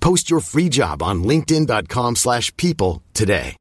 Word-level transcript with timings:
Post 0.00 0.30
your 0.30 0.40
free 0.40 0.68
job 0.68 1.02
on 1.02 1.22
linkedin.com/people 1.24 2.16
slash 2.16 2.54
people 2.56 3.02
today. 3.14 3.56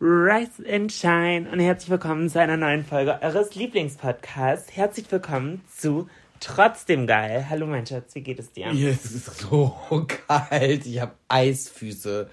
Rise 0.00 0.60
and 0.68 0.90
Shine 0.90 1.48
und 1.52 1.60
herzlich 1.60 1.88
willkommen 1.90 2.28
zu 2.28 2.40
einer 2.40 2.56
neuen 2.56 2.84
Folge 2.84 3.22
eures 3.22 3.54
Lieblingspodcasts. 3.54 4.74
Herzlich 4.74 5.06
willkommen 5.12 5.60
zu 5.72 6.08
Trotzdem 6.40 7.06
Geil. 7.06 7.46
Hallo 7.48 7.68
mein 7.68 7.86
Schatz, 7.86 8.16
wie 8.16 8.22
geht 8.22 8.40
es 8.40 8.50
dir? 8.50 8.72
Mir 8.72 8.90
ist 8.90 9.04
es 9.04 9.38
so 9.38 9.76
kalt. 10.26 10.86
Ich 10.86 11.00
habe 11.00 11.12
Eisfüße 11.28 12.28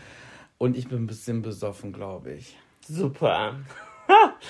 und 0.58 0.76
ich 0.76 0.88
bin 0.88 1.04
ein 1.04 1.06
bisschen 1.08 1.44
besoffen, 1.44 1.94
glaube 1.94 2.34
ich. 2.34 2.58
Super. 2.88 3.56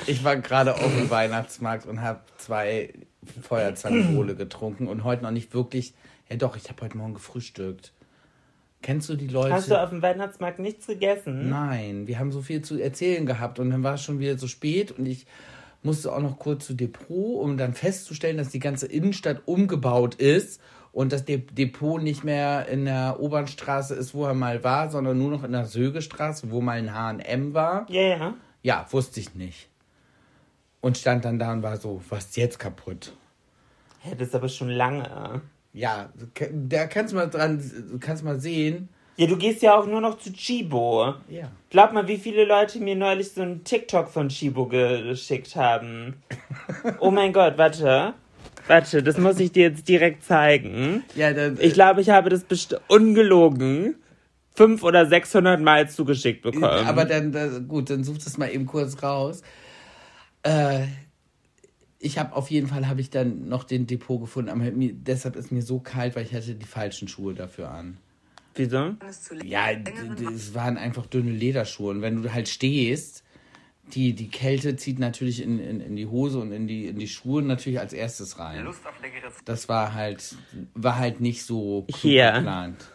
Ich 0.08 0.24
war 0.24 0.38
gerade 0.38 0.74
auf 0.74 0.96
dem 0.96 1.10
Weihnachtsmarkt 1.10 1.86
und 1.86 2.02
habe 2.02 2.22
zwei 2.38 2.94
Feuerzangenbowle 3.42 4.36
getrunken 4.36 4.88
und 4.88 5.04
heute 5.04 5.24
noch 5.24 5.32
nicht 5.32 5.54
wirklich. 5.54 5.94
Ja, 6.30 6.38
doch, 6.38 6.56
ich 6.56 6.70
habe 6.70 6.82
heute 6.84 6.98
Morgen 6.98 7.16
gefrühstückt. 7.16 7.92
Kennst 8.82 9.10
du 9.10 9.16
die 9.16 9.28
Leute? 9.28 9.54
Hast 9.54 9.70
du 9.70 9.82
auf 9.82 9.90
dem 9.90 10.02
Weihnachtsmarkt 10.02 10.60
nichts 10.60 10.88
gegessen? 10.88 11.50
Nein, 11.50 12.08
wir 12.08 12.20
haben 12.20 12.32
so 12.32 12.42
viel 12.42 12.62
zu 12.62 12.80
erzählen 12.80 13.26
gehabt 13.26 13.60
und 13.60 13.72
dann 13.72 13.84
war 13.84 13.96
es 13.96 14.04
schon 14.04 14.20
wieder 14.20 14.38
so 14.38 14.48
spät 14.48 14.92
und 14.92 15.06
ich 15.06 15.26
musste 15.84 16.14
auch 16.14 16.22
noch 16.22 16.40
kurz 16.40 16.66
zu 16.66 16.74
Depot, 16.76 17.42
um 17.42 17.58
dann 17.58 17.74
festzustellen, 17.74 18.38
dass 18.38 18.50
die 18.50 18.60
ganze 18.60 18.86
Innenstadt 18.86 19.42
umgebaut 19.46 20.16
ist 20.16 20.62
und 20.92 21.12
das 21.12 21.26
De 21.26 21.38
Depot 21.38 22.02
nicht 22.02 22.24
mehr 22.24 22.68
in 22.68 22.86
der 22.86 23.20
Obernstraße 23.20 23.96
ist, 23.96 24.14
wo 24.14 24.26
er 24.26 24.34
mal 24.34 24.64
war, 24.64 24.90
sondern 24.90 25.18
nur 25.18 25.32
noch 25.32 25.44
in 25.44 25.52
der 25.52 25.66
Sögestraße, 25.66 26.52
wo 26.52 26.62
mal 26.62 26.78
ein 26.78 26.94
H&M 26.94 27.54
war. 27.54 27.86
Ja, 27.90 28.02
ja. 28.02 28.34
Ja, 28.62 28.86
wusste 28.92 29.20
ich 29.20 29.36
nicht. 29.36 29.70
Und 30.82 30.98
stand 30.98 31.26
dann 31.26 31.40
da 31.40 31.52
und 31.52 31.64
war 31.64 31.78
so, 31.78 32.02
was 32.10 32.26
ist 32.26 32.38
jetzt 32.38 32.60
kaputt? 32.60 33.14
Hä, 34.00 34.16
das 34.18 34.30
ist 34.30 34.36
aber 34.36 34.48
schon 34.48 34.70
lange. 34.70 35.42
Ja, 35.80 36.10
da 36.52 36.88
kannst 36.88 37.14
du 37.14 37.16
mal 37.16 37.28
dran, 37.28 38.00
kannst 38.02 38.26
mal 38.26 38.38
sehen. 38.38 38.90
Ja, 39.16 39.28
du 39.28 39.38
gehst 39.38 39.62
ja 39.62 39.78
auch 39.78 39.86
nur 39.88 40.02
noch 40.02 40.18
zu 40.18 40.34
Chibo. 40.34 41.14
Ja. 41.30 41.52
Glaub 41.70 41.94
mal, 41.94 42.06
wie 42.10 42.18
viele 42.18 42.44
Leute 42.44 42.80
mir 42.80 42.98
neulich 42.98 43.32
so 43.32 43.42
einen 43.42 43.64
TikTok 43.64 44.10
von 44.10 44.28
Chibo 44.28 44.66
geschickt 44.66 45.56
haben. 45.56 46.16
Oh 47.00 47.12
mein 47.12 47.32
Gott, 47.32 47.58
warte. 47.58 48.14
Warte, 48.68 49.02
das 49.02 49.18
muss 49.18 49.40
ich 49.40 49.52
dir 49.52 49.70
jetzt 49.70 49.88
direkt 49.88 50.24
zeigen. 50.24 51.04
Ja, 51.16 51.34
dann, 51.34 51.58
Ich 51.60 51.74
glaube, 51.74 52.02
ich 52.02 52.10
habe 52.10 52.30
das 52.30 52.44
ungelogen 52.88 53.96
fünf 54.56 54.84
oder 54.84 55.06
600 55.06 55.62
Mal 55.62 55.90
zugeschickt 55.90 56.42
bekommen. 56.42 56.86
Aber 56.86 57.06
dann, 57.06 57.32
da, 57.32 57.48
gut, 57.60 57.90
dann 57.90 58.04
such 58.04 58.18
das 58.18 58.38
mal 58.38 58.54
eben 58.54 58.66
kurz 58.66 59.02
raus. 59.02 59.42
Äh, 60.44 60.88
ich 62.00 62.18
habe 62.18 62.36
auf 62.36 62.50
jeden 62.50 62.68
Fall 62.68 62.88
habe 62.88 63.02
ich 63.02 63.10
dann 63.10 63.50
noch 63.50 63.64
den 63.64 63.86
Depot 63.86 64.20
gefunden, 64.20 64.50
aber 64.50 64.72
mir, 64.72 64.94
deshalb 64.94 65.36
ist 65.36 65.52
mir 65.52 65.62
so 65.62 65.80
kalt, 65.80 66.16
weil 66.16 66.26
ich 66.26 66.34
hatte 66.34 66.56
die 66.56 66.66
falschen 66.66 67.08
Schuhe 67.08 67.34
dafür 67.34 67.72
an. 67.72 67.98
Wieso? 68.56 68.96
Ja, 69.44 69.68
es 70.34 70.54
waren 70.54 70.78
einfach 70.78 71.06
dünne 71.06 71.32
Lederschuhe 71.32 71.92
und 71.92 72.02
wenn 72.02 72.24
du 72.24 72.34
halt 72.34 72.48
stehst, 72.48 73.24
die, 73.94 74.14
die 74.14 74.30
Kälte 74.30 74.76
zieht 74.76 75.00
natürlich 75.00 75.42
in, 75.42 75.60
in, 75.60 75.82
in 75.82 75.96
die 75.96 76.06
Hose 76.06 76.40
und 76.40 76.52
in 76.52 76.68
die, 76.68 76.88
in 76.88 77.00
die 77.00 77.08
Schuhe 77.08 77.42
natürlich 77.42 77.80
als 77.80 77.92
erstes 77.92 78.40
rein. 78.40 78.68
Das 79.46 79.68
war 79.68 79.94
halt, 79.94 80.36
war 80.76 80.98
halt 80.98 81.22
nicht 81.22 81.44
so 81.44 81.86
Hier. 81.90 82.32
geplant. 82.34 82.86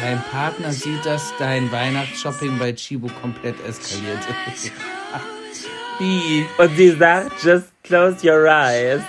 Dein 0.00 0.22
Partner 0.22 0.72
sieht, 0.72 1.04
dass 1.04 1.32
dein 1.38 1.72
Weihnachtsshopping 1.72 2.58
bei 2.58 2.72
Chibo 2.74 3.08
komplett 3.20 3.56
eskaliert 3.66 4.20
ist. 4.52 4.72
Wie? 5.98 6.46
Und 6.58 6.76
sie 6.76 6.90
sagt, 6.90 7.42
just 7.42 7.66
close 7.82 8.26
your 8.26 8.46
eyes. 8.46 9.00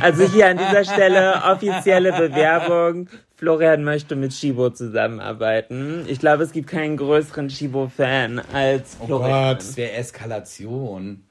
Also 0.00 0.24
hier 0.24 0.48
an 0.48 0.58
dieser 0.58 0.84
Stelle 0.84 1.42
offizielle 1.44 2.12
Bewerbung. 2.12 3.08
Florian 3.36 3.84
möchte 3.84 4.16
mit 4.16 4.32
Chibo 4.32 4.70
zusammenarbeiten. 4.70 6.04
Ich 6.08 6.18
glaube, 6.18 6.44
es 6.44 6.52
gibt 6.52 6.68
keinen 6.68 6.96
größeren 6.96 7.48
Chibo-Fan 7.48 8.40
als 8.52 8.96
Oh 9.00 9.06
Florian. 9.06 9.48
Gott, 9.48 9.58
das 9.58 9.76
wäre 9.76 9.92
Eskalation. 9.92 11.24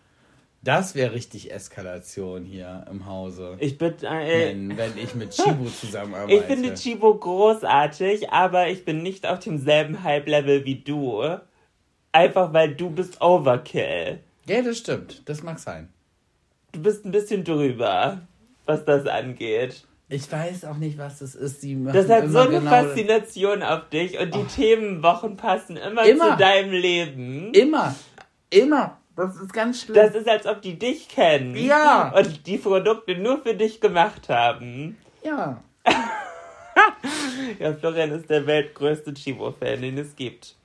Das 0.61 0.95
wäre 0.95 1.13
richtig 1.13 1.51
Eskalation 1.51 2.45
hier 2.45 2.85
im 2.89 3.05
Hause. 3.05 3.57
Ich 3.59 3.77
bin, 3.77 3.95
äh, 4.01 4.49
wenn, 4.49 4.77
wenn 4.77 4.97
ich 4.97 5.13
mit 5.15 5.31
Chibo 5.31 5.65
zusammenarbeite. 5.81 6.33
ich 6.33 6.43
finde 6.43 6.73
Chibo 6.75 7.15
großartig, 7.15 8.29
aber 8.31 8.67
ich 8.69 8.85
bin 8.85 9.03
nicht 9.03 9.25
auf 9.27 9.39
demselben 9.39 10.03
Hype-Level 10.03 10.63
wie 10.63 10.75
du. 10.75 11.21
Einfach 12.13 12.53
weil 12.53 12.73
du 12.75 12.89
bist 12.89 13.21
Overkill. 13.21 14.19
Ja, 14.45 14.61
das 14.61 14.77
stimmt. 14.77 15.21
Das 15.27 15.43
mag 15.43 15.59
sein. 15.59 15.89
Du 16.71 16.81
bist 16.81 17.05
ein 17.05 17.11
bisschen 17.11 17.43
drüber, 17.43 18.21
was 18.65 18.85
das 18.85 19.05
angeht. 19.07 19.83
Ich 20.09 20.31
weiß 20.31 20.65
auch 20.65 20.77
nicht, 20.77 20.97
was 20.97 21.19
das 21.19 21.33
ist. 21.35 21.63
Die 21.63 21.75
machen 21.75 21.93
Das 21.95 22.07
hat 22.09 22.29
so 22.29 22.39
eine 22.39 22.59
genau- 22.59 22.69
Faszination 22.69 23.63
auf 23.63 23.89
dich 23.89 24.19
und 24.19 24.33
die 24.35 24.43
Themenwochen 24.43 25.37
passen 25.37 25.75
immer, 25.75 26.03
Immer. 26.05 26.31
zu 26.31 26.37
deinem 26.37 26.71
Leben. 26.71 27.51
Immer. 27.53 27.95
Immer. 28.49 28.97
Das 29.15 29.35
ist 29.35 29.53
ganz 29.53 29.81
schlimm. 29.81 29.95
Das 29.95 30.13
ist, 30.15 30.27
als 30.27 30.45
ob 30.45 30.61
die 30.61 30.77
dich 30.77 31.07
kennen. 31.07 31.55
Ja. 31.55 32.13
Und 32.15 32.45
die 32.47 32.57
Produkte 32.57 33.15
nur 33.15 33.41
für 33.41 33.55
dich 33.55 33.79
gemacht 33.81 34.29
haben. 34.29 34.97
ja. 35.23 35.61
Ja, 37.59 37.73
Florian 37.73 38.11
ist 38.11 38.29
der 38.29 38.45
weltgrößte 38.47 39.13
Chibo-Fan, 39.13 39.81
den 39.81 39.97
es 39.97 40.15
gibt. 40.15 40.55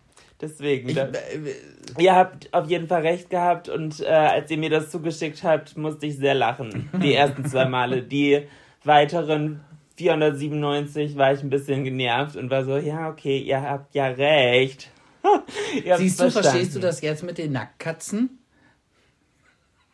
Deswegen, 0.40 0.88
Ich, 0.88 0.94
da, 0.94 1.06
äh, 1.06 1.54
ihr 1.98 2.14
habt 2.14 2.52
auf 2.54 2.68
jeden 2.68 2.86
Fall 2.86 3.02
recht 3.02 3.28
gehabt 3.28 3.68
und 3.68 4.00
äh, 4.00 4.06
als 4.06 4.50
ihr 4.50 4.58
mir 4.58 4.70
das 4.70 4.90
zugeschickt 4.90 5.42
habt, 5.42 5.76
musste 5.76 6.06
ich 6.06 6.16
sehr 6.16 6.34
lachen. 6.34 6.88
Die 7.02 7.14
ersten 7.14 7.44
zwei 7.44 7.64
Male. 7.64 8.02
Die 8.02 8.46
weiteren 8.84 9.60
497 9.96 11.16
war 11.16 11.32
ich 11.32 11.42
ein 11.42 11.50
bisschen 11.50 11.82
genervt 11.82 12.36
und 12.36 12.50
war 12.50 12.64
so, 12.64 12.76
ja, 12.76 13.08
okay, 13.08 13.38
ihr 13.38 13.60
habt 13.60 13.94
ja 13.94 14.06
recht. 14.06 14.90
Ihr 15.84 15.96
siehst 15.98 16.20
du, 16.20 16.30
verstanden. 16.30 16.48
verstehst 16.50 16.76
du 16.76 16.80
das 16.80 17.00
jetzt 17.00 17.24
mit 17.24 17.38
den 17.38 17.52
Nacktkatzen? 17.52 18.38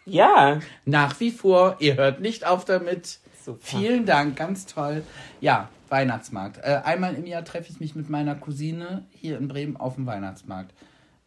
Ja. 0.05 0.61
Nach 0.85 1.19
wie 1.21 1.31
vor, 1.31 1.77
ihr 1.81 1.97
hört 1.97 2.21
nicht 2.21 2.47
auf 2.47 2.67
damit. 2.67 3.19
Super. 3.43 3.59
Vielen 3.61 4.05
Dank, 4.05 4.37
ganz 4.37 4.67
toll. 4.67 5.03
Ja, 5.41 5.71
Weihnachtsmarkt. 5.95 6.59
Äh, 6.59 6.81
einmal 6.83 7.15
im 7.15 7.25
Jahr 7.25 7.45
treffe 7.45 7.71
ich 7.71 7.79
mich 7.79 7.95
mit 7.95 8.11
meiner 8.11 8.35
Cousine 8.35 9.05
hier 9.13 9.39
in 9.39 9.47
Bremen 9.47 9.77
auf 9.77 9.95
dem 9.95 10.07
Weihnachtsmarkt. 10.07 10.75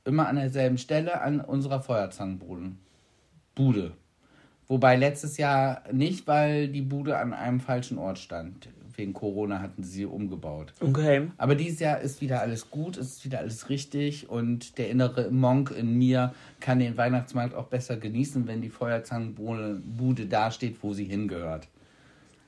Immer 0.04 0.28
an 0.28 0.36
derselben 0.36 0.78
Stelle, 0.78 1.22
an 1.22 1.40
unserer 1.40 1.82
Feuerzangenbude. 1.82 2.74
Bude. 3.56 3.94
Wobei 4.68 4.98
letztes 4.98 5.38
Jahr 5.38 5.84
nicht, 5.94 6.28
weil 6.28 6.68
die 6.68 6.82
Bude 6.82 7.18
an 7.18 7.34
einem 7.34 7.62
falschen 7.62 7.98
Ort 7.98 8.20
stand. 8.20 8.68
Wegen 8.98 9.14
Corona 9.14 9.62
hatten 9.62 9.84
sie 9.84 10.00
sie 10.00 10.06
umgebaut. 10.06 10.74
Okay. 10.82 11.30
Aber 11.38 11.56
dieses 11.56 11.80
Jahr 11.80 12.02
ist 12.02 12.20
wieder 12.20 12.42
alles 12.42 12.70
gut, 12.70 12.98
ist 12.98 13.24
wieder 13.24 13.40
alles 13.40 13.70
richtig 13.70 14.30
und 14.30 14.78
der 14.78 14.90
innere 14.90 15.32
Monk 15.32 15.72
in 15.72 15.98
mir 15.98 16.34
kann 16.60 16.80
den 16.80 16.98
Weihnachtsmarkt 16.98 17.56
auch 17.56 17.68
besser 17.68 17.96
genießen, 17.96 18.48
wenn 18.48 18.62
die 18.62 18.70
Feuerzangenbude 18.70 20.26
da 20.26 20.52
steht, 20.52 20.84
wo 20.84 20.94
sie 20.94 21.06
hingehört. 21.06 21.70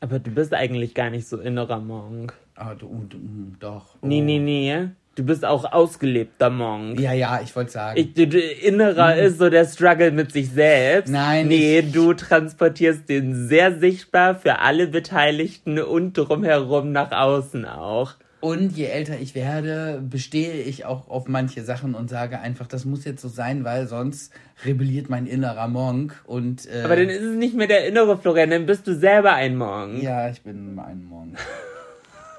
Aber 0.01 0.19
du 0.19 0.31
bist 0.31 0.53
eigentlich 0.53 0.93
gar 0.93 1.09
nicht 1.09 1.27
so 1.27 1.37
innerer 1.37 1.79
Monk. 1.79 2.33
Aber 2.55 2.75
du, 2.75 3.05
du 3.09 3.17
doch. 3.59 3.95
Nee, 4.01 4.21
oh. 4.21 4.25
nee, 4.25 4.39
nee. 4.39 4.89
Du 5.15 5.25
bist 5.25 5.43
auch 5.43 5.69
ausgelebter 5.69 6.49
Monk. 6.49 6.97
Ja, 6.99 7.11
ja, 7.11 7.41
ich 7.43 7.53
wollte 7.53 7.71
sagen. 7.71 7.99
Ich, 7.99 8.13
du, 8.13 8.25
du, 8.27 8.39
innerer 8.39 9.17
ist 9.17 9.37
so 9.39 9.49
der 9.49 9.65
Struggle 9.65 10.11
mit 10.11 10.31
sich 10.31 10.49
selbst. 10.49 11.11
Nein, 11.11 11.47
Nee, 11.49 11.79
ich- 11.79 11.91
du 11.91 12.13
transportierst 12.13 13.09
den 13.09 13.47
sehr 13.49 13.77
sichtbar 13.77 14.35
für 14.35 14.59
alle 14.59 14.87
Beteiligten 14.87 15.79
und 15.79 16.13
drumherum 16.13 16.93
nach 16.93 17.11
außen 17.11 17.65
auch. 17.65 18.13
Und 18.41 18.77
je 18.77 18.85
älter 18.85 19.19
ich 19.19 19.35
werde, 19.35 20.01
bestehe 20.01 20.53
ich 20.53 20.85
auch 20.85 21.09
auf 21.09 21.27
manche 21.27 21.63
Sachen 21.63 21.93
und 21.93 22.09
sage 22.09 22.39
einfach, 22.39 22.67
das 22.67 22.85
muss 22.85 23.03
jetzt 23.03 23.21
so 23.21 23.27
sein, 23.27 23.65
weil 23.65 23.87
sonst 23.87 24.31
rebelliert 24.65 25.09
mein 25.09 25.25
innerer 25.27 25.67
Monk 25.67 26.21
und 26.25 26.65
äh, 26.67 26.83
Aber 26.83 26.95
dann 26.95 27.09
ist 27.09 27.21
es 27.21 27.35
nicht 27.35 27.55
mehr 27.55 27.67
der 27.67 27.85
innere 27.85 28.17
Florian, 28.17 28.49
dann 28.49 28.65
bist 28.65 28.87
du 28.87 28.95
selber 28.95 29.33
ein 29.33 29.57
Monk. 29.57 30.01
ja, 30.01 30.29
ich 30.29 30.41
bin 30.41 30.79
ein 30.79 31.03
Monk. 31.03 31.37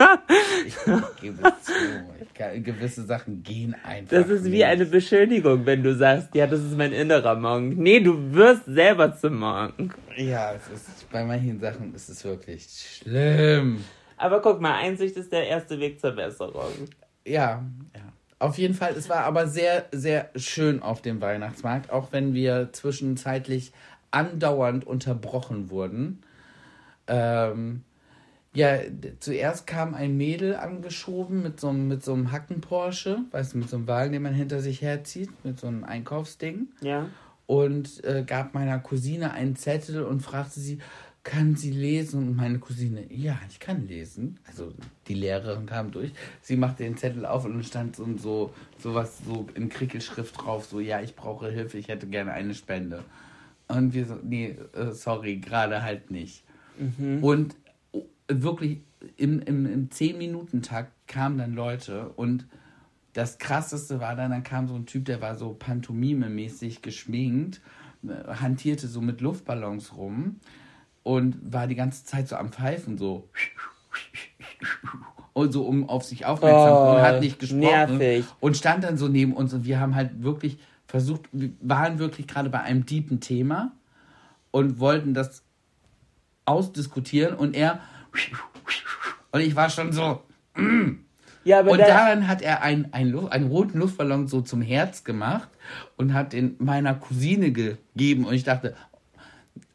ich 0.67 0.77
gebe 1.21 1.37
es 1.43 1.65
zu. 1.65 1.73
Ich 2.23 2.33
kann, 2.35 2.65
gewisse 2.65 3.05
Sachen 3.05 3.43
gehen 3.43 3.77
einfach. 3.85 4.17
Das 4.17 4.29
ist 4.29 4.47
wie 4.47 4.51
nicht. 4.51 4.65
eine 4.65 4.87
Beschönigung, 4.87 5.67
wenn 5.67 5.83
du 5.83 5.95
sagst, 5.95 6.35
ja, 6.35 6.47
das 6.47 6.61
ist 6.61 6.77
mein 6.79 6.93
innerer 6.93 7.35
Monk. 7.35 7.77
Nee, 7.77 8.01
du 8.01 8.33
wirst 8.33 8.65
selber 8.65 9.15
zum 9.15 9.39
Monk. 9.39 9.95
Ja, 10.17 10.55
es 10.55 10.75
ist, 10.75 11.11
bei 11.11 11.25
manchen 11.25 11.61
Sachen 11.61 11.95
ist 11.95 12.09
es 12.09 12.25
wirklich 12.25 12.67
schlimm. 12.99 13.85
Aber 14.21 14.43
guck 14.43 14.61
mal, 14.61 14.75
Einsicht 14.75 15.17
ist 15.17 15.33
der 15.33 15.49
erste 15.49 15.79
Weg 15.81 15.99
zur 15.99 16.13
Besserung. 16.13 16.73
Ja, 17.27 17.65
ja. 17.95 18.03
Auf 18.39 18.59
jeden 18.59 18.75
Fall, 18.75 18.95
es 18.97 19.09
war 19.09 19.25
aber 19.25 19.47
sehr, 19.49 19.87
sehr 19.93 20.31
schön 20.37 20.83
auf 20.83 21.03
dem 21.03 21.21
Weihnachtsmarkt, 21.21 21.91
auch 21.91 22.13
wenn 22.13 22.33
wir 22.35 22.69
zwischenzeitlich 22.73 23.73
andauernd 24.11 24.87
unterbrochen 24.87 25.71
wurden. 25.71 26.23
Ähm, 27.07 27.83
ja, 28.53 28.79
zuerst 29.21 29.67
kam 29.67 29.95
ein 29.95 30.17
Mädel 30.17 30.57
angeschoben 30.57 31.43
mit 31.43 31.61
so, 31.61 31.69
einem- 31.69 31.89
mit 31.89 32.05
so 32.05 32.13
einem 32.13 32.33
Hacken-Porsche, 32.33 33.21
weißt 33.31 33.55
du, 33.55 33.59
mit 33.59 33.69
so 33.71 33.77
einem 33.77 33.89
Wagen, 33.89 34.13
den 34.13 34.23
man 34.23 34.35
hinter 34.35 34.61
sich 34.61 34.83
herzieht, 34.83 35.31
mit 35.45 35.59
so 35.59 35.67
einem 35.67 35.85
Einkaufsding. 35.85 36.69
Ja. 36.83 37.07
Und 37.47 38.05
äh, 38.05 38.25
gab 38.27 38.55
meiner 38.55 38.79
Cousine 38.79 39.33
einen 39.33 39.57
Zettel 39.57 40.03
und 40.03 40.21
fragte 40.21 40.61
sie, 40.61 40.79
kann 41.23 41.55
sie 41.55 41.71
lesen? 41.71 42.29
Und 42.29 42.37
meine 42.37 42.59
Cousine, 42.59 43.13
ja, 43.13 43.39
ich 43.49 43.61
kann 43.61 43.87
lesen. 43.87 44.39
Also 44.47 44.73
die 45.07 45.15
Lehrerin 45.15 45.67
kam 45.67 45.91
durch, 45.91 46.13
sie 46.41 46.57
machte 46.57 46.85
den 46.85 46.97
Zettel 46.97 47.27
auf 47.27 47.45
und 47.45 47.65
stand 47.65 47.97
so, 47.97 48.07
so 48.17 48.55
sowas 48.79 49.19
so 49.25 49.47
in 49.55 49.69
Krickelschrift 49.69 50.41
drauf, 50.41 50.67
so, 50.67 50.81
ja, 50.81 51.01
ich 51.01 51.17
brauche 51.17 51.51
Hilfe, 51.51 51.79
ich 51.79 51.89
hätte 51.89 52.07
gerne 52.07 52.33
eine 52.33 52.55
Spende. 52.55 53.05
Und 53.69 53.95
wir 53.95 54.07
so, 54.07 54.19
nee, 54.23 54.57
äh, 54.75 54.93
sorry, 54.93 55.37
gerade 55.37 55.83
halt 55.83 56.11
nicht. 56.11 56.43
Und 57.23 57.57
oh, 57.93 58.07
wirklich 58.29 58.81
im, 59.17 59.41
im, 59.43 59.67
im 59.67 59.89
10-Minuten-Takt 59.91 60.93
kamen 61.07 61.39
dann 61.39 61.55
Leute 61.55 62.09
und 62.11 62.47
das 63.13 63.39
krasseste 63.39 64.01
war 64.01 64.15
dann, 64.15 64.31
dann 64.31 64.45
kam 64.45 64.69
so 64.69 64.75
ein 64.75 64.87
Typ, 64.87 65.05
der 65.05 65.21
war 65.21 65.35
so 65.35 65.53
pantomime-mäßig 65.59 66.81
geschminkt, 66.81 67.61
äh, 68.05 68.35
hantierte 68.35 68.89
so 68.89 69.01
mit 69.01 69.21
Luftballons 69.21 69.97
rum 69.97 70.37
und 71.03 71.39
war 71.53 71.67
die 71.67 71.75
ganze 71.75 72.05
Zeit 72.05 72.29
so 72.29 72.37
am 72.37 72.53
Pfeifen, 72.53 72.99
so. 72.99 73.29
Und 75.33 75.53
so, 75.53 75.63
um 75.65 75.89
auf 75.89 76.05
sich 76.05 76.27
aufmerksam 76.27 76.73
Oh, 76.73 76.97
und 76.97 77.03
hat 77.03 77.21
nicht 77.21 77.39
gesprochen. 77.39 77.61
nervig. 77.61 78.25
Und 78.41 78.57
stand 78.57 78.85
dann 78.85 78.99
so 78.99 79.09
neben 79.09 79.33
uns 79.33 79.55
und 79.55 79.65
wir 79.65 79.81
haben 79.81 79.95
halt 79.95 80.23
wirklich 80.23 80.59
versucht, 80.87 81.23
wir 81.33 81.51
waren 81.61 81.99
wirklich 81.99 82.27
gerade 82.27 82.51
bei 82.51 82.61
einem 82.61 82.85
deepen 82.85 83.21
Thema 83.21 83.73
und 84.51 84.81
wollten 84.81 85.15
das 85.15 85.43
ausdiskutieren 86.45 87.37
und 87.37 87.55
er 87.55 87.81
und 89.31 89.41
ich 89.41 89.55
war 89.55 89.71
schon 89.71 89.93
so 89.93 90.23
Ja, 91.45 91.61
aber 91.61 91.71
und 91.73 91.81
da, 91.81 92.09
dann 92.11 92.29
hat 92.29 92.43
er 92.43 92.63
einen, 92.63 92.93
einen, 92.93 93.11
Luft, 93.11 93.33
einen 93.33 93.47
roten 93.47 93.79
Luftballon 93.79 94.29
so 94.29 94.43
zum 94.43 94.61
Herz 94.61 95.05
gemacht 95.05 95.49
und 95.97 96.13
hat 96.13 96.33
den 96.35 96.57
meiner 96.59 96.95
Cousine 96.95 97.51
gegeben. 97.51 98.27
Und 98.27 98.35
ich 98.35 98.45
dachte, 98.45 98.77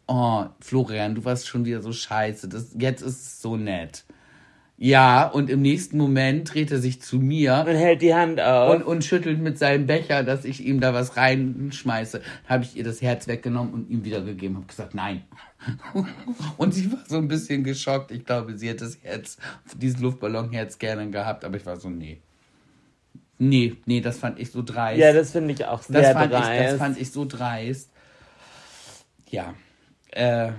oh, 0.07 0.46
Florian, 0.60 1.16
du 1.16 1.25
warst 1.25 1.48
schon 1.48 1.66
wieder 1.66 1.81
so 1.81 1.92
scheiße. 1.92 2.48
Das, 2.48 2.75
jetzt 2.78 3.02
ist 3.02 3.22
es 3.22 3.42
so 3.42 3.57
nett. 3.57 4.04
Ja, 4.78 5.25
und 5.28 5.50
im 5.50 5.62
nächsten 5.62 5.98
Moment 5.98 6.54
dreht 6.54 6.69
er 6.69 6.80
sich 6.80 7.02
zu 7.02 7.18
mir 7.18 7.63
und 7.66 7.75
hält 7.75 8.02
die 8.02 8.13
Hand 8.13 8.42
auf. 8.42 8.75
und, 8.75 8.84
und 8.84 9.06
schüttelt 9.06 9.40
mit 9.40 9.57
seinem 9.57 9.88
Becher, 9.88 10.24
dass 10.24 10.44
ich 10.44 10.66
ihm 10.66 10.81
da 10.81 10.94
was 10.94 11.16
reinschmeiße. 11.16 12.22
Habe 12.50 12.66
ich 12.66 12.75
ihr 12.75 12.84
das 12.84 13.02
Herz 13.02 13.28
weggenommen 13.28 13.74
und 13.74 13.90
ihm 13.90 14.04
wiedergegeben. 14.04 14.57
Habe 14.57 14.66
gesagt, 14.66 14.94
nein. 14.94 15.24
Und 16.58 16.74
sie 16.74 16.92
war 16.92 17.04
so 17.08 17.18
ein 17.18 17.28
bisschen 17.28 17.63
geschockt. 17.63 18.12
Ich 18.12 18.24
glaube, 18.25 18.56
sie 18.56 18.68
hätte 18.68 18.84
das 18.84 19.00
Herz, 19.01 19.38
dieses 19.75 20.00
Luftballonherz 20.00 20.78
gerne 20.78 21.10
gehabt, 21.10 21.44
aber 21.44 21.58
ich 21.58 21.66
war 21.66 21.78
so, 21.78 21.90
nee. 21.90 22.19
Nee, 23.40 23.75
nee, 23.86 24.00
das 24.00 24.19
fand 24.19 24.40
ich 24.40 24.51
so 24.51 24.62
dreist. 24.62 25.00
ja, 25.00 25.12
das 25.12 25.31
finde 25.31 25.54
ich 25.54 25.66
auch 25.66 25.80
das, 25.80 25.88
sehr 25.88 26.13
fand 26.13 26.31
ich, 26.34 26.40
das 26.40 26.48
dreist. 26.48 26.78
fand 26.78 27.01
ich 27.01 27.12
so 27.12 27.25
dreist. 27.25 27.90
Ja. 29.30 29.56
Äh, 30.12 30.50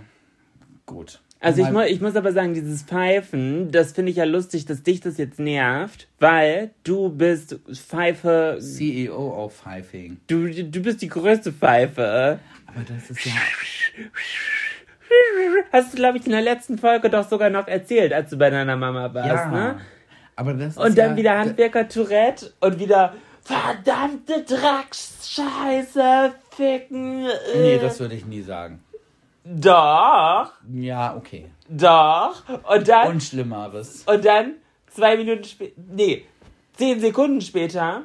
gut. 0.86 1.20
Also 1.38 1.62
ich, 1.62 1.70
mu 1.70 1.80
ich 1.82 2.00
muss 2.00 2.16
aber 2.16 2.32
sagen, 2.32 2.54
dieses 2.54 2.82
Pfeifen, 2.82 3.70
das 3.70 3.92
finde 3.92 4.10
ich 4.10 4.16
ja 4.16 4.24
lustig, 4.24 4.64
dass 4.64 4.82
dich 4.82 5.00
das 5.00 5.18
jetzt 5.18 5.38
nervt, 5.38 6.08
weil 6.18 6.70
du 6.82 7.10
bist 7.10 7.58
Pfeife, 7.72 8.56
CEO 8.58 9.32
auf 9.34 9.56
Pfeifing. 9.58 10.16
du, 10.26 10.48
du 10.48 10.80
bist 10.80 11.02
die 11.02 11.08
größte 11.08 11.52
Pfeife. 11.52 12.38
Aber 12.66 12.80
das 12.88 13.10
ist 13.10 13.24
ja. 13.26 13.32
Hast 15.72 15.92
du, 15.92 15.96
glaube 15.96 16.18
ich, 16.18 16.26
in 16.26 16.32
der 16.32 16.42
letzten 16.42 16.78
Folge 16.78 17.10
doch 17.10 17.28
sogar 17.28 17.50
noch 17.50 17.68
erzählt, 17.68 18.12
als 18.12 18.30
du 18.30 18.36
bei 18.36 18.50
deiner 18.50 18.76
Mama 18.76 19.12
warst, 19.14 19.28
Ja. 19.28 19.50
ne? 19.50 19.80
Aber 20.34 20.52
das 20.54 20.70
ist 20.72 20.78
Und 20.78 20.98
dann 20.98 21.12
ja, 21.12 21.16
wieder 21.16 21.38
Handwerker 21.38 21.88
Tourette 21.88 22.52
und 22.60 22.78
wieder 22.78 23.14
verdammte 23.42 24.42
Dreckscheiße, 24.42 26.34
ficken. 26.50 27.26
Nee, 27.54 27.78
das 27.78 28.00
würde 28.00 28.16
ich 28.16 28.26
nie 28.26 28.42
sagen. 28.42 28.80
Doch, 29.48 30.50
Ja, 30.74 31.14
okay. 31.16 31.46
doch. 31.68 32.42
Und 32.68 32.88
dann, 32.88 33.08
Und 33.12 33.22
Schlimmeres. 33.22 34.02
und 34.06 34.24
dann 34.24 34.54
zwei 34.88 35.16
Minuten 35.16 35.44
später, 35.44 35.80
nee, 35.94 36.24
zehn 36.76 36.98
Sekunden 37.00 37.40
später, 37.40 38.02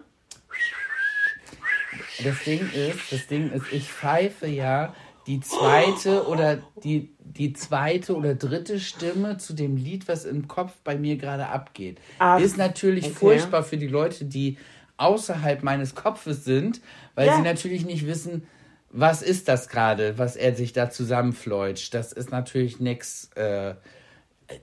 Das 2.24 2.44
Ding 2.46 2.70
ist, 2.72 3.12
das 3.12 3.26
Ding 3.26 3.52
ist, 3.52 3.66
ich 3.72 3.92
pfeife 3.92 4.46
ja 4.46 4.94
die 5.26 5.40
zweite 5.40 6.28
oder 6.28 6.60
die, 6.84 7.10
die 7.20 7.54
zweite 7.54 8.16
oder 8.16 8.36
dritte 8.36 8.80
Stimme 8.80 9.38
zu 9.38 9.54
dem 9.54 9.78
Lied, 9.78 10.08
was 10.08 10.26
im 10.26 10.48
Kopf 10.48 10.74
bei 10.84 10.96
mir 10.96 11.16
gerade 11.18 11.48
abgeht. 11.48 11.98
Ach, 12.20 12.40
ist 12.40 12.58
natürlich 12.58 13.06
okay. 13.06 13.16
furchtbar 13.16 13.64
für 13.64 13.78
die 13.78 13.88
Leute, 13.88 14.26
die 14.26 14.58
außerhalb 14.98 15.64
meines 15.64 15.96
Kopfes 15.96 16.44
sind, 16.46 16.82
weil 17.16 17.28
Ja. 17.28 17.36
sie 17.38 17.42
natürlich 17.42 17.84
nicht 17.86 18.06
wissen, 18.06 18.48
was 18.92 19.22
ist 19.22 19.48
das 19.48 19.70
gerade, 19.70 20.18
was 20.18 20.36
er 20.36 20.56
sich 20.56 20.74
da 20.74 20.90
zusammenfleutscht. 20.90 21.94
Das 21.94 22.12
ist 22.12 22.32
natürlich 22.32 22.80
nix. 22.80 23.30
Äh, 23.36 23.76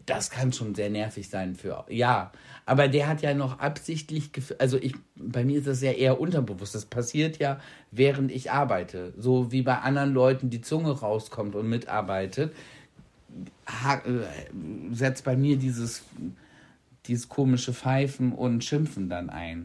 das 0.04 0.30
kann 0.30 0.52
schon 0.52 0.74
sehr 0.74 0.90
nervig 0.90 1.30
sein 1.30 1.54
für. 1.54 1.86
Ja, 1.88 2.30
aber 2.66 2.88
der 2.88 3.08
hat 3.08 3.22
ja 3.22 3.32
noch 3.32 3.58
absichtlich. 3.58 4.30
Also 4.58 4.76
ich, 4.76 4.94
bei 5.16 5.44
mir 5.44 5.58
ist 5.58 5.66
das 5.66 5.80
ja 5.80 5.92
eher 5.92 6.20
unterbewusst. 6.20 6.74
Das 6.74 6.84
passiert 6.84 7.38
ja, 7.38 7.58
während 7.90 8.30
ich 8.30 8.50
arbeite. 8.50 9.14
So 9.16 9.50
wie 9.50 9.62
bei 9.62 9.78
anderen 9.78 10.12
Leuten 10.12 10.50
die 10.50 10.60
Zunge 10.60 10.90
rauskommt 10.90 11.54
und 11.54 11.68
mitarbeitet, 11.70 12.52
äh, 13.66 13.96
setzt 14.92 15.24
bei 15.24 15.36
mir 15.36 15.56
dieses, 15.56 16.02
dieses 17.06 17.30
komische 17.30 17.72
Pfeifen 17.72 18.32
und 18.32 18.62
Schimpfen 18.62 19.08
dann 19.08 19.30
ein. 19.30 19.62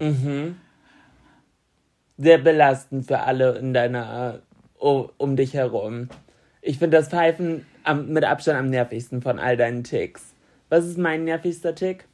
sehr 2.18 2.38
belastend 2.38 3.08
für 3.08 3.20
alle 3.20 3.58
in 3.58 3.74
deiner, 3.74 4.42
um 4.84 5.36
dich 5.36 5.54
herum. 5.54 6.10
Ich 6.62 6.78
finde 6.78 6.98
das 6.98 7.10
Pfeifen 7.10 7.66
am, 7.84 8.10
mit 8.10 8.24
Abstand 8.24 8.60
am 8.60 8.70
nervigsten 8.70 9.22
von 9.22 9.40
all 9.40 9.58
deinen 9.58 9.84
Ticks. 9.84 10.34
Was 10.70 10.86
ist 10.86 10.98
mein 10.98 11.24
nervigster 11.24 11.76
Tick? 11.76 12.08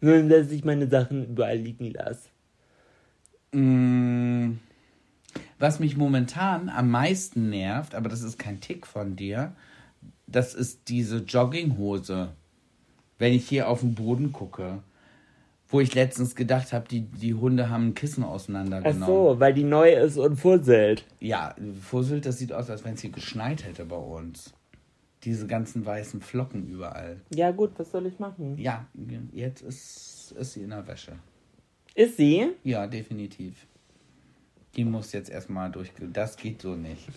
Nur, 0.00 0.22
dass 0.22 0.50
ich 0.50 0.64
meine 0.64 0.88
Sachen 0.88 1.28
überall 1.28 1.56
liegen 1.56 1.90
lasse. 1.92 2.28
Mm, 3.52 4.58
Was 5.58 5.80
mich 5.80 5.96
momentan 5.96 6.68
am 6.68 6.90
meisten 6.90 7.50
nervt, 7.50 7.94
aber 7.94 8.08
das 8.08 8.22
ist 8.22 8.38
kein 8.38 8.60
Tick 8.60 8.86
von 8.86 9.16
dir, 9.16 9.52
das 10.26 10.54
ist 10.54 10.88
diese 10.88 11.18
Jogginghose. 11.18 12.30
Wenn 13.18 13.32
ich 13.32 13.48
hier 13.48 13.68
auf 13.68 13.80
den 13.80 13.94
Boden 13.94 14.32
gucke, 14.32 14.82
wo 15.68 15.80
ich 15.80 15.94
letztens 15.94 16.34
gedacht 16.34 16.72
habe, 16.72 16.88
die, 16.88 17.02
die 17.02 17.34
Hunde 17.34 17.68
haben 17.68 17.88
ein 17.88 17.94
Kissen 17.94 18.24
Ach 18.24 18.30
auseinandergenommen. 18.30 19.06
so, 19.06 19.38
weil 19.38 19.52
die 19.52 19.64
neu 19.64 19.92
ist 19.92 20.16
und 20.16 20.36
fusselt. 20.36 21.04
Ja, 21.20 21.54
Fusselt, 21.82 22.24
das 22.26 22.38
sieht 22.38 22.52
aus, 22.52 22.70
als 22.70 22.84
wenn 22.84 22.94
es 22.94 23.02
hier 23.02 23.10
geschneit 23.10 23.64
hätte 23.64 23.84
bei 23.84 23.96
uns. 23.96 24.54
Diese 25.24 25.46
ganzen 25.46 25.84
weißen 25.84 26.20
Flocken 26.20 26.68
überall. 26.68 27.20
Ja 27.34 27.50
gut, 27.50 27.72
was 27.76 27.90
soll 27.90 28.06
ich 28.06 28.18
machen? 28.18 28.56
Ja, 28.56 28.86
jetzt 29.32 29.62
ist, 29.62 30.34
ist 30.38 30.52
sie 30.52 30.62
in 30.62 30.70
der 30.70 30.86
Wäsche. 30.86 31.12
Ist 31.94 32.16
sie? 32.16 32.50
Ja, 32.62 32.86
definitiv. 32.86 33.66
Die 34.76 34.84
muss 34.84 35.12
jetzt 35.12 35.28
erstmal 35.28 35.70
durch. 35.70 35.90
Das 36.12 36.36
geht 36.36 36.62
so 36.62 36.76
nicht. 36.76 37.08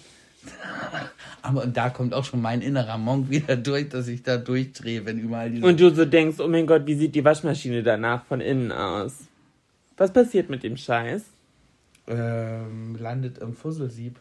Aber 1.41 1.65
da 1.65 1.89
kommt 1.89 2.13
auch 2.13 2.23
schon 2.23 2.41
mein 2.41 2.61
innerer 2.61 2.97
Monk 2.97 3.29
wieder 3.29 3.55
durch, 3.57 3.89
dass 3.89 4.07
ich 4.07 4.23
da 4.23 4.37
durchdrehe, 4.37 5.05
wenn 5.05 5.17
überall 5.19 5.49
diese. 5.51 5.65
Und 5.65 5.79
du 5.79 5.93
so 5.93 6.05
denkst, 6.05 6.39
oh 6.39 6.47
mein 6.47 6.67
Gott, 6.67 6.85
wie 6.85 6.95
sieht 6.95 7.15
die 7.15 7.23
Waschmaschine 7.25 7.83
danach 7.83 8.25
von 8.25 8.41
innen 8.41 8.71
aus? 8.71 9.15
Was 9.97 10.11
passiert 10.13 10.49
mit 10.49 10.63
dem 10.63 10.77
Scheiß? 10.77 11.25
Ähm, 12.07 12.95
landet 12.99 13.37
im 13.39 13.53
Fusselsieb. 13.53 14.19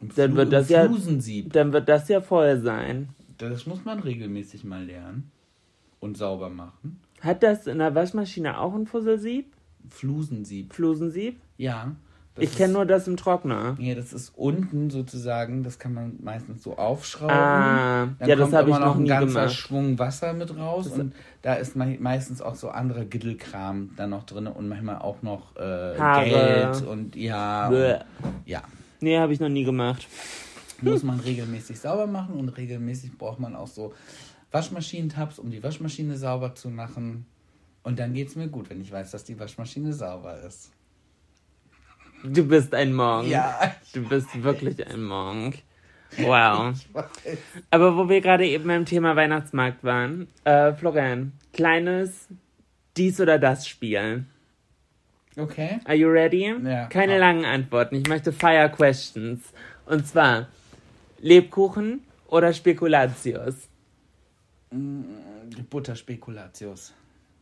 Im 0.00 0.08
Dann 0.14 0.30
Flu- 0.30 0.36
wird 0.38 0.52
das 0.52 0.68
im 0.70 0.74
ja- 0.74 0.84
Flusensieb. 0.86 1.52
Dann 1.52 1.72
wird 1.72 1.88
das 1.88 2.08
ja 2.08 2.20
voll 2.20 2.60
sein. 2.60 3.08
Das 3.38 3.66
muss 3.66 3.84
man 3.84 4.00
regelmäßig 4.00 4.64
mal 4.64 4.84
lernen. 4.84 5.30
Und 6.00 6.16
sauber 6.18 6.50
machen. 6.50 7.00
Hat 7.20 7.42
das 7.42 7.66
in 7.66 7.78
der 7.78 7.94
Waschmaschine 7.94 8.58
auch 8.60 8.74
ein 8.74 8.86
Fusselsieb? 8.86 9.52
Flusensieb. 9.88 10.74
Flusensieb? 10.74 11.40
Ja. 11.56 11.96
Das 12.36 12.44
Ich 12.44 12.56
kenne 12.56 12.72
nur 12.74 12.86
das 12.86 13.08
im 13.08 13.16
Trockner. 13.16 13.74
Nee, 13.78 13.94
das 13.94 14.12
ist 14.12 14.32
unten 14.36 14.90
sozusagen, 14.90 15.62
das 15.64 15.78
kann 15.78 15.92
man 15.94 16.16
meistens 16.22 16.62
so 16.62 16.76
aufschrauben. 16.76 17.32
Ah, 17.32 18.06
Dann 18.18 18.28
ja, 18.28 18.36
das 18.36 18.44
kommt 18.44 18.54
habe 18.54 18.70
ich 18.70 18.76
immer 18.76 18.86
noch 18.86 18.96
ein 18.96 19.06
ganzer 19.06 19.40
gemacht. 19.40 19.54
Schwung 19.54 19.98
Wasser 19.98 20.32
mit 20.34 20.56
raus 20.56 20.86
und 20.88 21.14
da 21.42 21.54
ist 21.54 21.74
mei- 21.76 21.98
meistens 22.00 22.40
auch 22.40 22.54
so 22.54 22.68
anderer 22.68 23.04
Gittelkram 23.04 23.90
dann 23.96 24.10
noch 24.10 24.24
drin 24.24 24.46
und 24.46 24.68
manchmal 24.68 24.98
auch 24.98 25.22
noch 25.22 25.56
äh. 25.56 25.96
Geld 26.24 26.82
und 26.86 27.16
ja, 27.16 27.68
und, 27.68 28.04
ja. 28.44 28.62
Nee, 29.00 29.18
habe 29.18 29.32
ich 29.32 29.40
noch 29.40 29.48
nie 29.48 29.64
gemacht. 29.64 30.06
Muss 30.82 31.02
man 31.02 31.20
regelmäßig 31.20 31.80
sauber 31.80 32.06
machen 32.06 32.34
und 32.36 32.50
regelmäßig 32.50 33.16
braucht 33.18 33.40
man 33.40 33.56
auch 33.56 33.66
so 33.66 33.94
Waschmaschinentabs, 34.52 35.38
um 35.38 35.50
die 35.50 35.62
Waschmaschine 35.62 36.16
sauber 36.16 36.54
zu 36.54 36.68
machen. 36.70 37.26
Und 37.82 37.98
dann 37.98 38.14
geht's 38.14 38.34
mir 38.36 38.48
gut, 38.48 38.68
wenn 38.70 38.80
ich 38.80 38.90
weiß, 38.90 39.10
dass 39.10 39.24
die 39.24 39.38
Waschmaschine 39.38 39.92
sauber 39.92 40.40
ist. 40.40 40.70
Du 42.24 42.44
bist 42.44 42.74
ein 42.74 42.92
Monk. 42.94 43.28
Ja, 43.28 43.74
Du 43.92 44.02
bist 44.08 44.42
wirklich 44.42 44.84
ein 44.86 45.02
Monk. 45.02 45.62
Wow. 46.18 46.74
Aber 47.70 47.96
wo 47.96 48.08
wir 48.08 48.20
gerade 48.20 48.46
eben 48.46 48.66
beim 48.66 48.84
Thema 48.86 49.16
Weihnachtsmarkt 49.16 49.84
waren, 49.84 50.28
äh, 50.44 50.72
Florian, 50.72 51.32
kleines 51.52 52.28
dies 52.96 53.20
oder 53.20 53.38
das 53.38 53.68
Spiel. 53.68 54.24
Okay. 55.36 55.80
Are 55.84 55.94
you 55.94 56.08
ready? 56.08 56.54
Ja. 56.64 56.86
Keine 56.86 57.14
Ja. 57.14 57.18
langen 57.18 57.44
Antworten. 57.44 57.96
Ich 57.96 58.08
möchte 58.08 58.32
Fire 58.32 58.70
Questions. 58.74 59.40
Und 59.84 60.06
zwar 60.06 60.46
Lebkuchen 61.20 62.00
oder 62.28 62.52
Spekulatius? 62.54 63.68
Butterspekulatius. 65.70 66.94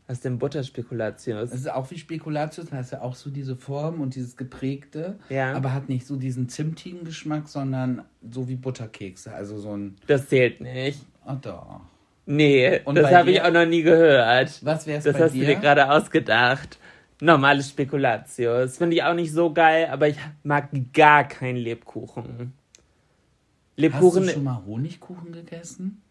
Was 0.06 0.18
ist 0.18 0.24
denn 0.26 0.38
Butterspekulatius? 0.38 1.50
Es 1.50 1.60
ist 1.60 1.70
auch 1.70 1.90
wie 1.90 1.96
Spekulatius, 1.98 2.66
da 2.70 2.76
hast 2.76 2.90
ja 2.92 3.00
auch 3.00 3.14
so 3.14 3.30
diese 3.30 3.56
Form 3.56 4.00
und 4.02 4.14
dieses 4.14 4.36
geprägte, 4.36 5.18
Ja. 5.30 5.54
aber 5.54 5.72
hat 5.72 5.88
nicht 5.88 6.06
so 6.06 6.16
diesen 6.16 6.48
zimtigen 6.50 7.04
Geschmack, 7.04 7.48
sondern 7.48 8.02
so 8.30 8.46
wie 8.48 8.56
Butterkekse, 8.56 9.32
also 9.32 9.56
so 9.58 9.74
ein, 9.74 9.96
Das 10.06 10.28
zählt 10.28 10.60
nicht. 10.60 11.00
oh 11.26 11.36
doch. 11.40 11.80
Nee, 12.26 12.80
Und 12.84 12.96
das 12.96 13.12
habe 13.12 13.30
ich 13.30 13.40
auch 13.42 13.50
noch 13.50 13.66
nie 13.66 13.82
gehört. 13.82 14.64
Was 14.64 14.86
wär's 14.86 15.04
Das 15.04 15.14
bei 15.14 15.24
hast 15.24 15.32
dir? 15.34 15.40
du 15.40 15.46
dir 15.54 15.56
gerade 15.60 15.90
ausgedacht. 15.90 16.78
Normales 17.20 17.68
Spekulatius. 17.70 18.76
Finde 18.78 18.96
ich 18.96 19.02
auch 19.04 19.14
nicht 19.14 19.32
so 19.32 19.52
geil, 19.52 19.88
aber 19.90 20.08
ich 20.08 20.16
mag 20.42 20.68
gar 20.92 21.24
keinen 21.28 21.56
Lebkuchen. 21.56 22.24
Hast 22.24 23.76
du 23.76 23.80
Lebkuchen 23.82 24.28
schon 24.28 24.44
mal 24.44 24.62
Honigkuchen 24.66 25.32
gegessen? 25.32 26.02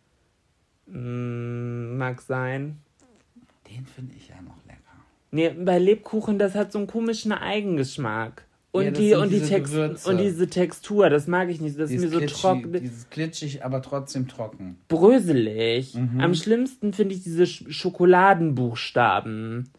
mm, 0.87 1.97
mag 1.97 2.21
sein. 2.21 2.79
Den 3.75 3.85
finde 3.85 4.13
ich 4.15 4.27
ja 4.29 4.35
noch 4.41 4.57
lecker. 4.67 4.79
Nee, 5.31 5.49
bei 5.49 5.79
Lebkuchen, 5.79 6.37
das 6.37 6.55
hat 6.55 6.71
so 6.71 6.77
einen 6.79 6.87
komischen 6.87 7.31
Eigengeschmack. 7.31 8.45
Und, 8.71 8.85
Ja, 8.85 8.91
die, 8.91 9.13
und, 9.13 9.29
die 9.31 9.35
diese 9.39 9.49
Text 9.49 9.73
Gewürze. 9.73 10.09
und 10.09 10.17
diese 10.17 10.47
Textur, 10.47 11.09
das 11.11 11.27
mag 11.27 11.49
ich 11.49 11.61
nicht. 11.61 11.75
Das 11.77 11.85
ist 11.85 11.91
Dieses, 11.91 12.05
mir 12.05 12.11
so 12.11 12.17
klitschig, 12.19 12.41
trocken, 12.41 12.73
dieses 12.73 13.09
klitschig, 13.09 13.63
aber 13.65 13.81
trotzdem 13.83 14.27
trocken. 14.27 14.77
bröselig. 14.87 15.93
Mhm. 15.93 16.19
Am 16.19 16.33
schlimmsten 16.33 16.91
finde 16.93 17.13
ich 17.13 17.21
diese 17.23 17.45
Sch 17.45 17.65
Schokoladenbuchstaben. 17.69 19.69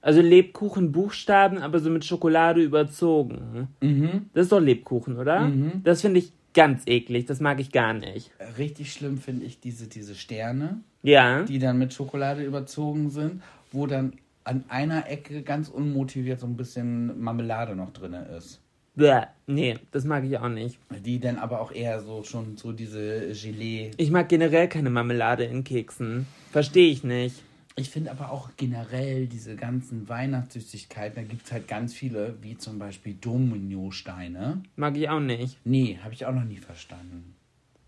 Also 0.00 0.20
Lebkuchenbuchstaben, 0.20 1.58
aber 1.58 1.78
so 1.78 1.88
mit 1.88 2.04
Schokolade 2.04 2.60
überzogen. 2.60 3.68
Mhm. 3.80 4.26
Das 4.34 4.44
ist 4.46 4.52
doch 4.52 4.58
Lebkuchen, 4.60 5.16
oder? 5.16 5.48
Das 5.84 6.00
finde 6.00 6.18
ich 6.18 6.32
ganz 6.54 6.82
eklig. 6.86 7.26
Das 7.26 7.40
mag 7.40 7.60
ich 7.60 7.72
gar 7.72 7.92
nicht. 7.94 8.30
Richtig 8.58 8.92
schlimm 8.92 9.18
finde 9.18 9.46
ich 9.46 9.60
diese, 9.60 9.86
diese 9.88 10.14
Sterne, 10.14 10.80
Ja. 11.02 11.42
die 11.42 11.58
dann 11.58 11.78
mit 11.78 11.92
Schokolade 11.94 12.44
überzogen 12.44 13.10
sind, 13.10 13.42
wo 13.70 13.86
dann 13.86 14.14
an 14.44 14.64
einer 14.68 15.08
Ecke 15.08 15.42
ganz 15.42 15.68
unmotiviert 15.68 16.40
so 16.40 16.46
ein 16.46 16.56
bisschen 16.56 17.20
Marmelade 17.20 17.76
noch 17.76 17.92
drin 17.92 18.12
ist. 18.14 18.60
Bäh. 18.94 19.22
Nee, 19.46 19.78
das 19.90 20.04
mag 20.04 20.24
ich 20.24 20.36
auch 20.38 20.48
nicht. 20.48 20.78
Die 21.04 21.18
dann 21.18 21.38
aber 21.38 21.60
auch 21.60 21.72
eher 21.72 22.00
so 22.00 22.22
schon 22.24 22.56
so 22.58 22.72
diese 22.72 23.32
Gelee. 23.32 23.90
Ich 23.96 24.10
mag 24.10 24.28
generell 24.28 24.68
keine 24.68 24.90
Marmelade 24.90 25.44
in 25.44 25.64
Keksen. 25.64 26.26
Verstehe 26.50 26.90
ich 26.90 27.02
nicht. 27.02 27.42
Ich 27.76 27.88
finde 27.88 28.10
aber 28.10 28.30
auch 28.30 28.50
generell 28.56 29.26
diese 29.26 29.56
ganzen 29.56 30.08
Weihnachtssüßigkeiten, 30.08 31.16
da 31.16 31.22
gibt 31.22 31.46
es 31.46 31.52
halt 31.52 31.68
ganz 31.68 31.94
viele, 31.94 32.34
wie 32.42 32.58
zum 32.58 32.78
Beispiel 32.78 33.14
Dominosteine. 33.14 34.62
Mag 34.76 34.96
ich 34.96 35.08
auch 35.08 35.20
nicht. 35.20 35.58
Nee, 35.64 35.98
habe 36.02 36.12
ich 36.12 36.26
auch 36.26 36.34
noch 36.34 36.44
nie 36.44 36.58
verstanden. 36.58 37.34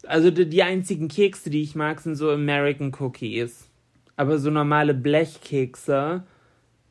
Also 0.07 0.31
die, 0.31 0.49
die 0.49 0.63
einzigen 0.63 1.09
Kekse, 1.09 1.51
die 1.51 1.63
ich 1.63 1.75
mag, 1.75 2.01
sind 2.01 2.17
so 2.17 2.31
American 2.31 2.93
Cookies. 2.99 3.69
Aber 4.17 4.39
so 4.39 4.51
normale 4.51 4.95
Blechkekse. 4.95 6.23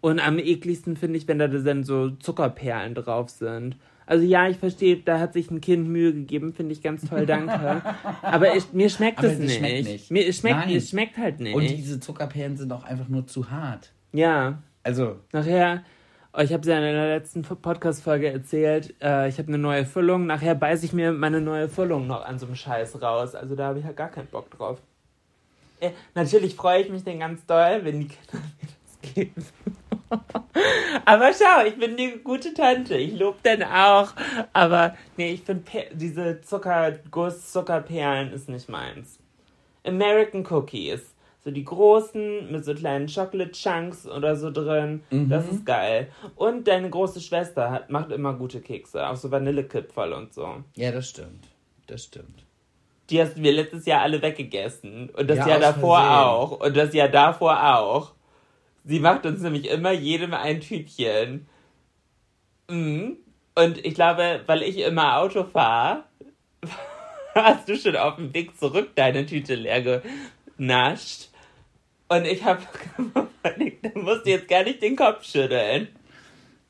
Und 0.01 0.19
am 0.19 0.38
ekligsten 0.38 0.97
finde 0.97 1.17
ich, 1.17 1.27
wenn 1.27 1.39
da 1.39 1.47
dann 1.47 1.83
so 1.83 2.12
Zuckerperlen 2.12 2.93
drauf 2.93 3.29
sind. 3.29 3.77
Also 4.05 4.25
ja, 4.25 4.48
ich 4.48 4.57
verstehe, 4.57 4.98
da 4.98 5.19
hat 5.19 5.33
sich 5.33 5.50
ein 5.50 5.62
Kind 5.62 5.88
Mühe 5.88 6.13
gegeben, 6.13 6.53
finde 6.53 6.74
ich 6.74 6.81
ganz 6.81 7.07
toll, 7.07 7.25
danke. 7.25 7.81
Aber 8.22 8.55
ich, 8.55 8.74
mir 8.74 8.89
schmeckt 8.89 9.24
es 9.24 9.39
nicht. 9.39 9.57
schmeckt 9.57 9.86
nicht. 9.86 10.12
Mir, 10.12 10.27
es, 10.27 10.38
schmeckt, 10.39 10.55
Nein. 10.57 10.75
es 10.75 10.89
schmeckt 10.89 11.17
halt 11.17 11.39
nicht. 11.39 11.55
Und 11.55 11.69
diese 11.69 12.00
Zuckerperlen 12.00 12.57
sind 12.57 12.72
auch 12.74 12.83
einfach 12.83 13.07
nur 13.07 13.25
zu 13.27 13.50
hart. 13.50 13.91
ja, 14.12 14.62
Also, 14.83 15.17
nachher, 15.31 15.83
oh, 16.33 16.41
ich 16.41 16.51
habe 16.51 16.62
es 16.62 16.67
ja 16.67 16.75
in 16.77 16.81
der 16.83 17.07
letzten 17.17 17.41
Podcast-Folge 17.43 18.31
erzählt, 18.31 18.93
äh, 19.01 19.29
ich 19.29 19.38
habe 19.38 19.48
eine 19.48 19.57
neue 19.57 19.86
Füllung. 19.86 20.25
Nachher 20.25 20.55
beiße 20.55 20.86
ich 20.86 20.91
mir 20.93 21.13
meine 21.13 21.39
neue 21.39 21.69
Füllung 21.69 22.07
noch 22.07 22.25
an 22.25 22.38
so 22.39 22.45
einem 22.45 22.55
Scheiß 22.55 23.01
raus. 23.01 23.36
Also 23.36 23.55
da 23.55 23.67
habe 23.67 23.79
ich 23.79 23.86
ja 23.86 23.91
gar 23.93 24.10
keinen 24.10 24.27
Bock 24.27 24.51
drauf. 24.51 24.81
Äh, 25.79 25.91
natürlich 26.15 26.55
freue 26.55 26.81
ich 26.81 26.89
mich 26.89 27.03
dann 27.03 27.19
ganz 27.19 27.45
doll, 27.45 27.81
wenn 27.83 28.00
die 28.01 28.07
Kinder 28.07 28.33
mir 28.62 28.67
das 29.03 29.13
geben. 29.13 29.45
Aber 31.05 31.31
schau, 31.33 31.65
ich 31.67 31.77
bin 31.77 31.98
die 31.98 32.19
gute 32.24 32.53
Tante. 32.53 32.95
Ich 32.95 33.17
lobe 33.17 33.38
dann 33.43 33.63
auch. 33.63 34.13
Aber 34.53 34.95
nee, 35.17 35.31
ich 35.33 35.41
finde 35.41 35.63
diese 35.93 36.41
Zuckerguss, 36.41 37.51
Zuckerperlen 37.51 38.31
ist 38.31 38.50
nicht 38.50 38.69
meins. 38.69 39.19
American 39.86 40.45
Cookies. 40.50 41.13
So 41.43 41.51
die 41.51 41.65
großen 41.65 42.50
mit 42.53 42.63
so 42.63 42.74
kleinen 42.74 43.07
Chocolate 43.07 43.51
Chunks 43.51 44.07
oder 44.07 44.38
so 44.38 44.50
drin. 44.50 45.03
Das 45.10 45.45
ist 45.50 45.65
geil. 45.65 46.07
Und 46.38 46.69
deine 46.69 46.89
große 46.89 47.19
Schwester 47.19 47.69
hat, 47.69 47.89
macht 47.89 48.12
immer 48.12 48.33
gute 48.33 48.62
Kekse. 48.62 49.05
Auch 49.10 49.17
so 49.17 49.29
Vanillekipferl 49.29 50.13
und 50.13 50.33
so. 50.33 50.63
ja, 50.75 50.91
das 50.91 51.10
stimmt. 51.10 51.48
Das 51.88 52.05
stimmt. 52.05 52.45
Die 53.10 53.22
hast 53.22 53.36
wir 53.43 53.51
letztes 53.51 53.86
Jahr 53.86 54.03
alle 54.03 54.22
weggegessen. 54.22 55.10
Und 55.10 55.29
das 55.29 55.39
Ja, 55.39 55.50
Jahr 55.50 55.60
davor 55.60 55.98
Versehen. 56.00 56.17
auch. 56.17 56.51
Und 56.65 56.77
das 56.77 56.93
Jahr 56.93 57.10
davor 57.10 57.75
auch. 57.77 58.12
Sie 58.84 59.00
macht 59.00 59.25
uns 59.25 59.42
nämlich 59.42 59.70
immer 59.70 59.92
jedem 59.92 60.34
ein 60.34 60.60
Tütchen. 60.60 61.48
Mhm. 62.70 63.18
Und 63.56 63.86
ich 63.86 63.94
glaube, 63.94 64.42
weil 64.46 64.63
ich 64.63 64.80
immer 64.80 65.18
Auto 65.18 65.44
fahre, 65.44 66.04
hast 67.36 67.70
du 67.70 67.78
schon 67.78 67.96
auf 67.96 68.16
dem 68.16 68.34
Weg 68.34 68.58
zurück 68.58 68.90
deine 68.96 69.25
Tüte 69.25 69.56
leer 69.56 70.02
genascht. 70.58 71.30
Und 72.10 72.25
ich 72.25 72.44
habe 72.44 72.62
überlegt, 72.98 73.86
da 73.86 74.00
musst 74.00 74.25
du 74.25 74.32
jetzt 74.32 74.48
gar 74.48 74.63
nicht 74.63 74.82
den 74.82 74.96
Kopf 74.96 75.24
schütteln. 75.24 75.88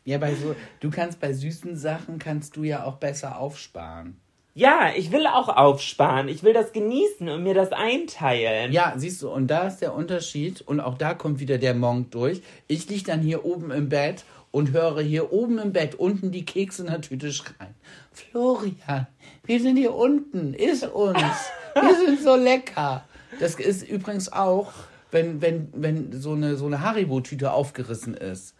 Ja, 0.06 0.18
bei 0.18 0.36
so, 0.36 0.56
du 0.82 0.90
kannst 0.90 1.20
bei 1.20 1.32
süßen 1.32 1.78
Sachen 1.78 2.20
kannst 2.20 2.58
du 2.58 2.64
ja 2.64 2.84
auch 2.84 2.98
besser 2.98 3.40
aufsparen. 3.40 4.20
Ja, 4.56 4.92
ich 4.96 5.12
will 5.12 5.26
auch 5.26 5.50
aufsparen. 5.50 6.28
Ich 6.28 6.44
will 6.44 6.54
das 6.54 6.74
genießen 6.74 7.28
und 7.28 7.42
mir 7.42 7.56
das 7.56 7.72
einteilen. 7.72 8.72
Ja, 8.72 8.94
siehst 8.96 9.22
du, 9.24 9.30
und 9.30 9.48
da 9.48 9.68
ist 9.68 9.80
der 9.80 9.96
Unterschied 9.96 10.62
und 10.62 10.80
auch 10.80 10.96
da 10.96 11.16
kommt 11.16 11.40
wieder 11.40 11.58
der 11.58 11.74
Monk 11.74 12.12
durch. 12.12 12.42
Ich 12.68 12.88
lieg 12.88 13.06
dann 13.06 13.22
hier 13.22 13.46
oben 13.46 13.72
im 13.72 13.90
Bett 13.90 14.26
und 14.52 14.72
höre 14.72 15.02
hier 15.02 15.34
oben 15.34 15.58
im 15.58 15.74
Bett 15.74 15.96
unten 15.96 16.32
die 16.32 16.46
Kekse 16.46 16.84
in 16.84 16.90
der 16.90 17.02
Tüte 17.02 17.34
schreien. 17.34 17.74
Florian, 18.12 19.08
wir 19.44 19.60
sind 19.60 19.78
hier 19.78 19.96
unten, 19.96 20.54
iss 20.54 20.84
uns. 20.84 21.18
Wir 21.74 21.96
sind 21.96 22.22
so 22.22 22.36
lecker. 22.36 23.04
Das 23.40 23.56
ist 23.56 23.82
übrigens 23.82 24.32
auch, 24.32 24.72
wenn, 25.10 25.42
wenn, 25.42 25.70
wenn 25.74 26.22
so 26.22 26.34
eine, 26.34 26.56
so 26.56 26.68
eine 26.68 26.82
Haribo-Tüte 26.82 27.52
aufgerissen 27.52 28.14
ist. 28.14 28.54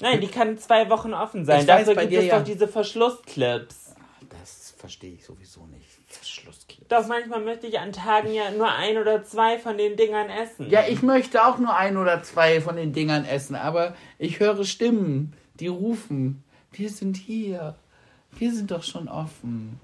Nein, 0.00 0.20
die 0.20 0.28
kann 0.28 0.56
zwei 0.58 0.88
Wochen 0.88 1.12
offen 1.12 1.44
sein. 1.44 1.62
Ich 1.62 1.66
weiß, 1.66 1.86
Dafür 1.86 1.94
bei 1.96 2.02
gibt 2.02 2.12
dir 2.12 2.20
es 2.20 2.26
ja. 2.26 2.38
doch 2.38 2.44
diese 2.44 2.68
Verschlussclips. 2.68 3.81
Das 4.82 4.90
verstehe 4.90 5.14
ich 5.14 5.24
sowieso 5.24 5.64
nicht. 5.66 5.86
Verschlussklick. 6.08 6.88
Doch 6.88 7.06
manchmal 7.06 7.40
möchte 7.40 7.68
ich 7.68 7.78
an 7.78 7.92
Tagen 7.92 8.32
ja 8.32 8.50
nur 8.50 8.68
ein 8.72 8.98
oder 8.98 9.22
zwei 9.22 9.56
von 9.60 9.78
den 9.78 9.96
Dingern 9.96 10.28
essen. 10.28 10.68
Ja, 10.70 10.82
ich 10.88 11.02
möchte 11.02 11.46
auch 11.46 11.58
nur 11.58 11.76
ein 11.76 11.96
oder 11.96 12.24
zwei 12.24 12.60
von 12.60 12.74
den 12.74 12.92
Dingern 12.92 13.24
essen, 13.24 13.54
aber 13.54 13.94
ich 14.18 14.40
höre 14.40 14.64
Stimmen, 14.64 15.34
die 15.60 15.68
rufen. 15.68 16.42
Wir 16.72 16.90
sind 16.90 17.16
hier. 17.16 17.76
Wir 18.36 18.52
sind 18.52 18.72
doch 18.72 18.82
schon 18.82 19.06
offen. 19.06 19.78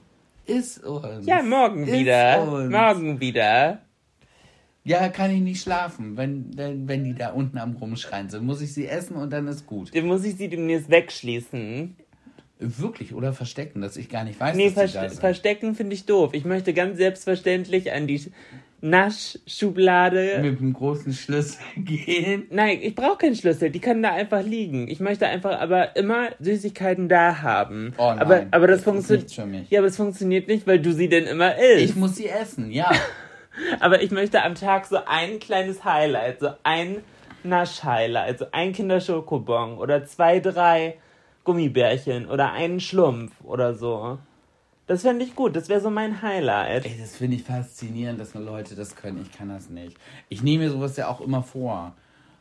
Iss 0.46 0.78
uns. 0.78 1.24
Ja, 1.26 1.44
morgen 1.44 1.86
Iss 1.86 1.92
wieder. 1.92 2.42
Uns. 2.42 2.72
Morgen 2.72 3.20
wieder. 3.20 3.82
Ja, 4.82 5.08
kann 5.10 5.30
ich 5.30 5.40
nicht 5.40 5.62
schlafen, 5.62 6.16
wenn, 6.16 6.56
wenn, 6.56 6.88
wenn 6.88 7.04
die 7.04 7.14
da 7.14 7.30
unten 7.30 7.58
am 7.58 7.76
Rumschreien 7.76 8.30
sind. 8.30 8.44
Muss 8.44 8.60
ich 8.60 8.74
sie 8.74 8.88
essen 8.88 9.14
und 9.14 9.30
dann 9.32 9.46
ist 9.46 9.64
gut. 9.64 9.94
Dann 9.94 10.06
muss 10.06 10.24
ich 10.24 10.34
sie 10.34 10.48
demnächst 10.48 10.90
wegschließen. 10.90 11.96
Wirklich, 12.60 13.14
oder 13.14 13.32
verstecken, 13.32 13.80
dass 13.80 13.96
ich 13.96 14.08
gar 14.08 14.24
nicht 14.24 14.40
weiß, 14.40 14.56
Nee, 14.56 14.70
dass 14.70 14.90
die 14.92 14.98
da 14.98 15.08
sind. 15.08 15.20
verstecken 15.20 15.74
finde 15.76 15.94
ich 15.94 16.06
doof. 16.06 16.30
Ich 16.34 16.44
möchte 16.44 16.74
ganz 16.74 16.96
selbstverständlich 16.96 17.92
an 17.92 18.06
die 18.08 18.20
Naschschublade. 18.80 20.38
Mit 20.42 20.60
einem 20.60 20.72
großen 20.72 21.12
Schlüssel 21.12 21.58
gehen. 21.76 22.46
Nein, 22.50 22.78
ich 22.82 22.94
brauche 22.94 23.18
keinen 23.18 23.34
Schlüssel. 23.34 23.70
Die 23.70 23.80
können 23.80 24.02
da 24.02 24.12
einfach 24.12 24.42
liegen. 24.42 24.88
Ich 24.88 25.00
möchte 25.00 25.26
einfach 25.26 25.58
aber 25.60 25.96
immer 25.96 26.28
Süßigkeiten 26.40 27.08
da 27.08 27.42
haben. 27.42 27.94
Oh 27.98 28.06
nein, 28.08 28.18
aber, 28.20 28.46
aber 28.50 28.66
das, 28.66 28.78
das 28.78 28.84
funktioniert. 28.84 29.30
für 29.32 29.46
mich. 29.46 29.70
Ja, 29.70 29.80
aber 29.80 29.88
es 29.88 29.96
funktioniert 29.96 30.48
nicht, 30.48 30.66
weil 30.66 30.80
du 30.80 30.92
sie 30.92 31.08
denn 31.08 31.24
immer 31.24 31.56
isst. 31.58 31.84
Ich 31.90 31.96
muss 31.96 32.16
sie 32.16 32.28
essen, 32.28 32.70
ja. 32.70 32.90
Aber 33.80 34.02
ich 34.02 34.12
möchte 34.12 34.44
am 34.44 34.54
Tag 34.54 34.86
so 34.86 34.98
ein 35.04 35.40
kleines 35.40 35.84
Highlight, 35.84 36.38
so 36.38 36.50
ein 36.62 36.98
Nasch-Highlight, 37.42 38.38
so 38.38 38.46
ein 38.52 38.72
Kinderschokobon 38.72 39.78
oder 39.78 40.04
zwei, 40.04 40.38
drei 40.38 40.94
Gummibärchen 41.48 42.26
oder 42.28 42.52
einen 42.52 42.78
Schlumpf 42.78 43.32
oder 43.42 43.72
so. 43.72 44.18
Das 44.86 45.00
fände 45.00 45.24
ich 45.24 45.34
gut, 45.34 45.56
das 45.56 45.70
wäre 45.70 45.80
so 45.80 45.88
mein 45.88 46.20
Highlight. 46.20 46.84
Ey, 46.84 46.94
das 47.00 47.16
finde 47.16 47.36
ich 47.36 47.42
faszinierend, 47.42 48.20
dass 48.20 48.34
nur 48.34 48.44
Leute 48.44 48.74
das 48.74 48.94
können. 48.94 49.22
Ich 49.22 49.32
kann 49.32 49.48
das 49.48 49.70
nicht. 49.70 49.96
Ich 50.28 50.42
nehme 50.42 50.64
mir 50.64 50.70
sowas 50.70 50.98
ja 50.98 51.08
auch 51.08 51.22
immer 51.22 51.42
vor. 51.42 51.92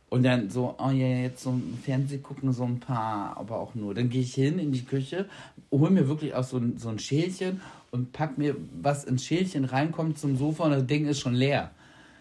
Und 0.09 0.23
dann 0.23 0.49
so, 0.49 0.75
oh 0.77 0.89
ja, 0.89 1.07
jetzt 1.07 1.41
so 1.41 1.51
im 1.51 1.77
Fernsehen 1.85 2.21
gucken 2.21 2.51
so 2.51 2.65
ein 2.65 2.81
paar, 2.81 3.37
aber 3.37 3.61
auch 3.61 3.75
nur. 3.75 3.93
Dann 3.93 4.09
gehe 4.09 4.21
ich 4.21 4.33
hin 4.33 4.59
in 4.59 4.73
die 4.73 4.83
Küche, 4.83 5.25
hole 5.71 5.89
mir 5.89 6.09
wirklich 6.09 6.35
auch 6.35 6.43
so 6.43 6.57
ein, 6.57 6.77
so 6.77 6.89
ein 6.89 6.99
Schälchen 6.99 7.61
und 7.91 8.11
pack 8.11 8.37
mir 8.37 8.57
was 8.81 9.05
ins 9.05 9.23
Schälchen 9.25 9.63
reinkommt 9.63 10.19
zum 10.19 10.35
Sofa 10.35 10.65
und 10.65 10.71
das 10.71 10.85
Ding 10.85 11.07
ist 11.07 11.21
schon 11.21 11.33
leer. 11.33 11.71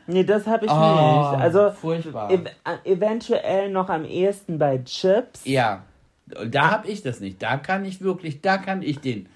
Nee, 0.06 0.22
das 0.22 0.46
habe 0.46 0.66
ich 0.66 0.70
Oh, 0.70 0.74
nicht. 0.76 1.42
Also 1.42 1.72
furchtbar. 1.72 2.30
ev 2.30 2.44
eventuell 2.84 3.70
noch 3.72 3.88
am 3.88 4.04
ehesten 4.04 4.56
bei 4.56 4.78
Chips. 4.78 5.44
Ja, 5.44 5.82
da 6.26 6.70
habe 6.70 6.88
ich 6.88 7.02
das 7.02 7.20
nicht. 7.20 7.42
Da 7.42 7.56
kann 7.56 7.84
ich 7.84 8.00
wirklich, 8.00 8.40
da 8.40 8.58
kann 8.58 8.82
ich 8.82 8.98
den 9.00 9.28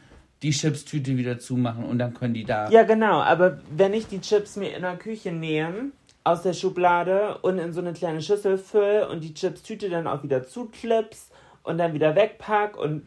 die 0.43 0.53
Chipstüte 0.53 1.17
wieder 1.17 1.39
zumachen 1.39 1.85
und 1.85 1.99
dann 1.99 2.15
können 2.15 2.35
die 2.35 2.45
da. 2.45 2.71
Ja, 2.71 2.85
genau, 2.85 3.21
aber 3.21 3.61
wenn 3.71 3.93
ich 3.93 4.07
die 4.07 4.21
Chips 4.21 4.57
mir 4.57 4.75
in 4.75 4.83
der 4.83 4.97
Küche 4.97 5.33
nehme, 5.33 5.93
aus 6.25 6.43
der 6.43 6.53
Schublade 6.53 7.39
und 7.39 7.59
in 7.59 7.73
so 7.73 7.81
eine 7.81 7.93
kleine 7.93 8.23
Schüssel 8.23 8.59
fülle 8.59 9.09
und 9.09 9.23
die 9.23 9.35
Chips-Tüte 9.35 9.89
dann 9.89 10.07
auch 10.07 10.23
wieder 10.23 10.47
zuklips 10.47 11.31
und 11.63 11.79
dann 11.79 11.93
wieder 11.93 12.15
wegpack 12.15 12.77
und 12.77 13.07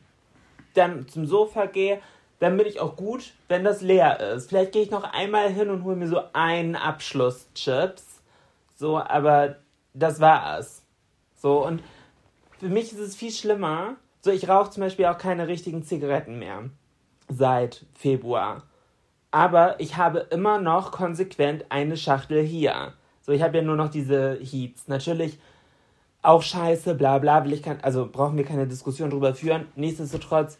dann 0.74 1.08
zum 1.08 1.28
Sofa 1.28 1.68
gehe, 1.68 2.00
dann 2.40 2.58
bin 2.58 2.66
ich 2.66 2.80
auch 2.80 2.96
gut, 2.96 3.34
wenn 3.48 3.64
das 3.64 3.82
leer 3.82 4.20
ist. 4.20 4.50
Vielleicht 4.50 4.72
gehe 4.72 4.84
ich 4.84 4.92
noch 4.92 5.04
einmal 5.04 5.50
hin 5.50 5.70
und 5.70 5.84
hole 5.84 5.96
mir 5.96 6.08
so 6.08 6.22
einen 6.34 6.76
Abschluss 6.76 7.48
Chips. 7.54 8.22
So, 8.76 8.98
aber 8.98 9.58
das 9.94 10.20
war's. 10.20 10.82
So, 11.36 11.66
und 11.66 11.82
für 12.64 12.70
mich 12.70 12.94
ist 12.94 13.00
es 13.00 13.16
viel 13.16 13.32
schlimmer. 13.32 13.98
So, 14.22 14.32
ich 14.32 14.48
rauche 14.48 14.72
zum 14.72 14.82
Beispiel 14.82 15.06
auch 15.08 15.18
keine 15.18 15.50
richtigen 15.50 15.84
Zigaretten 15.84 16.40
mehr. 16.40 16.70
Seit 17.28 17.86
Februar. 17.94 18.64
Aber 19.32 19.80
ich 19.82 19.98
habe 19.98 20.20
immer 20.32 20.62
noch 20.62 20.94
konsequent 20.94 21.66
eine 21.68 21.98
Schachtel 21.98 22.42
hier. 22.42 22.94
So, 23.22 23.34
ich 23.34 23.42
habe 23.42 23.58
ja 23.58 23.64
nur 23.64 23.76
noch 23.76 23.90
diese 23.90 24.40
Heats. 24.40 24.88
Natürlich 24.88 25.40
auch 26.22 26.42
scheiße, 26.42 26.96
bla 26.96 27.18
bla, 27.18 27.44
will 27.44 27.52
ich 27.52 27.64
kein, 27.64 27.84
also 27.84 28.08
brauchen 28.10 28.38
wir 28.38 28.46
keine 28.46 28.66
Diskussion 28.66 29.10
drüber 29.10 29.36
führen. 29.36 29.68
Nichtsdestotrotz, 29.76 30.58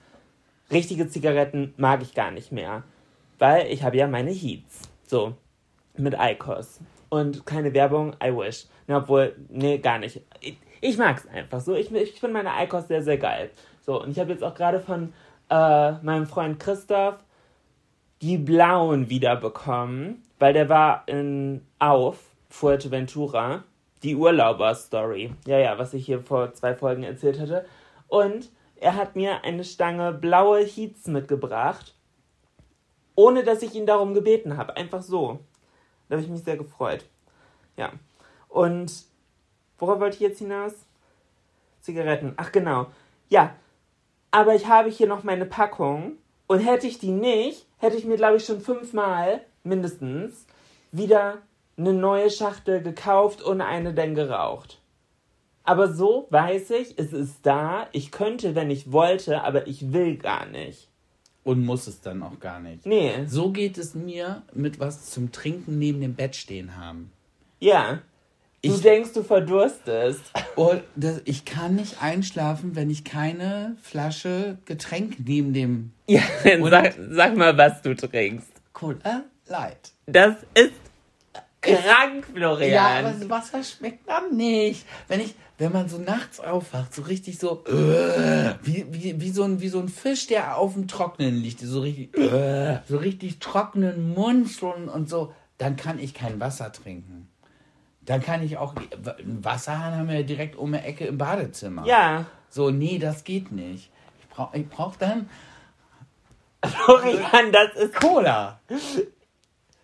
richtige 0.70 1.08
Zigaretten 1.08 1.74
mag 1.78 2.02
ich 2.02 2.14
gar 2.14 2.32
nicht 2.32 2.52
mehr. 2.52 2.84
Weil 3.40 3.68
ich 3.68 3.84
habe 3.84 3.96
ja 3.96 4.08
meine 4.08 4.32
Heats. 4.32 4.90
So, 5.08 5.36
mit 5.96 6.16
Icos. 6.20 6.82
Und 7.08 7.46
keine 7.46 7.74
Werbung, 7.74 8.14
I 8.22 8.36
wish. 8.36 8.66
Ne, 8.88 8.98
obwohl, 8.98 9.38
nee, 9.48 9.78
gar 9.78 10.00
nicht. 10.00 10.20
Ich, 10.42 10.58
ich 10.84 10.98
mag 10.98 11.18
es 11.18 11.28
einfach 11.28 11.62
so. 11.62 11.76
Ich, 11.76 11.92
ich 11.92 12.20
finde 12.20 12.44
meine 12.44 12.64
Icos 12.64 12.88
sehr, 12.88 13.02
sehr 13.02 13.18
geil. 13.18 13.52
So, 13.82 14.02
und 14.02 14.12
ich 14.12 14.20
habe 14.20 14.32
jetzt 14.32 14.44
auch 14.44 14.54
gerade 14.54 14.80
von 14.80 15.14
äh, 15.50 15.92
meinem 16.04 16.28
Freund 16.28 16.60
Christoph 16.60 17.16
die 18.22 18.38
blauen 18.38 19.10
wiederbekommen, 19.10 20.24
weil 20.40 20.54
der 20.54 20.70
war 20.70 21.04
in 21.08 21.66
Auf, 21.80 22.20
Fuerteventura, 22.50 23.64
die 24.02 24.16
Urlauber-Story. 24.16 25.34
Ja, 25.46 25.58
ja, 25.58 25.78
was 25.78 25.94
ich 25.94 26.06
hier 26.06 26.22
vor 26.22 26.54
zwei 26.54 26.74
Folgen 26.74 27.04
erzählt 27.04 27.40
hatte. 27.40 27.66
Und 28.08 28.50
er 28.78 28.96
hat 28.96 29.16
mir 29.16 29.44
eine 29.44 29.64
Stange 29.64 30.14
blaue 30.14 30.64
Heats 30.64 31.08
mitgebracht, 31.08 31.96
ohne 33.16 33.44
dass 33.44 33.62
ich 33.62 33.76
ihn 33.76 33.86
darum 33.86 34.14
gebeten 34.14 34.56
habe. 34.56 34.78
Einfach 34.78 35.02
so. 35.02 35.40
Da 36.08 36.16
habe 36.16 36.24
ich 36.24 36.30
mich 36.30 36.44
sehr 36.44 36.58
gefreut. 36.58 37.06
Ja. 37.76 37.92
Und 38.48 39.06
worauf 39.84 40.00
wollte 40.00 40.16
ich 40.16 40.22
jetzt 40.22 40.40
hinaus? 40.40 40.74
Zigaretten. 41.82 42.34
Ach 42.38 42.52
genau. 42.52 42.88
Ja. 43.30 43.56
Aber 44.32 44.56
ich 44.56 44.68
habe 44.68 44.90
hier 44.90 45.08
noch 45.08 45.24
meine 45.24 45.46
Packung. 45.46 46.14
Und 46.48 46.60
hätte 46.60 46.88
ich 46.88 47.00
die 47.00 47.12
nicht, 47.12 47.66
hätte 47.78 47.98
ich 47.98 48.06
mir, 48.06 48.18
glaube 48.18 48.38
ich, 48.38 48.46
schon 48.46 48.62
fünfmal 48.62 49.42
mindestens 49.64 50.46
wieder 50.92 51.42
eine 51.78 51.94
neue 51.94 52.30
Schachtel 52.30 52.82
gekauft 52.82 53.42
und 53.42 53.62
eine 53.62 53.94
dann 53.94 54.14
geraucht. 54.14 54.80
Aber 55.64 55.92
so 55.92 56.28
weiß 56.30 56.72
ich, 56.72 57.00
es 57.00 57.14
ist 57.14 57.38
da. 57.44 57.88
Ich 57.92 58.12
könnte, 58.12 58.56
wenn 58.56 58.70
ich 58.70 58.92
wollte, 58.92 59.44
aber 59.44 59.68
ich 59.68 59.94
will 59.94 60.18
gar 60.18 60.46
nicht. 60.46 60.90
Und 61.44 61.66
muss 61.66 61.88
es 61.88 62.02
dann 62.02 62.24
auch 62.24 62.40
gar 62.40 62.60
nicht. 62.60 62.86
Nee. 62.86 63.26
So 63.28 63.52
geht 63.52 63.78
es 63.78 63.96
mir 63.96 64.44
mit 64.54 64.80
was 64.80 65.10
zum 65.10 65.32
Trinken 65.32 65.78
neben 65.78 66.00
dem 66.02 66.16
Bett 66.16 66.36
stehen 66.36 66.78
haben. 66.78 67.12
Ja. 67.60 68.00
Du 68.66 68.72
Ich- 68.76 68.82
denkst, 68.82 69.12
du 69.14 69.24
verdurstest. 69.24 70.22
Und 70.56 70.84
das, 70.96 71.22
ich 71.26 71.44
kann 71.44 71.76
nicht 71.76 72.02
einschlafen, 72.02 72.76
wenn 72.78 72.90
ich 72.90 73.04
keine 73.04 73.76
Flasche 73.82 74.58
Getränk 74.66 75.18
neben 75.26 75.54
dem 75.54 75.92
Ja, 76.08 76.22
dann 76.46 76.62
Und- 76.62 76.70
sag, 76.72 76.94
sag 77.12 77.36
mal, 77.36 77.58
was 77.58 77.82
du 77.82 77.94
trinkst. 77.96 78.48
Cola 78.72 79.24
Light. 79.48 79.92
Das 80.06 80.36
ist 80.54 80.72
krank, 81.62 82.26
Florian. 82.34 82.72
Ja, 82.72 83.00
aber 83.00 83.12
das 83.12 83.30
Wasser 83.30 83.64
schmeckt 83.64 84.08
dann 84.08 84.36
nicht. 84.38 84.86
Wenn 85.10 85.20
ich, 85.20 85.36
wenn 85.58 85.72
man 85.74 85.90
so 85.90 85.98
nachts 85.98 86.40
aufwacht, 86.40 86.94
so 86.94 87.02
richtig 87.04 87.40
so, 87.40 87.64
äh, 87.66 88.54
wie, 88.64 88.86
wie, 88.92 89.20
wie, 89.20 89.30
so 89.32 89.44
ein, 89.44 89.60
wie 89.62 89.68
so 89.70 89.80
ein 89.80 89.90
Fisch, 89.90 90.28
der 90.28 90.58
auf 90.58 90.74
dem 90.74 90.88
Trockenen 90.88 91.36
liegt, 91.36 91.60
so 91.60 91.82
richtig, 91.82 92.18
äh, 92.18 92.80
so 92.88 92.96
richtig 92.98 93.40
trockenen 93.40 94.14
Mund 94.14 94.50
schon 94.50 94.88
und 94.88 95.10
so, 95.10 95.34
dann 95.58 95.76
kann 95.76 96.00
ich 96.00 96.14
kein 96.14 96.40
Wasser 96.40 96.72
trinken. 96.72 97.28
Dann 98.06 98.22
kann 98.22 98.44
ich 98.44 98.58
auch, 98.58 98.76
einen 98.76 99.44
Wasserhahn 99.44 99.98
haben 99.98 100.10
wir 100.10 100.18
ja 100.18 100.24
direkt 100.24 100.56
um 100.56 100.72
die 100.74 100.80
Ecke 100.80 101.06
im 101.06 101.18
Badezimmer. 101.18 101.86
Ja. 101.86 102.26
So, 102.50 102.70
nee, 102.70 103.00
das 103.00 103.24
geht 103.24 103.52
nicht. 103.52 103.92
Ich 104.20 104.30
brauche 104.30 104.58
ich 104.58 104.68
brauch 104.68 104.96
dann 104.98 105.30
Florian, 106.66 107.52
das 107.52 107.76
ist. 107.76 107.96
Cola. 107.96 108.60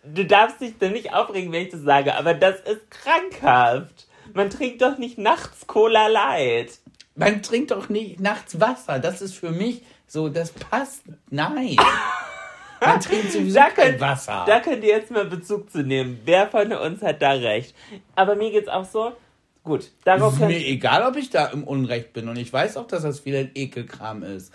Du 0.02 0.24
darfst 0.24 0.60
dich 0.60 0.78
denn 0.78 0.92
nicht 0.92 1.12
aufregen, 1.12 1.52
wenn 1.52 1.62
ich 1.62 1.70
das 1.70 1.82
sage, 1.82 2.14
aber 2.14 2.34
das 2.34 2.60
ist 2.60 2.90
krankhaft. 2.90 4.06
Man 4.32 4.48
trinkt 4.48 4.80
doch 4.80 4.96
nicht 4.96 5.18
nachts 5.18 5.66
Cola 5.66 6.06
Light. 6.06 6.78
Man 7.14 7.42
trinkt 7.42 7.72
doch 7.72 7.88
nicht 7.88 8.20
nachts 8.20 8.60
Wasser. 8.60 8.98
Das 8.98 9.20
ist 9.20 9.34
für 9.34 9.50
mich 9.50 9.82
so, 10.06 10.28
das 10.28 10.52
passt. 10.52 11.02
Nein. 11.28 11.76
Man 12.80 13.00
trinkt 13.00 13.32
sowieso 13.32 13.58
Da 13.58 13.70
kein 13.70 13.90
könnt, 13.90 14.00
Wasser. 14.00 14.44
da 14.46 14.60
könnt 14.60 14.82
ihr 14.84 14.90
jetzt 14.96 15.10
mal 15.10 15.24
Bezug 15.24 15.70
zu 15.70 15.82
nehmen. 15.82 16.20
Wer 16.24 16.46
von 16.48 16.72
uns 16.72 17.02
hat 17.02 17.20
da 17.20 17.32
recht? 17.32 17.74
Aber 18.14 18.34
mir 18.36 18.50
geht's 18.50 18.68
auch 18.68 18.84
so. 18.84 19.12
Gut, 19.62 19.90
darauf 20.04 20.32
ist 20.34 20.40
mir 20.40 20.56
egal, 20.56 21.02
ob 21.06 21.16
ich 21.16 21.28
da 21.30 21.46
im 21.46 21.64
Unrecht 21.64 22.12
bin. 22.14 22.28
Und 22.28 22.36
ich 22.36 22.50
weiß 22.52 22.76
auch, 22.78 22.86
dass 22.86 23.02
das 23.02 23.24
wieder 23.26 23.40
ein 23.40 23.50
Ekelkram 23.54 24.22
ist. 24.22 24.52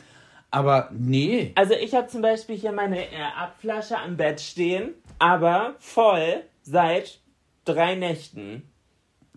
Aber 0.49 0.89
nee. 0.91 1.51
Also 1.55 1.73
ich 1.73 1.93
habe 1.93 2.07
zum 2.07 2.21
Beispiel 2.21 2.55
hier 2.55 2.71
meine 2.71 3.11
Air-Up-Flasche 3.11 3.97
am 3.99 4.17
Bett 4.17 4.41
stehen, 4.41 4.93
aber 5.19 5.75
voll 5.79 6.41
seit 6.63 7.19
drei 7.65 7.95
Nächten. 7.95 8.63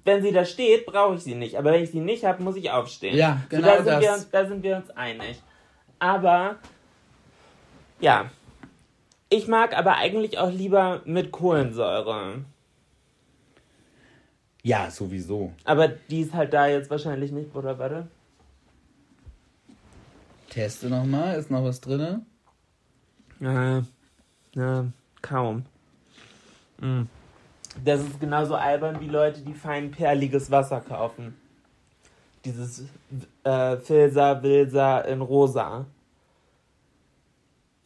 Wenn 0.05 0.23
sie 0.23 0.33
da 0.33 0.45
steht, 0.47 0.87
brauche 0.87 1.17
ich 1.17 1.23
sie 1.23 1.35
nicht. 1.35 1.57
Aber 1.59 1.73
wenn 1.73 1.83
ich 1.83 1.91
sie 1.91 2.01
nicht 2.01 2.25
habe, 2.25 2.43
muss 2.43 2.57
ich 2.57 2.71
aufstehen. 2.71 3.15
Ja, 3.17 3.43
so, 3.51 3.57
genau 3.57 3.69
da 3.69 3.77
sind 3.77 3.87
das. 3.89 4.01
Wir 4.01 4.13
uns, 4.13 4.31
da 4.31 4.47
sind 4.47 4.63
wir 4.63 4.77
uns 4.77 4.91
einig. 4.91 5.43
Aber, 5.99 6.57
ja. 8.01 8.31
Ich 9.31 9.47
mag 9.47 9.77
aber 9.77 9.97
eigentlich 9.97 10.39
auch 10.39 10.51
lieber 10.51 11.03
mit 11.05 11.33
Kohlensäure. 11.33 12.45
Ja, 14.63 14.91
sowieso. 14.91 15.53
Aber 15.65 15.89
die 15.89 16.23
ist 16.23 16.35
halt 16.35 16.53
da 16.53 16.67
jetzt 16.67 16.91
wahrscheinlich 16.91 17.31
nicht, 17.31 17.55
oder 17.55 17.79
warte? 17.79 18.09
Teste 20.49 20.89
nochmal. 20.89 21.39
Ist 21.39 21.51
noch 21.51 21.65
was 21.65 21.81
drin? 21.81 22.25
Ja, 23.41 23.83
ja, 24.55 24.87
kaum. 25.23 25.65
Mm. 26.81 27.03
Das 27.85 28.01
ist 28.01 28.19
genauso 28.19 28.55
albern 28.55 29.01
wie 29.01 29.09
Leute, 29.09 29.41
die 29.43 29.55
fein 29.55 29.91
perliges 29.91 30.51
Wasser 30.51 30.81
kaufen. 30.81 31.37
Dieses 32.45 32.85
äh, 33.45 33.77
Filsa, 33.77 34.43
Wilsa 34.43 35.01
in 35.01 35.21
rosa. 35.21 35.87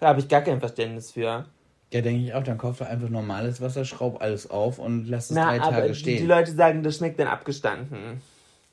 Da 0.03 0.09
habe 0.09 0.19
ich 0.19 0.27
gar 0.27 0.41
kein 0.43 0.59
Verständnis 0.59 1.13
für. 1.13 1.45
Ja, 1.93 2.01
denke 2.01 2.25
ich 2.25 2.35
auch. 2.35 2.43
Dann 2.43 2.59
kauf 2.59 2.79
doch 2.79 2.87
einfach 2.87 3.09
normales 3.09 3.61
Wasser, 3.61 3.85
schraub 3.85 4.21
alles 4.21 4.51
auf 4.51 4.81
und 4.81 5.07
lass 5.07 5.31
es 5.31 5.37
Na, 5.37 5.45
drei 5.57 5.61
aber 5.61 5.77
Tage 5.77 5.89
die, 5.91 5.95
stehen. 5.95 6.17
die 6.19 6.27
Leute 6.27 6.51
sagen, 6.51 6.83
das 6.83 6.97
schmeckt 6.97 7.21
dann 7.21 7.29
abgestanden. 7.29 8.21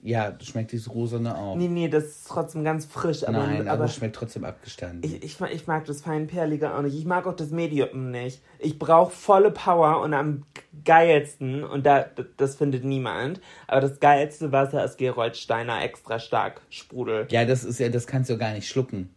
ja, 0.01 0.33
schmeckt 0.41 0.71
dieses 0.71 0.89
Rosane 0.89 1.37
auch. 1.37 1.55
Nee, 1.55 1.67
nee, 1.67 1.87
das 1.87 2.05
ist 2.05 2.27
trotzdem 2.27 2.63
ganz 2.63 2.85
frisch. 2.87 3.23
Aber, 3.27 3.37
Nein, 3.45 3.61
aber, 3.61 3.71
aber 3.71 3.83
es 3.85 3.93
schmeckt 3.93 4.15
trotzdem 4.15 4.43
abgestanden. 4.43 5.03
ich, 5.03 5.21
ich, 5.23 5.39
mag- 5.39 5.53
ich 5.53 5.67
mag 5.67 5.85
das 5.85 6.01
Feinperlige 6.01 6.73
auch 6.73 6.81
nicht. 6.81 6.97
Ich 6.97 7.05
mag 7.05 7.27
auch 7.27 7.35
das 7.35 7.51
Medium 7.51 8.09
nicht. 8.09 8.41
Ich 8.57 8.79
brauche 8.79 9.11
volle 9.11 9.51
Power 9.51 10.01
und 10.01 10.15
am 10.15 10.45
geilsten, 10.83 11.63
und 11.63 11.85
da, 11.85 12.05
das 12.37 12.55
findet 12.55 12.83
niemand, 12.85 13.39
aber 13.67 13.81
das 13.81 13.99
geilste 13.99 14.51
Wasser 14.51 14.83
ist 14.83 14.97
Geroldsteiner 14.97 15.83
extra 15.83 16.17
stark 16.17 16.61
Sprudel. 16.71 17.27
ja, 17.29 17.45
das 17.45 17.63
ist 17.63 17.79
ja, 17.79 17.89
das 17.89 18.07
kannst 18.07 18.31
du 18.31 18.37
gar 18.39 18.53
nicht 18.53 18.67
schlucken. 18.67 19.13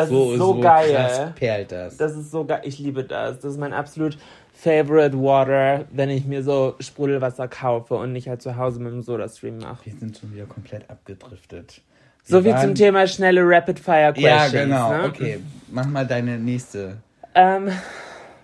Das 0.00 0.08
so 0.10 0.32
ist 0.32 0.38
so, 0.38 0.54
so 0.54 0.60
geil. 0.60 0.92
krass 0.94 1.20
perlt 1.34 1.72
das. 1.72 1.96
Das 1.96 2.16
ist 2.16 2.30
so 2.30 2.44
geil. 2.44 2.60
Ich 2.64 2.78
liebe 2.78 3.04
das. 3.04 3.40
Das 3.40 3.52
ist 3.52 3.58
mein 3.58 3.72
absolut 3.72 4.18
favorite 4.52 5.16
Water, 5.20 5.84
wenn 5.92 6.10
ich 6.10 6.24
mir 6.24 6.42
so 6.42 6.74
Sprudelwasser 6.80 7.46
kaufe 7.48 7.94
und 7.94 8.12
nicht 8.12 8.28
halt 8.28 8.42
zu 8.42 8.56
Hause 8.56 8.80
mit 8.80 8.92
dem 8.92 9.02
Soda-Stream 9.02 9.58
mache. 9.58 9.86
Wir 9.86 9.92
sind 9.94 10.18
schon 10.18 10.34
wieder 10.34 10.46
komplett 10.46 10.88
abgedriftet. 10.90 11.80
So 12.24 12.42
Wir 12.44 12.50
viel 12.52 12.60
zum 12.60 12.68
waren- 12.70 12.74
Thema 12.74 13.06
schnelle 13.06 13.40
Rapid-Fire-Questions. 13.44 14.52
Ja, 14.52 14.64
genau. 14.64 14.90
Ne? 14.92 15.04
Okay, 15.04 15.38
mach 15.70 15.86
mal 15.86 16.06
deine 16.06 16.38
nächste. 16.38 16.96
Ähm, 17.34 17.70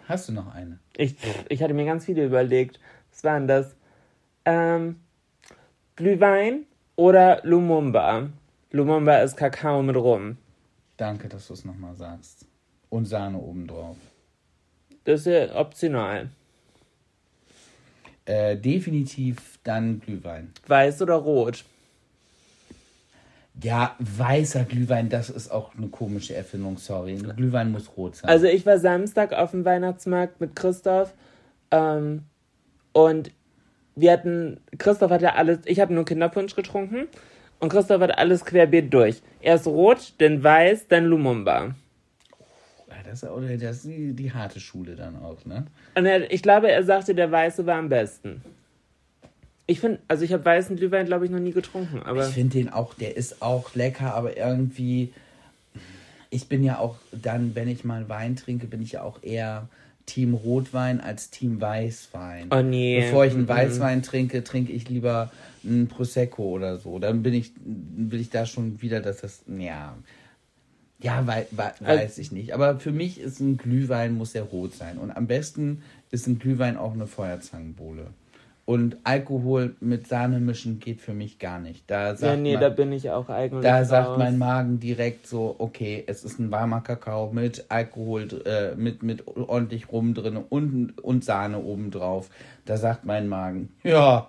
Hast 0.09 0.29
du 0.29 0.33
noch 0.33 0.55
eine? 0.55 0.79
ich, 0.97 1.17
ich 1.49 1.63
hatte 1.63 1.75
mir 1.75 1.85
ganz 1.85 2.05
viele 2.05 2.25
überlegt. 2.25 2.79
Was 3.13 3.25
war 3.25 3.35
denn 3.39 3.49
das? 3.49 3.75
Ähm, 4.45 4.97
Glühwein 5.97 6.63
oder 6.97 7.41
Lumumba? 7.43 8.29
Lumumba 8.71 9.19
ist 9.19 9.37
Kakao 9.37 9.83
mit 9.83 9.97
Rum. 9.97 10.37
Danke, 10.97 11.29
dass 11.29 11.49
du 11.49 11.55
es 11.55 11.65
nochmal 11.65 11.95
sagst. 11.97 12.47
Und 12.89 13.07
Sahne 13.07 13.39
obendrauf. 13.39 13.97
Das 15.05 15.21
ist 15.21 15.27
ja 15.27 15.55
optional. 15.57 16.31
Äh, 18.27 18.57
definitiv 18.57 19.59
dann 19.65 20.01
Glühwein. 20.01 20.53
Weiß 20.67 21.03
oder 21.03 21.15
rot? 21.15 21.65
Ja, 23.63 23.95
weißer 23.99 24.65
Glühwein, 24.65 25.09
das 25.09 25.31
ist 25.31 25.51
auch 25.51 25.77
eine 25.77 25.89
komische 25.89 26.35
Erfindung, 26.35 26.79
sorry. 26.79 27.15
Glühwein 27.15 27.71
muss 27.71 27.97
rot 27.97 28.17
sein. 28.17 28.29
Also 28.29 28.47
ich 28.47 28.67
war 28.67 28.79
Samstag 28.79 29.33
auf 29.33 29.53
dem 29.53 29.65
Weihnachtsmarkt 29.65 30.41
mit 30.41 30.57
Christoph 30.57 31.13
ähm, 31.71 32.25
und 32.93 33.31
wir 33.95 34.11
hatten, 34.11 34.61
Christoph 34.79 35.11
hatte 35.11 35.35
alles, 35.35 35.61
ich 35.67 35.79
habe 35.79 35.95
nur 35.95 36.05
Kinderpunsch 36.05 36.57
getrunken 36.57 37.07
und 37.61 37.69
Christoph 37.69 38.01
hat 38.03 38.19
alles 38.19 38.45
querbeet 38.45 38.93
durch. 38.93 39.23
Erst 39.41 39.67
rot, 39.67 40.15
dann 40.19 40.43
weiß, 40.43 40.89
dann 40.89 41.07
Lumumba. 41.07 41.75
Ja, 42.89 42.95
das 43.05 43.23
ist, 43.23 43.31
oder 43.31 43.57
das 43.57 43.77
ist 43.77 43.87
die, 43.87 44.13
die 44.13 44.33
harte 44.33 44.61
Schule 44.61 44.97
dann 44.97 45.17
auch, 45.17 45.45
ne? 45.45 45.67
Und 45.95 46.07
er, 46.07 46.31
ich 46.33 46.43
glaube, 46.43 46.71
er 46.71 46.83
sagte, 46.85 47.15
der 47.15 47.31
weiße 47.31 47.67
war 47.67 47.77
am 47.77 47.89
besten. 47.89 48.43
Ich 49.67 49.81
finde, 49.81 50.01
also 50.09 50.25
ich 50.25 50.33
habe 50.33 50.45
weißen 50.45 50.77
Glühwein, 50.77 51.07
glaube 51.07 51.25
ich, 51.25 51.31
noch 51.31 51.39
nie 51.39 51.53
getrunken, 51.53 52.03
aber 52.03 52.29
Ich 52.29 52.35
finde 52.35 52.59
den 52.59 52.71
auch, 52.71 52.95
der 52.95 53.17
ist 53.17 53.41
auch 53.41 53.75
lecker, 53.75 54.15
aber 54.15 54.37
irgendwie. 54.37 55.13
Ich 56.29 56.49
bin 56.49 56.63
ja 56.65 56.79
auch 56.79 56.97
dann, 57.13 57.55
wenn 57.55 57.69
ich 57.69 57.85
mal 57.85 58.09
Wein 58.09 58.37
trinke, 58.37 58.67
bin 58.67 58.83
ich 58.83 58.93
ja 58.93 59.03
auch 59.03 59.23
eher 59.23 59.69
Team 60.07 60.35
Rotwein 60.35 61.01
als 61.01 61.31
Team 61.31 61.61
Weißwein. 61.61 62.49
Oh 62.51 62.63
nee. 62.63 63.01
Bevor 63.01 63.25
ich 63.25 63.33
einen 63.33 63.43
Mhm. 63.43 63.49
Weißwein 63.49 64.03
trinke, 64.03 64.45
trinke 64.45 64.73
ich 64.73 64.89
lieber 64.89 65.31
einen 65.65 65.89
Prosecco 65.89 66.43
oder 66.51 66.79
so. 66.79 66.99
Dann 66.99 67.23
bin 67.23 67.35
ich, 67.35 67.53
will 67.65 68.21
ich 68.21 68.31
da 68.31 68.45
schon 68.47 68.83
wieder, 68.83 69.01
dass 69.01 69.19
das, 69.23 69.43
ja, 69.47 69.97
ja, 71.01 71.27
wei 71.27 71.47
wei 71.51 71.73
weiß 71.81 72.19
ich 72.19 72.33
nicht. 72.33 72.55
Aber 72.55 72.81
für 72.81 72.93
mich 72.93 73.21
ist 73.21 73.41
ein 73.41 73.57
Glühwein, 73.57 74.15
muss 74.15 74.33
der 74.33 74.45
rot 74.45 74.75
sein. 74.75 74.97
Und 74.99 75.11
am 75.11 75.27
besten 75.27 75.83
ist 76.11 76.27
ein 76.27 76.39
Glühwein 76.39 76.77
auch 76.77 76.95
eine 76.95 77.07
Feuerzangenbowle. 77.07 78.07
Und 78.67 78.97
Alkohol 79.05 79.77
mit 79.81 80.09
Sahne 80.09 80.41
mischen 80.41 80.79
geht 80.79 81.03
für 81.03 81.13
mich 81.13 81.39
gar 81.39 81.59
nicht. 81.59 81.91
Da 81.91 82.09
ja, 82.09 82.17
sagt, 82.17 82.41
nee, 82.41 82.53
man, 82.53 82.63
da 82.63 82.69
bin 82.71 82.93
ich 82.93 83.11
auch 83.11 83.29
eigentlich 83.29 83.63
da 83.63 83.85
sagt 83.85 84.09
raus. 84.09 84.19
mein 84.19 84.39
Magen 84.39 84.81
direkt 84.81 85.27
so, 85.27 85.55
okay, 85.59 86.03
es 86.07 86.25
ist 86.25 86.39
ein 86.39 86.51
warmer 86.51 86.81
Kakao 86.81 87.31
mit 87.31 87.67
Alkohol, 87.69 88.29
äh, 88.47 88.75
mit, 88.75 89.03
mit 89.03 89.27
ordentlich 89.27 89.93
Rum 89.93 90.15
drin 90.15 90.39
und, 90.39 90.99
und 91.03 91.25
Sahne 91.25 91.59
obendrauf. 91.59 92.31
Da 92.65 92.79
sagt 92.79 93.05
mein 93.05 93.29
Magen, 93.29 93.75
ja, 93.83 94.29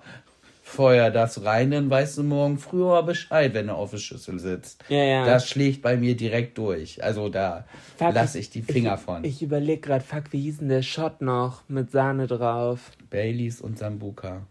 feuer 0.68 1.12
das 1.12 1.46
rein, 1.46 1.70
dann 1.70 1.90
weißt 1.92 2.18
du 2.18 2.24
morgen 2.24 2.58
früher 2.58 3.04
Bescheid, 3.04 3.54
wenn 3.54 3.68
du 3.68 3.74
auf 3.74 3.92
der 3.92 4.00
Schüssel 4.00 4.40
sitzt. 4.40 4.84
Ja, 4.90 5.04
ja. 5.04 5.26
Das 5.26 5.48
schlägt 5.48 5.84
bei 5.84 5.96
mir 5.96 6.18
direkt 6.18 6.58
durch. 6.58 7.04
Also 7.04 7.30
da 7.30 7.66
lasse 8.00 8.40
ich 8.40 8.50
die 8.50 8.64
Finger 8.64 8.98
von. 8.98 9.24
Ich 9.24 9.44
überlege 9.44 9.80
gerade, 9.82 10.04
fuck, 10.04 10.24
wie 10.32 10.42
hieß 10.42 10.58
denn 10.58 10.70
der 10.70 10.82
Shot 10.82 11.22
noch 11.22 11.62
mit 11.68 11.92
Sahne 11.92 12.26
drauf? 12.26 12.92
Baileys 13.12 13.62
und 13.62 13.78
Sambuka. 13.78 14.42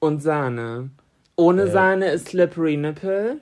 Und 0.00 0.20
Sahne. 0.20 0.90
Ohne 1.36 1.62
Äh. 1.62 1.70
Sahne 1.70 2.06
ist 2.10 2.28
Slippery 2.30 2.76
Nipple. 2.76 3.38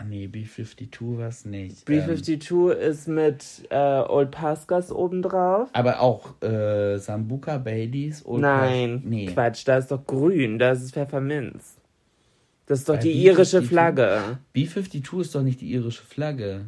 Ah, 0.00 0.04
Nee, 0.04 0.26
B52 0.32 1.18
war 1.18 1.28
es 1.28 1.44
nicht. 1.44 1.86
B52 1.88 2.70
ist 2.72 3.08
mit 3.08 3.44
äh, 3.70 3.76
Old 3.76 4.30
Pascas 4.30 4.92
obendrauf. 4.92 5.68
aber 5.72 6.00
auch 6.00 6.40
äh, 6.42 6.98
Sambuka, 6.98 7.58
Baileys 7.58 8.22
und 8.22 8.40
Nein, 8.42 9.02
nee. 9.04 9.26
Quatsch, 9.26 9.66
da 9.66 9.78
ist 9.78 9.90
doch 9.90 10.06
grün, 10.06 10.58
da 10.58 10.70
ist 10.72 10.82
es 10.82 10.92
Pfefferminz. 10.92 11.76
Das 12.66 12.80
ist 12.80 12.88
doch 12.88 12.94
Bei 12.96 13.00
die 13.02 13.12
irische 13.12 13.58
B52? 13.58 13.62
Flagge. 13.66 14.38
B52 14.54 15.20
ist 15.20 15.34
doch 15.34 15.42
nicht 15.42 15.60
die 15.60 15.72
irische 15.72 16.02
Flagge. 16.04 16.66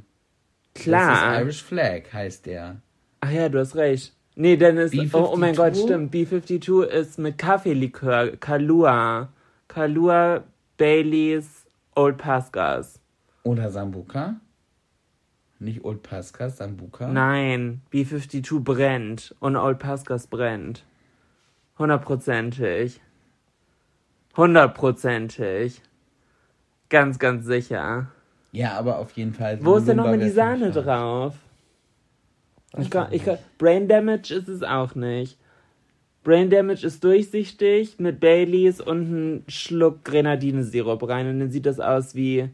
Das 0.74 0.82
Klar. 0.84 1.34
ist 1.36 1.40
Irish 1.42 1.62
Flag, 1.62 2.02
heißt 2.12 2.46
der. 2.46 2.80
Ach 3.20 3.30
ja, 3.30 3.48
du 3.48 3.58
hast 3.58 3.76
recht. 3.76 4.14
Nee, 4.34 4.56
dann 4.56 4.76
ist. 4.78 4.94
B52? 4.94 5.10
Oh, 5.14 5.30
oh 5.34 5.36
mein 5.36 5.54
Gott, 5.54 5.76
stimmt. 5.76 6.14
B52 6.14 6.84
ist 6.84 7.18
mit 7.18 7.36
Kaffeelikör. 7.38 8.36
Kalua. 8.38 9.28
Kalua, 9.68 10.42
Baileys, 10.78 11.66
Old 11.94 12.16
Pascas. 12.18 12.99
Oder 13.42 13.70
Sambuka. 13.70 14.36
Nicht 15.58 15.84
Old 15.84 16.02
Pascas, 16.02 16.56
Sambuka. 16.56 17.08
Nein, 17.08 17.82
B52 17.92 18.60
brennt 18.60 19.34
und 19.40 19.56
Old 19.56 19.78
Pascas 19.78 20.26
brennt. 20.26 20.84
Hundertprozentig. 21.78 23.00
Hundertprozentig. 24.36 25.82
Ganz, 26.88 27.18
ganz 27.18 27.44
sicher. 27.46 28.08
Ja, 28.52 28.72
aber 28.78 28.98
auf 28.98 29.12
jeden 29.12 29.34
Fall. 29.34 29.58
Wo 29.62 29.76
ist 29.76 29.86
denn 29.86 29.96
noch 29.96 30.04
Lumumba 30.04 30.24
mal 30.24 30.28
die 30.28 30.34
Sahne 30.34 30.70
drauf? 30.72 31.34
Ich 32.78 32.90
kann, 32.90 33.12
ich 33.12 33.24
kann, 33.24 33.38
Brain 33.58 33.88
Damage 33.88 34.34
ist 34.34 34.48
es 34.48 34.62
auch 34.62 34.94
nicht. 34.94 35.38
Brain 36.22 36.50
Damage 36.50 36.86
ist 36.86 37.02
durchsichtig 37.02 37.98
mit 37.98 38.20
Baileys 38.20 38.80
und 38.80 39.06
einen 39.06 39.44
Schluck 39.48 40.04
Grenadinesirup 40.04 41.08
rein 41.08 41.28
und 41.28 41.40
dann 41.40 41.50
sieht 41.50 41.66
das 41.66 41.80
aus 41.80 42.14
wie 42.14 42.50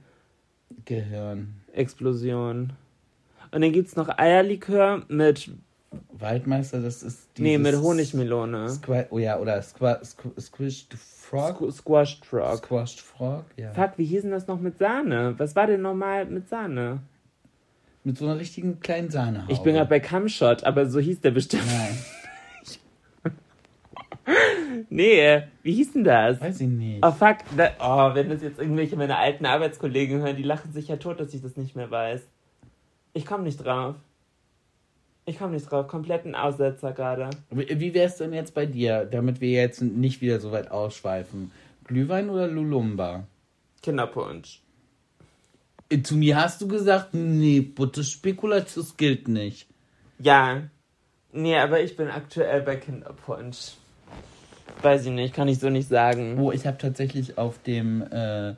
Gehirn. 0.86 1.54
Explosion. 1.72 2.72
Und 3.52 3.60
dann 3.60 3.72
gibt's 3.72 3.96
noch 3.96 4.08
Eierlikör 4.18 5.04
mit, 5.08 5.50
Waldmeister, 6.12 6.80
das 6.80 7.02
ist 7.02 7.28
nee, 7.38 7.58
mit 7.58 7.76
Honigmelone. 7.76 8.68
Squa 8.70 9.04
oh 9.10 9.18
ja, 9.18 9.38
oder 9.38 9.60
Squa 9.62 10.02
Squ 10.04 10.30
Squished 10.40 10.94
Frog. 10.94 11.56
Squ 11.56 11.70
Squashed 11.70 12.24
Frog. 12.24 12.56
Squashed 12.58 13.00
Frog, 13.00 13.44
ja. 13.56 13.72
Fuck, 13.72 13.92
wie 13.98 14.04
hieß 14.04 14.22
denn 14.22 14.30
das 14.30 14.46
noch 14.46 14.60
mit 14.60 14.78
Sahne? 14.78 15.34
Was 15.38 15.54
war 15.54 15.66
denn 15.66 15.82
normal 15.82 16.26
mit 16.26 16.48
Sahne? 16.48 17.00
Mit 18.04 18.18
so 18.18 18.26
einer 18.26 18.38
richtigen 18.38 18.80
kleinen 18.80 19.10
Sahnehaube. 19.10 19.52
Ich 19.52 19.58
bin 19.60 19.74
gerade 19.74 19.90
bei 19.90 20.00
Camshot, 20.00 20.64
aber 20.64 20.86
so 20.86 21.00
hieß 21.00 21.20
der 21.20 21.32
bestimmt. 21.32 21.66
Nein, 21.66 21.98
Nee, 24.90 25.42
wie 25.62 25.72
hieß 25.74 25.92
denn 25.94 26.04
das? 26.04 26.40
weiß 26.40 26.60
ich 26.60 26.68
nicht. 26.68 27.04
Oh 27.04 27.12
fuck, 27.12 27.38
da, 27.56 27.70
oh, 27.80 28.14
wenn 28.14 28.30
das 28.30 28.42
jetzt 28.42 28.58
irgendwelche 28.58 28.96
meiner 28.96 29.18
alten 29.18 29.46
Arbeitskollegen 29.46 30.20
hören, 30.20 30.36
die 30.36 30.42
lachen 30.42 30.72
sich 30.72 30.88
ja 30.88 30.96
tot, 30.96 31.20
dass 31.20 31.34
ich 31.34 31.42
das 31.42 31.56
nicht 31.56 31.76
mehr 31.76 31.90
weiß. 31.90 32.22
Ich 33.14 33.24
komme 33.24 33.44
nicht 33.44 33.64
drauf. 33.64 33.96
Ich 35.24 35.38
komme 35.38 35.54
nicht 35.54 35.70
drauf, 35.70 35.88
kompletten 35.88 36.34
Aussetzer 36.36 36.92
gerade. 36.92 37.30
Wie 37.50 37.94
wär's 37.94 38.16
denn 38.16 38.32
jetzt 38.32 38.54
bei 38.54 38.64
dir, 38.64 39.04
damit 39.04 39.40
wir 39.40 39.50
jetzt 39.50 39.82
nicht 39.82 40.20
wieder 40.20 40.38
so 40.38 40.52
weit 40.52 40.70
ausschweifen? 40.70 41.50
Glühwein 41.84 42.30
oder 42.30 42.46
Lulumba? 42.46 43.26
Kinderpunsch. 43.82 44.60
Äh, 45.88 46.02
Zu 46.02 46.16
mir 46.16 46.36
hast 46.36 46.60
du 46.60 46.68
gesagt, 46.68 47.14
nee, 47.14 47.60
Butterspekulation 47.60 48.84
das 48.84 48.96
gilt 48.96 49.28
nicht. 49.28 49.68
Ja. 50.18 50.62
Nee, 51.32 51.56
aber 51.56 51.80
ich 51.80 51.96
bin 51.96 52.08
aktuell 52.08 52.62
bei 52.62 52.76
Kinderpunsch. 52.76 53.72
Weiß 54.82 55.06
ich 55.06 55.12
nicht, 55.12 55.34
kann 55.34 55.48
ich 55.48 55.58
so 55.58 55.70
nicht 55.70 55.88
sagen. 55.88 56.38
Oh, 56.38 56.52
ich 56.52 56.66
habe 56.66 56.78
tatsächlich 56.78 57.38
auf 57.38 57.58
dem 57.62 58.02
äh, 58.10 58.54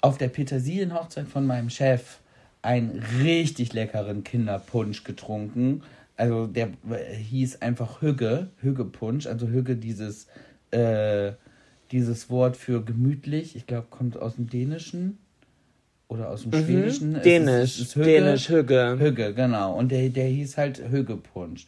auf 0.00 0.18
der 0.18 0.28
Petersilienhochzeit 0.28 1.26
von 1.28 1.46
meinem 1.46 1.70
Chef 1.70 2.18
einen 2.62 3.02
richtig 3.22 3.72
leckeren 3.72 4.24
Kinderpunsch 4.24 5.04
getrunken. 5.04 5.82
Also 6.16 6.46
der 6.46 6.68
äh, 6.90 7.14
hieß 7.14 7.62
einfach 7.62 8.00
Hügge, 8.02 8.48
Hüggepunsch, 8.60 9.26
also 9.26 9.46
Hügge 9.48 9.76
dieses 9.76 10.26
äh, 10.72 11.32
dieses 11.92 12.28
Wort 12.30 12.56
für 12.56 12.84
gemütlich, 12.84 13.54
ich 13.54 13.66
glaube, 13.66 13.86
kommt 13.90 14.18
aus 14.18 14.34
dem 14.34 14.48
Dänischen 14.50 15.18
oder 16.08 16.28
aus 16.30 16.42
dem 16.42 16.52
Schwedischen. 16.52 17.12
Es 17.14 17.18
ist- 17.18 17.24
Dänisch. 17.26 17.62
es 17.74 17.78
ist 17.80 17.94
Hügge. 17.96 18.04
Dänisch, 18.06 18.48
Hügge. 18.48 18.96
Hügge, 18.98 19.34
genau. 19.34 19.74
Und 19.78 19.92
der, 19.92 20.08
der 20.08 20.26
hieß 20.26 20.56
halt 20.58 20.82
Hüggepunsch. 20.90 21.66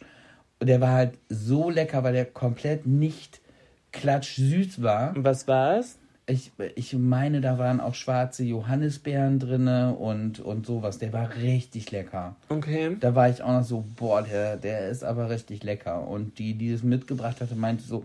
Und 0.61 0.67
der 0.69 0.81
war 0.81 0.91
halt 0.91 1.13
so 1.29 1.71
lecker, 1.71 2.03
weil 2.03 2.15
der 2.15 2.25
komplett 2.25 2.85
nicht 2.85 3.41
klatsch-süß 3.93 4.83
war. 4.83 5.17
Und 5.17 5.25
was 5.25 5.49
war's? 5.49 5.99
Ich, 6.27 6.53
ich 6.75 6.93
meine, 6.93 7.41
da 7.41 7.57
waren 7.57 7.81
auch 7.81 7.95
schwarze 7.95 8.45
Johannisbeeren 8.45 9.39
drinne 9.39 9.95
und, 9.95 10.41
und 10.41 10.67
sowas. 10.67 10.99
Der 10.99 11.15
war 11.15 11.35
richtig 11.37 11.91
lecker. 11.91 12.37
Okay. 12.51 12.97
Da 13.01 13.15
war 13.15 13.31
ich 13.31 13.43
auch 13.43 13.53
noch 13.53 13.65
so, 13.65 13.83
boah, 13.97 14.21
der, 14.23 14.59
der 14.59 14.91
ist 14.91 15.05
aber 15.05 15.31
richtig 15.31 15.65
lecker. 15.65 16.07
Und 16.07 16.39
die, 16.39 16.53
die 16.53 16.71
es 16.71 16.83
mitgebracht 16.83 17.41
hatte, 17.41 17.55
meinte 17.55 17.83
so, 17.85 18.05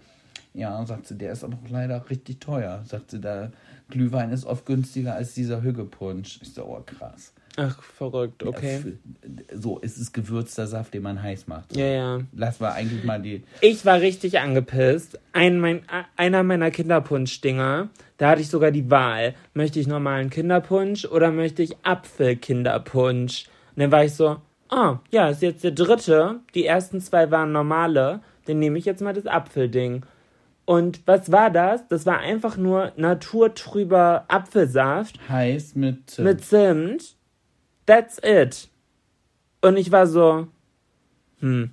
ja, 0.54 0.86
sagt 0.86 1.08
sie, 1.08 1.18
der 1.18 1.34
ist 1.34 1.44
aber 1.44 1.56
auch 1.56 1.70
leider 1.70 2.10
richtig 2.10 2.40
teuer. 2.40 2.82
Sagt 2.86 3.12
sie, 3.12 3.20
der 3.20 3.52
Glühwein 3.90 4.32
ist 4.32 4.46
oft 4.46 4.66
günstiger 4.66 5.16
als 5.16 5.34
dieser 5.34 5.62
Hüggepunsch. 5.62 6.40
Ich 6.42 6.54
so, 6.54 6.66
oh 6.66 6.82
krass. 6.86 7.34
Ach, 7.56 7.84
verrückt, 7.84 8.44
okay. 8.44 8.82
So, 9.54 9.80
es 9.82 9.98
ist 9.98 10.14
gewürzter 10.14 10.66
Saft, 10.66 10.94
den 10.94 11.04
man 11.04 11.22
heiß 11.22 11.48
macht. 11.48 11.76
Ja, 11.76 11.86
ja. 11.86 12.20
Lass 12.36 12.60
mal 12.60 12.72
eigentlich 12.72 13.04
mal 13.04 13.22
die. 13.22 13.44
Ich 13.62 13.86
war 13.86 14.02
richtig 14.02 14.40
angepisst. 14.40 15.20
Ein, 15.34 15.60
mein, 15.60 15.82
einer 16.16 16.42
meiner 16.42 16.72
Kinderpunsch-Dinger, 16.72 17.90
da 18.18 18.30
hatte 18.30 18.42
ich 18.42 18.50
sogar 18.50 18.72
die 18.72 18.90
Wahl. 18.90 19.36
Möchte 19.54 19.80
ich 19.80 19.88
normalen 19.88 20.32
Kinderpunsch 20.32 21.06
oder 21.06 21.32
möchte 21.32 21.62
ich 21.62 21.78
Apfelkinderpunsch? 21.84 23.46
Und 23.76 23.82
dann 23.82 23.92
war 23.92 24.04
ich 24.04 24.14
so, 24.14 24.38
ah, 24.70 25.00
ja, 25.12 25.30
ist 25.30 25.44
jetzt 25.44 25.64
der 25.64 25.72
dritte. 25.72 26.40
Die 26.56 26.66
ersten 26.66 27.02
zwei 27.02 27.30
waren 27.30 27.52
normale. 27.52 28.22
Dann 28.46 28.60
nehme 28.60 28.80
ich 28.80 28.86
jetzt 28.86 29.02
mal 29.02 29.14
das 29.14 29.28
Apfelding. 29.28 30.04
Und 30.66 31.02
was 31.06 31.32
war 31.32 31.52
das? 31.52 31.88
Das 31.88 32.06
war 32.06 32.20
einfach 32.20 32.58
nur 32.58 32.94
naturtrüber 32.96 34.26
Apfelsaft. 34.28 35.20
Heiß 35.30 35.76
mit 35.76 36.10
Zimt. 36.10 36.26
Mit 36.26 36.46
Zimt. 36.46 37.16
That's 37.86 38.20
it. 38.24 38.70
Und 39.62 39.78
ich 39.78 39.92
war 39.92 40.08
so, 40.08 40.48
hm. 41.40 41.72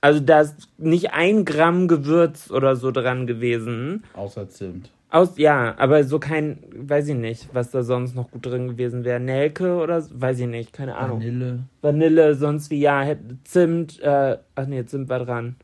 Also 0.00 0.20
da 0.20 0.42
ist 0.42 0.68
nicht 0.78 1.14
ein 1.14 1.44
Gramm 1.44 1.88
Gewürz 1.88 2.50
oder 2.50 2.76
so 2.76 2.90
dran 2.90 3.26
gewesen. 3.26 4.04
Außer 4.14 4.48
Zimt. 4.48 4.90
Aus, 5.08 5.38
ja, 5.38 5.74
aber 5.78 6.04
so 6.04 6.18
kein, 6.18 6.58
weiß 6.74 7.08
ich 7.08 7.14
nicht, 7.14 7.48
was 7.52 7.70
da 7.70 7.82
sonst 7.82 8.14
noch 8.14 8.30
gut 8.30 8.44
drin 8.44 8.68
gewesen 8.68 9.04
wäre. 9.04 9.20
Nelke 9.20 9.76
oder 9.76 10.04
weiß 10.10 10.40
ich 10.40 10.46
nicht, 10.46 10.72
keine 10.72 10.96
Ahnung. 10.96 11.20
Vanille. 11.20 11.58
Vanille, 11.80 12.34
sonst 12.34 12.70
wie, 12.70 12.80
ja, 12.80 13.04
Zimt, 13.44 14.00
äh, 14.00 14.38
ach 14.54 14.66
nee, 14.66 14.84
Zimt 14.84 15.08
war 15.08 15.24
dran. 15.24 15.56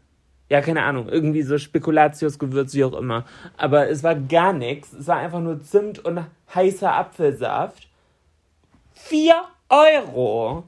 Ja, 0.49 0.61
keine 0.61 0.83
Ahnung, 0.83 1.09
irgendwie 1.09 1.43
so 1.43 1.57
Spekulatius-Gewürz, 1.59 2.75
wie 2.75 2.85
auch 2.85 2.95
immer. 2.95 3.25
Aber 3.57 3.89
es 3.89 4.03
war 4.03 4.15
gar 4.15 4.53
nichts. 4.53 4.93
Es 4.93 5.09
war 5.09 5.19
einfach 5.19 5.41
nur 5.41 5.63
Zimt 5.63 6.05
und 6.05 6.21
heißer 6.55 6.95
Apfelsaft. 6.95 7.89
Vier 8.93 9.35
Euro. 9.73 10.65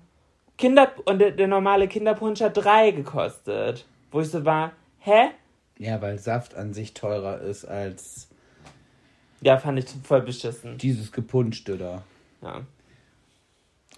Kinder 0.56 0.92
und 1.04 1.18
der, 1.18 1.32
der 1.32 1.46
normale 1.46 1.88
Kinderpunsch 1.88 2.40
hat 2.40 2.56
drei 2.56 2.90
gekostet. 2.90 3.86
Wo 4.10 4.20
ich 4.20 4.30
so 4.30 4.44
war, 4.44 4.72
hä? 5.00 5.30
Ja, 5.78 6.00
weil 6.00 6.18
Saft 6.18 6.54
an 6.54 6.72
sich 6.72 6.94
teurer 6.94 7.40
ist 7.40 7.64
als. 7.64 8.28
Ja, 9.40 9.58
fand 9.58 9.78
ich 9.78 9.86
voll 10.04 10.22
beschissen. 10.22 10.78
Dieses 10.78 11.12
gepunschte 11.12 11.76
da. 11.76 12.02
Ja. 12.40 12.62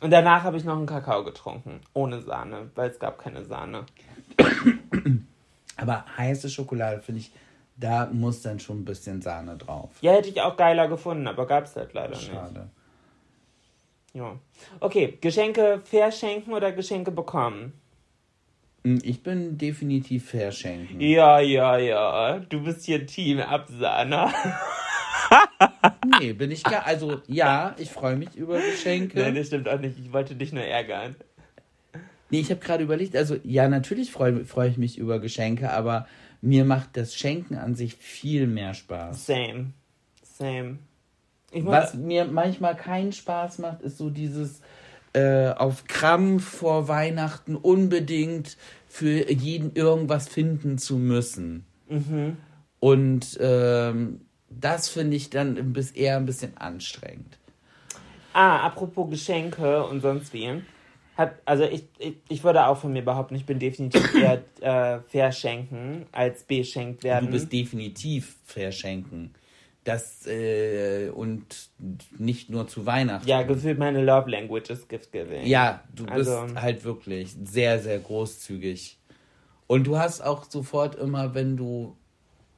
Und 0.00 0.10
danach 0.10 0.42
habe 0.42 0.56
ich 0.56 0.64
noch 0.64 0.76
einen 0.76 0.86
Kakao 0.86 1.24
getrunken. 1.24 1.80
Ohne 1.94 2.20
Sahne, 2.20 2.70
weil 2.74 2.90
es 2.90 2.98
gab 2.98 3.18
keine 3.18 3.44
Sahne. 3.44 3.86
Aber 5.76 6.04
heiße 6.16 6.50
Schokolade, 6.50 7.00
finde 7.00 7.20
ich, 7.20 7.32
da 7.76 8.06
muss 8.06 8.42
dann 8.42 8.58
schon 8.58 8.80
ein 8.80 8.84
bisschen 8.84 9.22
Sahne 9.22 9.56
drauf. 9.56 9.90
Ja, 10.00 10.12
hätte 10.12 10.28
ich 10.28 10.40
auch 10.40 10.56
geiler 10.56 10.88
gefunden, 10.88 11.26
aber 11.28 11.46
gab 11.46 11.64
es 11.64 11.76
halt 11.76 11.92
leider 11.92 12.14
Schade. 12.14 12.30
nicht. 12.30 12.54
Schade. 12.54 12.70
Ja. 14.16 14.40
Okay, 14.80 15.18
Geschenke 15.20 15.82
verschenken 15.84 16.54
oder 16.54 16.72
Geschenke 16.72 17.10
bekommen? 17.10 17.74
Hm, 18.82 18.98
ich 19.02 19.22
bin 19.22 19.58
definitiv 19.58 20.30
verschenken. 20.30 20.98
Ja, 21.02 21.38
ja, 21.38 21.76
ja. 21.76 22.38
Du 22.38 22.62
bist 22.62 22.86
hier 22.86 23.06
Team 23.06 23.40
Absahner. 23.40 24.32
nee, 26.18 26.32
bin 26.32 26.50
ich 26.50 26.64
gar. 26.64 26.86
Also, 26.86 27.20
ja, 27.26 27.76
ich 27.76 27.90
freue 27.90 28.16
mich 28.16 28.34
über 28.36 28.58
Geschenke. 28.58 29.20
Nein, 29.20 29.34
das 29.34 29.48
stimmt 29.48 29.68
auch 29.68 29.78
nicht. 29.78 29.98
Ich 29.98 30.10
wollte 30.14 30.34
dich 30.34 30.50
nur 30.50 30.64
ärgern. 30.64 31.14
Nee, 32.30 32.40
ich 32.40 32.50
habe 32.50 32.60
gerade 32.60 32.84
überlegt, 32.84 33.14
also 33.16 33.36
ja, 33.44 33.68
natürlich 33.68 34.10
freue 34.10 34.46
freu 34.46 34.66
ich 34.66 34.78
mich 34.78 34.96
über 34.96 35.20
Geschenke, 35.20 35.70
aber 35.70 36.08
mir 36.40 36.64
macht 36.64 36.96
das 36.96 37.14
Schenken 37.14 37.56
an 37.56 37.74
sich 37.74 37.94
viel 37.94 38.46
mehr 38.46 38.72
Spaß. 38.72 39.26
Same. 39.26 39.72
Same. 40.22 40.78
Was 41.52 41.94
mir 41.94 42.24
manchmal 42.24 42.76
keinen 42.76 43.12
Spaß 43.12 43.58
macht, 43.58 43.82
ist 43.82 43.98
so 43.98 44.10
dieses 44.10 44.60
äh, 45.12 45.50
auf 45.50 45.84
Krampf 45.86 46.44
vor 46.44 46.88
Weihnachten 46.88 47.56
unbedingt 47.56 48.56
für 48.88 49.30
jeden 49.30 49.74
irgendwas 49.74 50.28
finden 50.28 50.78
zu 50.78 50.96
müssen. 50.96 51.64
Mhm. 51.88 52.36
Und 52.80 53.38
ähm, 53.40 54.20
das 54.50 54.88
finde 54.88 55.16
ich 55.16 55.30
dann 55.30 55.72
bis 55.72 55.90
eher 55.92 56.16
ein 56.16 56.26
bisschen 56.26 56.56
anstrengend. 56.56 57.38
Ah, 58.32 58.58
apropos 58.66 59.08
Geschenke 59.08 59.84
und 59.84 60.00
sonst 60.00 60.32
wie. 60.34 60.62
Hat, 61.16 61.36
also 61.46 61.64
ich, 61.64 61.84
ich, 61.98 62.16
ich 62.28 62.44
würde 62.44 62.66
auch 62.66 62.76
von 62.76 62.92
mir 62.92 63.02
behaupten, 63.02 63.36
ich 63.36 63.46
bin 63.46 63.58
definitiv 63.58 64.14
eher 64.14 64.42
äh, 64.60 65.00
verschenken 65.08 66.04
als 66.12 66.42
beschenkt 66.42 67.04
werden. 67.04 67.26
Du 67.26 67.32
bist 67.32 67.50
definitiv 67.50 68.36
verschenken 68.44 69.30
das 69.86 70.26
äh, 70.26 71.10
und 71.10 71.70
nicht 72.18 72.50
nur 72.50 72.66
zu 72.66 72.86
Weihnachten. 72.86 73.28
Ja, 73.28 73.42
gefühlt 73.42 73.78
meine 73.78 74.02
Love 74.02 74.30
Language 74.30 74.70
ist 74.70 74.88
Gift 74.88 75.12
Giving. 75.12 75.46
Ja, 75.46 75.84
du 75.94 76.06
also, 76.06 76.42
bist 76.42 76.60
halt 76.60 76.84
wirklich 76.84 77.36
sehr, 77.44 77.78
sehr 77.78 77.98
großzügig. 77.98 78.98
Und 79.66 79.86
du 79.86 79.98
hast 79.98 80.20
auch 80.22 80.44
sofort 80.44 80.96
immer, 80.96 81.34
wenn 81.34 81.56
du. 81.56 81.96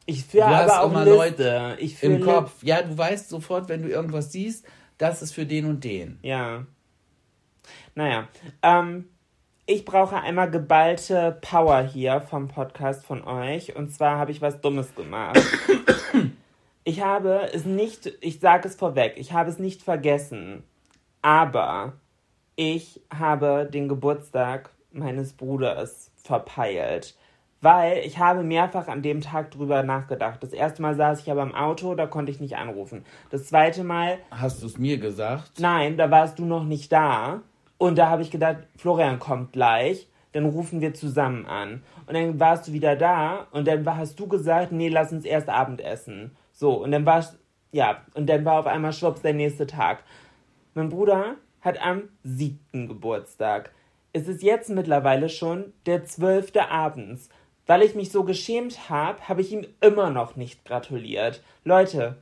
Ich 0.06 0.24
führe 0.24 0.46
aber 0.46 0.82
auch 0.82 0.90
immer 0.90 1.04
Liste. 1.04 1.16
Leute 1.16 1.76
ich 1.80 2.02
im 2.02 2.22
Kopf. 2.22 2.62
Ja, 2.62 2.82
du 2.82 2.96
weißt 2.96 3.28
sofort, 3.28 3.68
wenn 3.68 3.82
du 3.82 3.88
irgendwas 3.88 4.32
siehst, 4.32 4.64
das 4.96 5.20
ist 5.20 5.32
für 5.32 5.44
den 5.44 5.66
und 5.66 5.84
den. 5.84 6.18
Ja. 6.22 6.64
Naja. 7.94 8.28
Ähm, 8.62 9.04
ich 9.66 9.84
brauche 9.84 10.16
einmal 10.16 10.50
geballte 10.50 11.36
Power 11.42 11.82
hier 11.82 12.22
vom 12.22 12.48
Podcast 12.48 13.04
von 13.04 13.22
euch. 13.22 13.76
Und 13.76 13.92
zwar 13.92 14.16
habe 14.16 14.30
ich 14.30 14.40
was 14.40 14.62
Dummes 14.62 14.94
gemacht. 14.94 15.38
Ich 16.88 17.02
habe 17.02 17.50
es 17.52 17.66
nicht, 17.66 18.14
ich 18.22 18.40
sage 18.40 18.66
es 18.66 18.74
vorweg, 18.74 19.16
ich 19.18 19.34
habe 19.34 19.50
es 19.50 19.58
nicht 19.58 19.82
vergessen, 19.82 20.62
aber 21.20 21.92
ich 22.56 23.02
habe 23.14 23.68
den 23.70 23.88
Geburtstag 23.88 24.70
meines 24.90 25.34
Bruders 25.34 26.10
verpeilt, 26.16 27.14
weil 27.60 27.98
ich 28.06 28.16
habe 28.16 28.42
mehrfach 28.42 28.88
an 28.88 29.02
dem 29.02 29.20
Tag 29.20 29.50
drüber 29.50 29.82
nachgedacht. 29.82 30.42
Das 30.42 30.54
erste 30.54 30.80
Mal 30.80 30.94
saß 30.96 31.20
ich 31.20 31.30
aber 31.30 31.42
im 31.42 31.54
Auto, 31.54 31.94
da 31.94 32.06
konnte 32.06 32.32
ich 32.32 32.40
nicht 32.40 32.56
anrufen. 32.56 33.04
Das 33.28 33.44
zweite 33.48 33.84
Mal... 33.84 34.16
Hast 34.30 34.62
du 34.62 34.66
es 34.66 34.78
mir 34.78 34.96
gesagt? 34.96 35.60
Nein, 35.60 35.98
da 35.98 36.10
warst 36.10 36.38
du 36.38 36.46
noch 36.46 36.64
nicht 36.64 36.90
da. 36.90 37.42
Und 37.76 37.98
da 37.98 38.08
habe 38.08 38.22
ich 38.22 38.30
gedacht, 38.30 38.60
Florian 38.78 39.18
kommt 39.18 39.52
gleich, 39.52 40.08
dann 40.32 40.46
rufen 40.46 40.80
wir 40.80 40.94
zusammen 40.94 41.44
an. 41.44 41.82
Und 42.06 42.14
dann 42.14 42.40
warst 42.40 42.66
du 42.66 42.72
wieder 42.72 42.96
da 42.96 43.46
und 43.50 43.68
dann 43.68 43.84
hast 43.94 44.18
du 44.18 44.26
gesagt, 44.26 44.72
nee, 44.72 44.88
lass 44.88 45.12
uns 45.12 45.26
erst 45.26 45.50
Abendessen. 45.50 46.30
So, 46.58 46.72
und 46.72 46.90
dann 46.90 47.06
war 47.06 47.24
ja, 47.70 48.02
und 48.14 48.26
dann 48.28 48.44
war 48.44 48.58
auf 48.58 48.66
einmal 48.66 48.92
schwupps 48.92 49.22
der 49.22 49.32
nächste 49.32 49.68
Tag. 49.68 50.02
Mein 50.74 50.88
Bruder 50.88 51.36
hat 51.60 51.80
am 51.80 52.08
siebten 52.24 52.88
Geburtstag. 52.88 53.70
Es 54.12 54.26
ist 54.26 54.42
jetzt 54.42 54.68
mittlerweile 54.68 55.28
schon 55.28 55.72
der 55.86 56.04
zwölfte 56.04 56.68
abends. 56.68 57.28
Weil 57.66 57.82
ich 57.82 57.94
mich 57.94 58.10
so 58.10 58.24
geschämt 58.24 58.90
habe, 58.90 59.28
habe 59.28 59.40
ich 59.40 59.52
ihm 59.52 59.66
immer 59.80 60.10
noch 60.10 60.34
nicht 60.34 60.64
gratuliert. 60.64 61.44
Leute, 61.62 62.16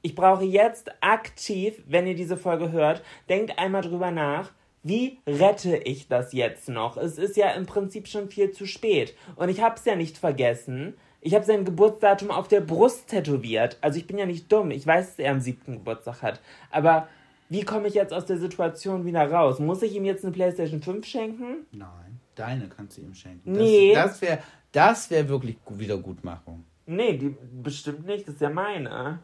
ich 0.00 0.14
brauche 0.14 0.44
jetzt 0.44 0.92
aktiv, 1.00 1.82
wenn 1.88 2.06
ihr 2.06 2.14
diese 2.14 2.36
Folge 2.36 2.70
hört, 2.70 3.02
denkt 3.28 3.58
einmal 3.58 3.82
drüber 3.82 4.12
nach, 4.12 4.52
wie 4.84 5.18
rette 5.26 5.76
ich 5.78 6.06
das 6.06 6.32
jetzt 6.32 6.68
noch? 6.68 6.96
Es 6.96 7.18
ist 7.18 7.36
ja 7.36 7.50
im 7.50 7.66
Prinzip 7.66 8.06
schon 8.06 8.28
viel 8.28 8.52
zu 8.52 8.64
spät. 8.66 9.16
Und 9.34 9.48
ich 9.48 9.60
habe 9.60 9.74
es 9.74 9.84
ja 9.84 9.96
nicht 9.96 10.18
vergessen. 10.18 10.94
Ich 11.26 11.34
habe 11.34 11.44
sein 11.44 11.64
Geburtsdatum 11.64 12.30
auf 12.30 12.46
der 12.46 12.60
Brust 12.60 13.08
tätowiert. 13.08 13.78
Also 13.80 13.98
ich 13.98 14.06
bin 14.06 14.16
ja 14.16 14.26
nicht 14.26 14.52
dumm. 14.52 14.70
Ich 14.70 14.86
weiß, 14.86 15.08
dass 15.08 15.18
er 15.18 15.32
am 15.32 15.40
siebten 15.40 15.72
Geburtstag 15.72 16.22
hat. 16.22 16.40
Aber 16.70 17.08
wie 17.48 17.62
komme 17.62 17.88
ich 17.88 17.94
jetzt 17.94 18.12
aus 18.12 18.26
der 18.26 18.38
Situation 18.38 19.04
wieder 19.04 19.28
raus? 19.28 19.58
Muss 19.58 19.82
ich 19.82 19.96
ihm 19.96 20.04
jetzt 20.04 20.24
eine 20.24 20.32
PlayStation 20.32 20.80
5 20.80 21.04
schenken? 21.04 21.66
Nein, 21.72 22.20
deine 22.36 22.68
kannst 22.68 22.96
du 22.96 23.02
ihm 23.02 23.12
schenken. 23.12 23.50
Nee. 23.50 23.92
Das, 23.92 24.12
das 24.12 24.22
wäre 24.22 24.38
das 24.70 25.10
wär 25.10 25.28
wirklich 25.28 25.56
Wiedergutmachung. 25.68 26.62
Nee, 26.86 27.18
die 27.18 27.34
bestimmt 27.60 28.06
nicht. 28.06 28.28
Das 28.28 28.36
ist 28.36 28.40
ja 28.40 28.50
meine. 28.50 29.18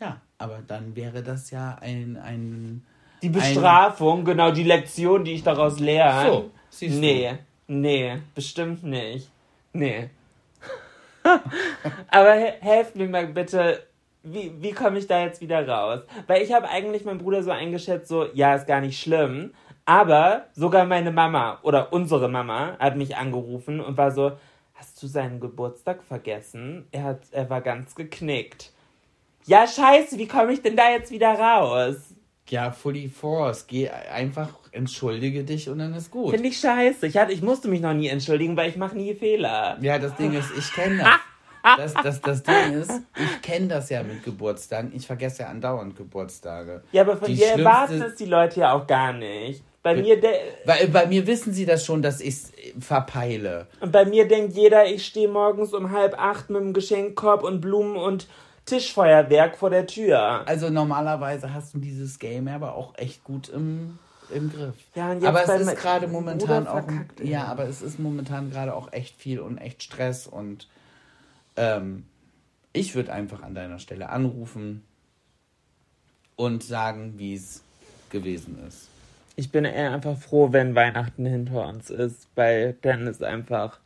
Ja, 0.00 0.20
aber 0.38 0.60
dann 0.64 0.94
wäre 0.94 1.24
das 1.24 1.50
ja 1.50 1.78
ein. 1.80 2.16
ein 2.16 2.86
die 3.22 3.28
Bestrafung, 3.28 4.20
ein... 4.20 4.24
genau, 4.24 4.52
die 4.52 4.62
Lektion, 4.62 5.24
die 5.24 5.32
ich 5.32 5.42
daraus 5.42 5.80
lerne. 5.80 6.30
So, 6.30 6.50
siehst 6.70 6.94
du. 6.94 7.00
Nee, 7.00 7.38
nee, 7.66 8.22
bestimmt 8.36 8.84
nicht. 8.84 9.32
Nee. 9.72 10.10
Aber 12.08 12.32
helft 12.32 12.96
mir 12.96 13.08
mal 13.08 13.26
bitte, 13.26 13.86
wie, 14.22 14.52
wie 14.60 14.72
komme 14.72 14.98
ich 14.98 15.06
da 15.06 15.22
jetzt 15.22 15.40
wieder 15.40 15.66
raus? 15.66 16.00
Weil 16.26 16.42
ich 16.42 16.52
habe 16.52 16.68
eigentlich 16.68 17.04
meinen 17.04 17.18
Bruder 17.18 17.42
so 17.42 17.50
eingeschätzt, 17.50 18.08
so, 18.08 18.26
ja, 18.34 18.54
ist 18.54 18.66
gar 18.66 18.80
nicht 18.80 19.00
schlimm, 19.00 19.52
Aber 19.86 20.46
sogar 20.52 20.84
meine 20.86 21.10
Mama 21.10 21.58
oder 21.62 21.92
unsere 21.92 22.28
Mama 22.28 22.76
hat 22.78 22.96
mich 22.96 23.16
angerufen 23.16 23.80
und 23.80 23.96
war 23.96 24.12
so, 24.12 24.32
hast 24.74 25.02
du 25.02 25.06
seinen 25.08 25.40
Geburtstag 25.40 26.02
vergessen? 26.04 26.86
Er, 26.92 27.04
hat, 27.04 27.22
er 27.32 27.50
war 27.50 27.60
ganz 27.60 27.94
geknickt. 27.94 28.72
Ja, 29.46 29.66
scheiße, 29.66 30.16
wie 30.18 30.28
komme 30.28 30.52
ich 30.52 30.62
denn 30.62 30.76
da 30.76 30.90
jetzt 30.90 31.10
wieder 31.10 31.32
raus? 31.34 32.14
Ja, 32.50 32.70
fully 32.72 33.08
force. 33.08 33.66
Geh 33.66 33.88
einfach, 33.88 34.48
entschuldige 34.72 35.44
dich 35.44 35.68
und 35.70 35.78
dann 35.78 35.94
ist 35.94 36.10
gut. 36.10 36.32
Finde 36.34 36.48
ich 36.48 36.58
scheiße. 36.58 37.06
Ich, 37.06 37.16
hatte, 37.16 37.32
ich 37.32 37.42
musste 37.42 37.68
mich 37.68 37.80
noch 37.80 37.94
nie 37.94 38.08
entschuldigen, 38.08 38.56
weil 38.56 38.68
ich 38.70 38.76
mache 38.76 38.96
nie 38.96 39.14
Fehler. 39.14 39.78
Ja, 39.80 39.98
das 39.98 40.14
Ding 40.16 40.32
ist, 40.32 40.50
ich 40.58 40.72
kenne 40.72 40.98
das. 40.98 41.92
Das, 41.92 41.94
das, 42.02 42.20
das 42.22 42.42
Ding 42.42 42.72
ist, 42.80 42.90
ich 43.16 43.42
kenne 43.42 43.68
das 43.68 43.90
ja 43.90 44.02
mit 44.02 44.24
Geburtstagen. 44.24 44.92
Ich 44.94 45.06
vergesse 45.06 45.42
ja 45.42 45.48
andauernd 45.48 45.94
Geburtstage. 45.94 46.82
Ja, 46.90 47.02
aber 47.02 47.16
von 47.18 47.28
Die 47.28 47.34
dir 47.34 47.48
schlimmste- 47.48 47.60
erwarten 47.62 48.02
es 48.02 48.14
die 48.16 48.24
Leute 48.24 48.60
ja 48.60 48.72
auch 48.72 48.86
gar 48.86 49.12
nicht. 49.12 49.62
Bei 49.82 49.94
mir, 49.94 50.20
Weil 50.66 50.88
bei 50.88 51.06
mir 51.06 51.26
wissen 51.26 51.52
sie 51.54 51.64
das 51.66 51.86
schon, 51.86 52.02
dass 52.02 52.20
ich 52.20 52.28
es 52.34 52.52
verpeile. 52.78 53.66
und 53.80 53.92
bei 53.92 54.04
mir 54.04 54.26
denkt 54.28 54.54
jeder, 54.54 54.86
ich 54.86 55.06
stehe 55.06 55.28
morgens 55.28 55.72
um 55.72 55.90
halb 55.90 56.18
acht 56.20 56.50
mit 56.50 56.60
dem 56.60 56.72
Geschenkkorb 56.74 57.42
und 57.42 57.60
Blumen 57.62 57.96
und 57.96 58.26
Tischfeuerwerk 58.70 59.56
vor 59.56 59.70
der 59.70 59.86
Tür. 59.86 60.46
Also 60.46 60.70
normalerweise 60.70 61.52
hast 61.52 61.74
du 61.74 61.78
dieses 61.78 62.18
Game 62.18 62.48
aber 62.48 62.74
auch 62.74 62.96
echt 62.96 63.24
gut 63.24 63.48
im, 63.48 63.98
im 64.32 64.50
Griff. 64.52 64.74
Ja, 64.94 65.10
und 65.10 65.20
jetzt 65.20 65.26
aber 65.26 65.42
es 65.42 65.60
ist 65.60 65.76
gerade 65.76 66.06
momentan 66.06 66.66
auch 66.66 66.84
verkackt, 66.84 67.20
ja, 67.20 67.44
aber 67.44 67.64
es 67.64 67.82
ist 67.82 67.98
momentan 67.98 68.50
gerade 68.50 68.74
auch 68.74 68.92
echt 68.92 69.16
viel 69.16 69.40
und 69.40 69.58
echt 69.58 69.82
Stress 69.82 70.26
und 70.26 70.68
ähm, 71.56 72.06
ich 72.72 72.94
würde 72.94 73.12
einfach 73.12 73.42
an 73.42 73.54
deiner 73.54 73.80
Stelle 73.80 74.08
anrufen 74.10 74.84
und 76.36 76.62
sagen, 76.62 77.14
wie 77.16 77.34
es 77.34 77.62
gewesen 78.10 78.64
ist. 78.66 78.88
Ich 79.36 79.50
bin 79.50 79.64
eher 79.64 79.92
einfach 79.92 80.16
froh, 80.16 80.52
wenn 80.52 80.74
Weihnachten 80.74 81.26
hinter 81.26 81.66
uns 81.66 81.90
ist, 81.90 82.28
weil 82.34 82.76
dann 82.82 83.06
ist 83.06 83.22
einfach 83.22 83.78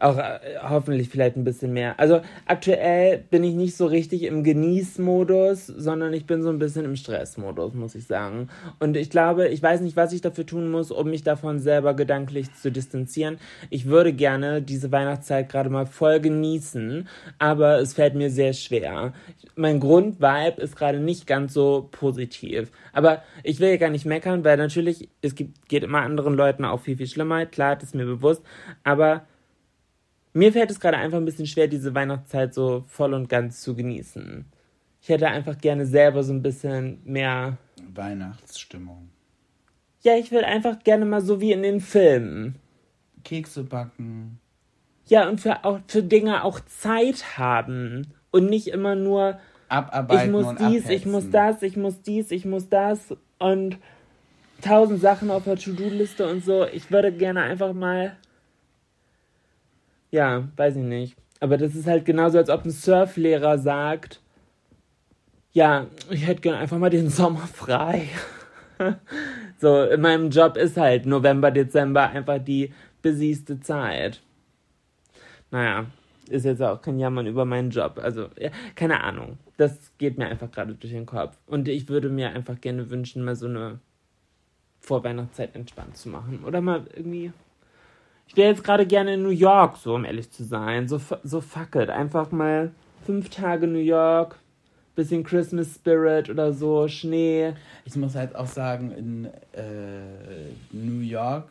auch 0.00 0.18
äh, 0.18 0.38
hoffentlich 0.62 1.08
vielleicht 1.08 1.36
ein 1.36 1.44
bisschen 1.44 1.72
mehr. 1.72 1.98
Also 1.98 2.20
aktuell 2.46 3.18
bin 3.30 3.44
ich 3.44 3.54
nicht 3.54 3.76
so 3.76 3.86
richtig 3.86 4.22
im 4.24 4.44
Genießmodus, 4.44 5.66
sondern 5.66 6.12
ich 6.12 6.26
bin 6.26 6.42
so 6.42 6.50
ein 6.50 6.58
bisschen 6.58 6.84
im 6.84 6.96
Stressmodus, 6.96 7.74
muss 7.74 7.94
ich 7.94 8.06
sagen. 8.06 8.48
Und 8.78 8.96
ich 8.96 9.10
glaube, 9.10 9.48
ich 9.48 9.62
weiß 9.62 9.80
nicht, 9.80 9.96
was 9.96 10.12
ich 10.12 10.20
dafür 10.20 10.46
tun 10.46 10.70
muss, 10.70 10.90
um 10.90 11.10
mich 11.10 11.22
davon 11.22 11.58
selber 11.58 11.94
gedanklich 11.94 12.54
zu 12.54 12.70
distanzieren. 12.70 13.38
Ich 13.70 13.86
würde 13.86 14.12
gerne 14.12 14.62
diese 14.62 14.92
Weihnachtszeit 14.92 15.48
gerade 15.48 15.70
mal 15.70 15.86
voll 15.86 16.20
genießen, 16.20 17.08
aber 17.38 17.80
es 17.80 17.94
fällt 17.94 18.14
mir 18.14 18.30
sehr 18.30 18.52
schwer. 18.52 19.12
Mein 19.56 19.80
Grundvibe 19.80 20.60
ist 20.60 20.76
gerade 20.76 21.00
nicht 21.00 21.26
ganz 21.26 21.52
so 21.52 21.88
positiv. 21.90 22.70
Aber 22.92 23.22
ich 23.42 23.60
will 23.60 23.70
ja 23.70 23.76
gar 23.76 23.90
nicht 23.90 24.06
meckern, 24.06 24.44
weil 24.44 24.56
natürlich, 24.56 25.08
es 25.22 25.34
gibt, 25.34 25.68
geht 25.68 25.82
immer 25.82 26.00
anderen 26.00 26.34
Leuten 26.34 26.64
auch 26.64 26.80
viel, 26.80 26.96
viel 26.96 27.06
schlimmer. 27.06 27.46
Klar, 27.46 27.76
das 27.76 27.90
ist 27.90 27.94
mir 27.94 28.06
bewusst. 28.06 28.42
Aber 28.84 29.22
mir 30.32 30.52
fällt 30.52 30.70
es 30.70 30.80
gerade 30.80 30.96
einfach 30.96 31.18
ein 31.18 31.24
bisschen 31.24 31.46
schwer, 31.46 31.68
diese 31.68 31.94
Weihnachtszeit 31.94 32.54
so 32.54 32.84
voll 32.86 33.14
und 33.14 33.28
ganz 33.28 33.60
zu 33.60 33.74
genießen. 33.74 34.44
Ich 35.00 35.08
hätte 35.08 35.28
einfach 35.28 35.58
gerne 35.58 35.86
selber 35.86 36.22
so 36.22 36.32
ein 36.32 36.42
bisschen 36.42 37.00
mehr. 37.04 37.56
Weihnachtsstimmung. 37.94 39.08
Ja, 40.02 40.16
ich 40.16 40.30
will 40.30 40.44
einfach 40.44 40.78
gerne 40.84 41.04
mal 41.04 41.20
so 41.20 41.40
wie 41.40 41.52
in 41.52 41.62
den 41.62 41.80
Filmen. 41.80 42.56
Kekse 43.24 43.64
backen. 43.64 44.40
Ja, 45.06 45.28
und 45.28 45.40
für, 45.40 45.64
auch, 45.64 45.80
für 45.86 46.02
Dinge 46.02 46.44
auch 46.44 46.60
Zeit 46.60 47.38
haben. 47.38 48.08
Und 48.30 48.50
nicht 48.50 48.68
immer 48.68 48.94
nur, 48.94 49.38
ich 49.66 49.72
Abarbeiten 49.72 50.32
muss 50.32 50.46
und 50.46 50.60
dies, 50.60 50.84
abhetzen. 50.84 50.90
ich 50.90 51.06
muss 51.06 51.30
das, 51.30 51.62
ich 51.62 51.76
muss 51.76 52.02
dies, 52.02 52.30
ich 52.30 52.44
muss 52.44 52.68
das. 52.68 53.16
Und 53.38 53.78
tausend 54.60 55.00
Sachen 55.00 55.30
auf 55.30 55.44
der 55.44 55.56
To-Do-Liste 55.56 56.28
und 56.28 56.44
so. 56.44 56.66
Ich 56.66 56.90
würde 56.90 57.12
gerne 57.12 57.42
einfach 57.42 57.72
mal. 57.72 58.16
Ja, 60.10 60.48
weiß 60.56 60.76
ich 60.76 60.82
nicht. 60.82 61.16
Aber 61.40 61.56
das 61.56 61.74
ist 61.74 61.86
halt 61.86 62.04
genauso, 62.04 62.38
als 62.38 62.50
ob 62.50 62.64
ein 62.64 62.70
Surflehrer 62.70 63.58
sagt, 63.58 64.20
ja, 65.52 65.86
ich 66.10 66.26
hätte 66.26 66.40
gerne 66.40 66.58
einfach 66.58 66.78
mal 66.78 66.90
den 66.90 67.10
Sommer 67.10 67.46
frei. 67.46 68.08
so, 69.58 69.82
in 69.84 70.00
meinem 70.00 70.30
Job 70.30 70.56
ist 70.56 70.76
halt 70.76 71.06
November, 71.06 71.50
Dezember 71.50 72.08
einfach 72.10 72.38
die 72.38 72.72
busyste 73.02 73.60
Zeit. 73.60 74.20
Naja, 75.50 75.86
ist 76.28 76.44
jetzt 76.44 76.62
auch 76.62 76.80
kein 76.82 76.98
Jammern 76.98 77.26
über 77.26 77.44
meinen 77.44 77.70
Job. 77.70 77.98
Also, 78.02 78.28
ja, 78.38 78.50
keine 78.74 79.02
Ahnung. 79.02 79.38
Das 79.56 79.92
geht 79.98 80.18
mir 80.18 80.26
einfach 80.26 80.50
gerade 80.50 80.74
durch 80.74 80.92
den 80.92 81.06
Kopf. 81.06 81.36
Und 81.46 81.68
ich 81.68 81.88
würde 81.88 82.08
mir 82.08 82.30
einfach 82.30 82.60
gerne 82.60 82.90
wünschen, 82.90 83.24
mal 83.24 83.36
so 83.36 83.46
eine 83.46 83.80
Vorweihnachtszeit 84.80 85.54
entspannt 85.56 85.96
zu 85.96 86.08
machen. 86.08 86.44
Oder 86.44 86.60
mal 86.60 86.86
irgendwie. 86.94 87.32
Ich 88.28 88.36
wäre 88.36 88.50
jetzt 88.50 88.62
gerade 88.62 88.86
gerne 88.86 89.14
in 89.14 89.22
New 89.22 89.30
York, 89.30 89.78
so 89.78 89.94
um 89.94 90.04
ehrlich 90.04 90.30
zu 90.30 90.44
sein. 90.44 90.86
So, 90.86 91.00
so 91.24 91.40
fuck 91.40 91.74
it. 91.74 91.88
Einfach 91.90 92.30
mal 92.30 92.70
fünf 93.04 93.30
Tage 93.30 93.66
New 93.66 93.78
York, 93.78 94.36
bisschen 94.94 95.24
Christmas 95.24 95.74
Spirit 95.74 96.28
oder 96.28 96.52
so, 96.52 96.86
Schnee. 96.88 97.54
Ich 97.86 97.96
muss 97.96 98.14
halt 98.14 98.36
auch 98.36 98.46
sagen, 98.46 98.92
in 98.92 99.24
äh, 99.52 100.52
New 100.72 101.00
York 101.00 101.48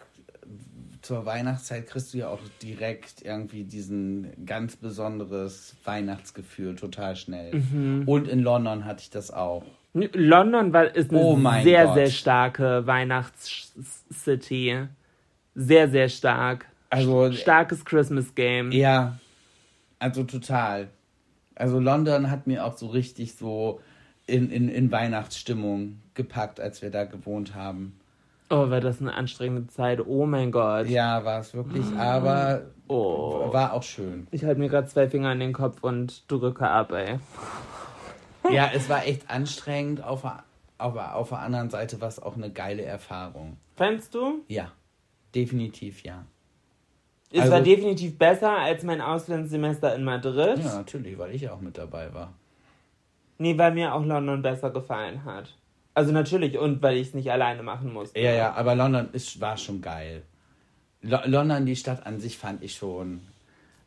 zur 1.01 1.25
Weihnachtszeit 1.25 1.87
kriegst 1.87 2.13
du 2.13 2.19
ja 2.19 2.29
auch 2.29 2.39
direkt 2.61 3.23
irgendwie 3.23 3.63
diesen 3.63 4.45
ganz 4.45 4.75
besonderes 4.75 5.75
Weihnachtsgefühl 5.83 6.75
total 6.75 7.15
schnell. 7.15 7.55
Mhm. 7.55 8.03
Und 8.05 8.27
in 8.27 8.41
London 8.41 8.85
hatte 8.85 9.01
ich 9.01 9.09
das 9.09 9.31
auch. 9.31 9.63
London 9.93 10.73
war, 10.73 10.93
ist 10.95 11.09
eine 11.11 11.19
Oh 11.19 11.39
sehr, 11.63 11.85
Gott. 11.85 11.95
sehr 11.95 12.09
starke 12.11 12.85
Weihnachtscity. 12.85 14.87
Sehr, 15.59 15.89
sehr 15.89 16.07
stark. 16.07 16.65
Also 16.91 17.31
Starkes 17.33 17.83
Christmas 17.83 18.35
Game. 18.35 18.71
ja, 18.71 19.17
also 19.99 20.23
total. 20.23 20.89
Also 21.55 21.79
London 21.79 22.29
hat 22.29 22.45
mir 22.45 22.63
auch 22.63 22.77
so 22.77 22.85
richtig 22.87 23.35
so 23.35 23.81
in, 24.27 24.51
in, 24.51 24.69
in 24.69 24.91
Weihnachtsstimmung 24.91 25.99
gepackt, 26.13 26.59
als 26.59 26.83
wir 26.83 26.91
da 26.91 27.05
gewohnt 27.05 27.55
haben. 27.55 27.99
Oh, 28.51 28.69
war 28.69 28.79
das 28.79 29.01
eine 29.01 29.15
anstrengende 29.15 29.65
Zeit. 29.67 29.99
Oh 30.05 30.27
mein 30.27 30.51
Gott. 30.51 30.87
Ja, 30.87 31.25
war 31.25 31.39
es 31.41 31.53
wirklich, 31.55 31.85
aber 31.97 32.61
Oh. 32.87 33.51
war 33.51 33.73
auch 33.73 33.83
schön. 33.83 34.27
Ich 34.31 34.45
halte 34.45 34.59
mir 34.59 34.69
gerade 34.69 34.87
zwei 34.87 35.09
Finger 35.09 35.29
an 35.29 35.39
den 35.39 35.51
Kopf 35.53 35.83
und 35.83 36.23
drücke 36.31 36.69
ab, 36.69 36.91
ey. 36.91 37.17
Ja, 38.49 38.69
es 38.73 38.87
war 38.87 39.05
echt 39.05 39.29
anstrengend, 39.29 40.01
auf, 40.01 40.23
aber 40.77 41.15
auf 41.15 41.29
der 41.29 41.39
anderen 41.39 41.69
Seite 41.69 41.99
war 41.99 42.07
es 42.07 42.21
auch 42.21 42.37
eine 42.37 42.49
geile 42.49 42.83
Erfahrung. 42.83 43.57
Findest 43.75 44.15
du? 44.15 44.43
Ja, 44.47 44.71
definitiv 45.37 46.03
ja. 46.03 46.25
Es 47.31 47.41
Also- 47.41 47.53
war 47.53 47.61
definitiv 47.61 48.17
besser 48.17 48.57
als 48.57 48.83
mein 48.83 49.01
Auslandssemester 49.01 49.93
in 49.95 50.03
Madrid. 50.03 50.59
Ja, 50.59 50.75
natürlich, 50.75 51.17
weil 51.17 51.35
ich 51.35 51.49
auch 51.49 51.61
mit 51.61 51.77
dabei 51.77 52.13
war. 52.13 52.33
Nee, 53.37 53.57
weil 53.57 53.73
mir 53.73 53.93
auch 53.93 54.03
London 54.03 54.41
besser 54.41 54.71
gefallen 54.71 55.23
hat. 55.25 55.53
Also 55.93 56.11
natürlich, 56.11 56.57
und 56.57 56.81
weil 56.81 56.97
ich 56.97 57.09
es 57.09 57.13
nicht 57.13 57.31
alleine 57.31 57.63
machen 57.63 57.91
musste. 57.93 58.19
Ja, 58.19 58.31
ja, 58.31 58.53
aber 58.53 58.75
London 58.75 59.09
ist, 59.13 59.39
war 59.41 59.57
schon 59.57 59.81
geil. 59.81 60.23
Lo 61.01 61.19
London, 61.25 61.65
die 61.65 61.75
Stadt 61.75 62.05
an 62.05 62.19
sich, 62.19 62.37
fand 62.37 62.63
ich 62.63 62.75
schon. 62.75 63.21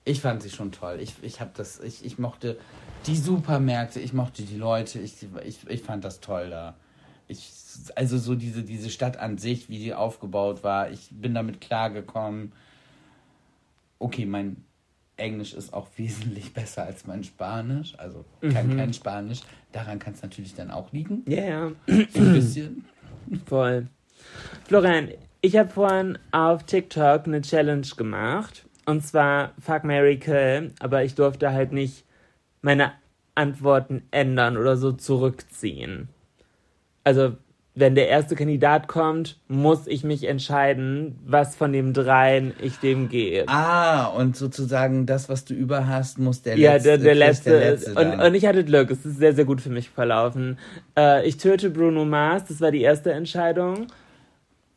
Ich 0.04 0.20
fand 0.20 0.42
sie 0.42 0.50
schon 0.50 0.72
toll. 0.72 0.98
Ich, 1.00 1.14
ich 1.22 1.40
habe 1.40 1.50
das, 1.56 1.80
ich, 1.80 2.04
ich 2.04 2.18
mochte 2.18 2.58
die 3.06 3.16
Supermärkte, 3.16 4.00
ich 4.00 4.12
mochte 4.12 4.42
die 4.42 4.56
Leute, 4.56 4.98
ich, 4.98 5.14
ich, 5.44 5.68
ich 5.68 5.82
fand 5.82 6.04
das 6.04 6.20
toll 6.20 6.50
da. 6.50 6.74
Ich, 7.30 7.52
also 7.94 8.18
so 8.18 8.34
diese, 8.34 8.62
diese 8.62 8.90
Stadt 8.90 9.16
an 9.16 9.38
sich, 9.38 9.68
wie 9.68 9.78
die 9.78 9.94
aufgebaut 9.94 10.64
war, 10.64 10.90
ich 10.90 11.08
bin 11.12 11.34
damit 11.34 11.60
klargekommen. 11.60 12.52
Okay, 13.98 14.26
mein 14.26 14.64
Englisch 15.16 15.54
ist 15.54 15.72
auch 15.72 15.88
wesentlich 15.96 16.52
besser 16.52 16.84
als 16.84 17.06
mein 17.06 17.24
Spanisch. 17.24 17.94
Also 17.98 18.24
kann 18.40 18.76
kein 18.76 18.92
Spanisch. 18.92 19.40
Daran 19.72 19.98
kann 19.98 20.14
es 20.14 20.22
natürlich 20.22 20.54
dann 20.54 20.70
auch 20.70 20.92
liegen. 20.92 21.24
Ja, 21.28 21.44
ja, 21.44 21.72
So 21.86 22.20
ein 22.20 22.32
bisschen. 22.32 22.84
voll. 23.46 23.86
Florian, 24.64 25.08
ich 25.40 25.56
habe 25.56 25.70
vorhin 25.70 26.18
auf 26.32 26.64
TikTok 26.64 27.26
eine 27.26 27.40
Challenge 27.40 27.86
gemacht. 27.96 28.66
Und 28.86 29.06
zwar 29.06 29.52
Fuck 29.60 29.84
Mary 29.84 30.18
Kill, 30.18 30.72
aber 30.80 31.04
ich 31.04 31.14
durfte 31.14 31.52
halt 31.52 31.72
nicht 31.72 32.04
meine 32.60 32.92
Antworten 33.34 34.02
ändern 34.10 34.56
oder 34.56 34.76
so 34.76 34.92
zurückziehen. 34.92 36.08
Also, 37.04 37.32
wenn 37.74 37.94
der 37.94 38.08
erste 38.08 38.34
Kandidat 38.34 38.88
kommt, 38.88 39.38
muss 39.48 39.86
ich 39.86 40.02
mich 40.04 40.24
entscheiden, 40.24 41.18
was 41.24 41.54
von 41.56 41.72
dem 41.72 41.92
dreien 41.94 42.52
ich 42.60 42.76
dem 42.78 43.08
gebe. 43.08 43.48
Ah, 43.48 44.06
und 44.06 44.36
sozusagen 44.36 45.06
das, 45.06 45.28
was 45.28 45.44
du 45.44 45.54
über 45.54 45.86
hast, 45.86 46.18
muss 46.18 46.42
der 46.42 46.58
Ja, 46.58 46.72
letzte. 46.74 46.88
der, 46.88 46.98
der 46.98 47.12
kriegt 47.12 47.18
letzte. 47.18 47.50
der 47.50 47.70
letzte 47.70 47.94
und, 47.94 48.20
und 48.20 48.34
ich 48.34 48.44
hatte 48.44 48.64
Glück, 48.64 48.90
es 48.90 49.06
ist 49.06 49.18
sehr, 49.18 49.34
sehr 49.34 49.44
gut 49.44 49.60
für 49.60 49.70
mich 49.70 49.88
verlaufen. 49.88 50.58
Äh, 50.98 51.26
ich 51.26 51.36
töte 51.36 51.70
Bruno 51.70 52.04
Mars, 52.04 52.44
das 52.46 52.60
war 52.60 52.72
die 52.72 52.82
erste 52.82 53.12
Entscheidung. 53.12 53.86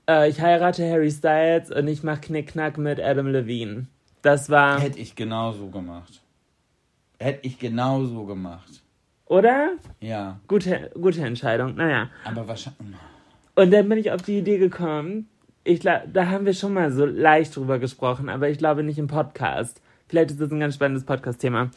Äh, 0.08 0.30
ich 0.30 0.40
heirate 0.40 0.88
Harry 0.90 1.10
Styles 1.12 1.72
und 1.72 1.88
ich 1.88 2.04
mache 2.04 2.22
Knickknack 2.22 2.78
mit 2.78 3.02
Adam 3.02 3.28
Levine. 3.28 3.88
Das 4.22 4.50
war. 4.50 4.80
Hätte 4.80 5.00
ich 5.00 5.16
genauso 5.16 5.68
gemacht. 5.68 6.22
Hätte 7.20 7.40
ich 7.48 7.58
genauso 7.58 8.26
gemacht. 8.26 8.83
Oder? 9.28 9.72
Ja, 10.00 10.40
Gute, 10.48 10.92
gute 10.94 11.22
Entscheidung. 11.22 11.76
Naja. 11.76 12.10
aber 12.24 12.48
wahrscheinlich. 12.48 12.98
Und 13.56 13.72
dann 13.72 13.88
bin 13.88 13.98
ich 14.00 14.12
auf 14.12 14.22
die 14.22 14.40
Idee 14.40 14.58
gekommen, 14.58 15.28
ich 15.64 15.80
glaube, 15.80 16.08
da 16.12 16.28
haben 16.28 16.46
wir 16.46 16.54
schon 16.54 16.74
mal 16.74 16.92
so 16.92 17.06
leicht 17.06 17.56
drüber 17.56 17.80
gesprochen, 17.80 18.30
aber 18.30 18.50
ich 18.50 18.58
glaube 18.58 18.84
nicht 18.84 19.00
im 19.00 19.08
Podcast. 19.08 19.82
Vielleicht 20.08 20.32
ist 20.32 20.42
das 20.42 20.52
ein 20.52 20.60
ganz 20.60 20.76
spannendes 20.76 21.06
Podcast-Thema. 21.06 21.72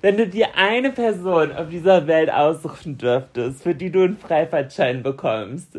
Wenn 0.00 0.16
du 0.16 0.26
dir 0.28 0.56
eine 0.56 0.92
Person 0.92 1.52
auf 1.52 1.68
dieser 1.68 2.06
Welt 2.06 2.30
aussuchen 2.30 2.96
dürftest, 2.96 3.62
für 3.62 3.74
die 3.74 3.90
du 3.90 4.02
einen 4.02 4.16
Freifahrtschein 4.16 5.02
bekommst, 5.02 5.78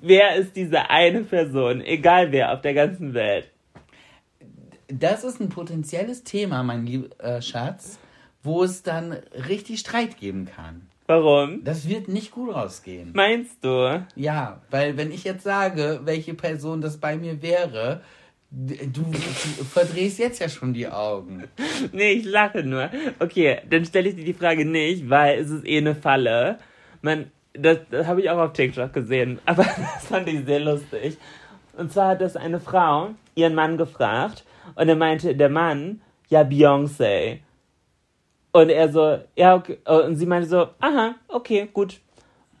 wer 0.00 0.36
ist 0.36 0.56
diese 0.56 0.88
eine 0.88 1.22
Person, 1.22 1.82
egal 1.82 2.32
wer 2.32 2.52
auf 2.52 2.60
der 2.62 2.74
ganzen 2.74 3.12
Welt? 3.12 3.50
Das 4.88 5.24
ist 5.24 5.40
ein 5.40 5.48
potenzielles 5.48 6.22
Thema, 6.22 6.62
mein 6.62 6.86
lieber 6.86 7.08
äh, 7.18 7.42
Schatz, 7.42 7.98
wo 8.42 8.64
es 8.64 8.82
dann 8.82 9.12
richtig 9.48 9.80
Streit 9.80 10.18
geben 10.18 10.46
kann. 10.46 10.88
Warum? 11.06 11.64
Das 11.64 11.88
wird 11.88 12.08
nicht 12.08 12.30
gut 12.30 12.54
rausgehen. 12.54 13.10
Meinst 13.12 13.64
du? 13.64 14.04
Ja, 14.14 14.62
weil 14.70 14.96
wenn 14.96 15.10
ich 15.12 15.24
jetzt 15.24 15.44
sage, 15.44 16.00
welche 16.04 16.34
Person 16.34 16.80
das 16.80 16.98
bei 16.98 17.16
mir 17.16 17.42
wäre, 17.42 18.00
du, 18.50 19.02
du 19.02 19.64
verdrehst 19.64 20.18
jetzt 20.18 20.40
ja 20.40 20.48
schon 20.48 20.72
die 20.72 20.88
Augen. 20.88 21.44
Nee, 21.92 22.12
ich 22.12 22.24
lache 22.24 22.62
nur. 22.62 22.90
Okay, 23.18 23.58
dann 23.68 23.84
stelle 23.84 24.08
ich 24.08 24.16
dir 24.16 24.24
die 24.24 24.32
Frage 24.32 24.64
nicht, 24.64 25.10
weil 25.10 25.38
es 25.40 25.50
ist 25.50 25.66
eh 25.66 25.78
eine 25.78 25.94
Falle. 25.94 26.58
Man, 27.00 27.30
das, 27.54 27.78
das 27.90 28.06
habe 28.06 28.20
ich 28.20 28.30
auch 28.30 28.38
auf 28.38 28.52
TikTok 28.52 28.92
gesehen, 28.92 29.40
aber 29.46 29.64
das 29.64 30.06
fand 30.06 30.28
ich 30.28 30.44
sehr 30.44 30.60
lustig. 30.60 31.18
Und 31.76 31.92
zwar 31.92 32.10
hat 32.10 32.20
das 32.20 32.36
eine 32.36 32.60
Frau 32.60 33.10
ihren 33.34 33.54
Mann 33.54 33.76
gefragt 33.76 34.44
und 34.74 34.88
er 34.88 34.96
meinte 34.96 35.34
der 35.34 35.48
Mann, 35.48 36.00
ja, 36.28 36.42
Beyoncé. 36.42 37.38
Und 38.52 38.68
er 38.68 38.90
so, 38.90 39.18
ja, 39.34 39.54
okay. 39.54 39.78
Und 39.86 40.16
sie 40.16 40.26
meinte 40.26 40.48
so, 40.48 40.68
aha, 40.78 41.14
okay, 41.28 41.68
gut. 41.72 42.00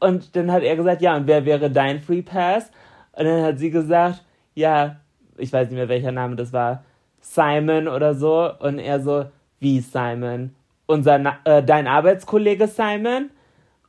Und 0.00 0.34
dann 0.34 0.50
hat 0.50 0.62
er 0.62 0.74
gesagt, 0.74 1.02
ja, 1.02 1.16
und 1.16 1.26
wer 1.26 1.44
wäre 1.44 1.70
dein 1.70 2.00
Free 2.00 2.22
Pass? 2.22 2.70
Und 3.12 3.26
dann 3.26 3.42
hat 3.42 3.58
sie 3.58 3.70
gesagt, 3.70 4.24
ja, 4.54 4.96
ich 5.36 5.52
weiß 5.52 5.68
nicht 5.68 5.76
mehr, 5.76 5.88
welcher 5.88 6.12
Name 6.12 6.34
das 6.34 6.52
war, 6.52 6.82
Simon 7.20 7.88
oder 7.88 8.14
so. 8.14 8.50
Und 8.58 8.78
er 8.78 9.00
so, 9.00 9.26
wie 9.60 9.80
Simon? 9.80 10.54
Unser, 10.86 11.38
äh, 11.44 11.62
dein 11.62 11.86
Arbeitskollege 11.86 12.66
Simon? 12.66 13.30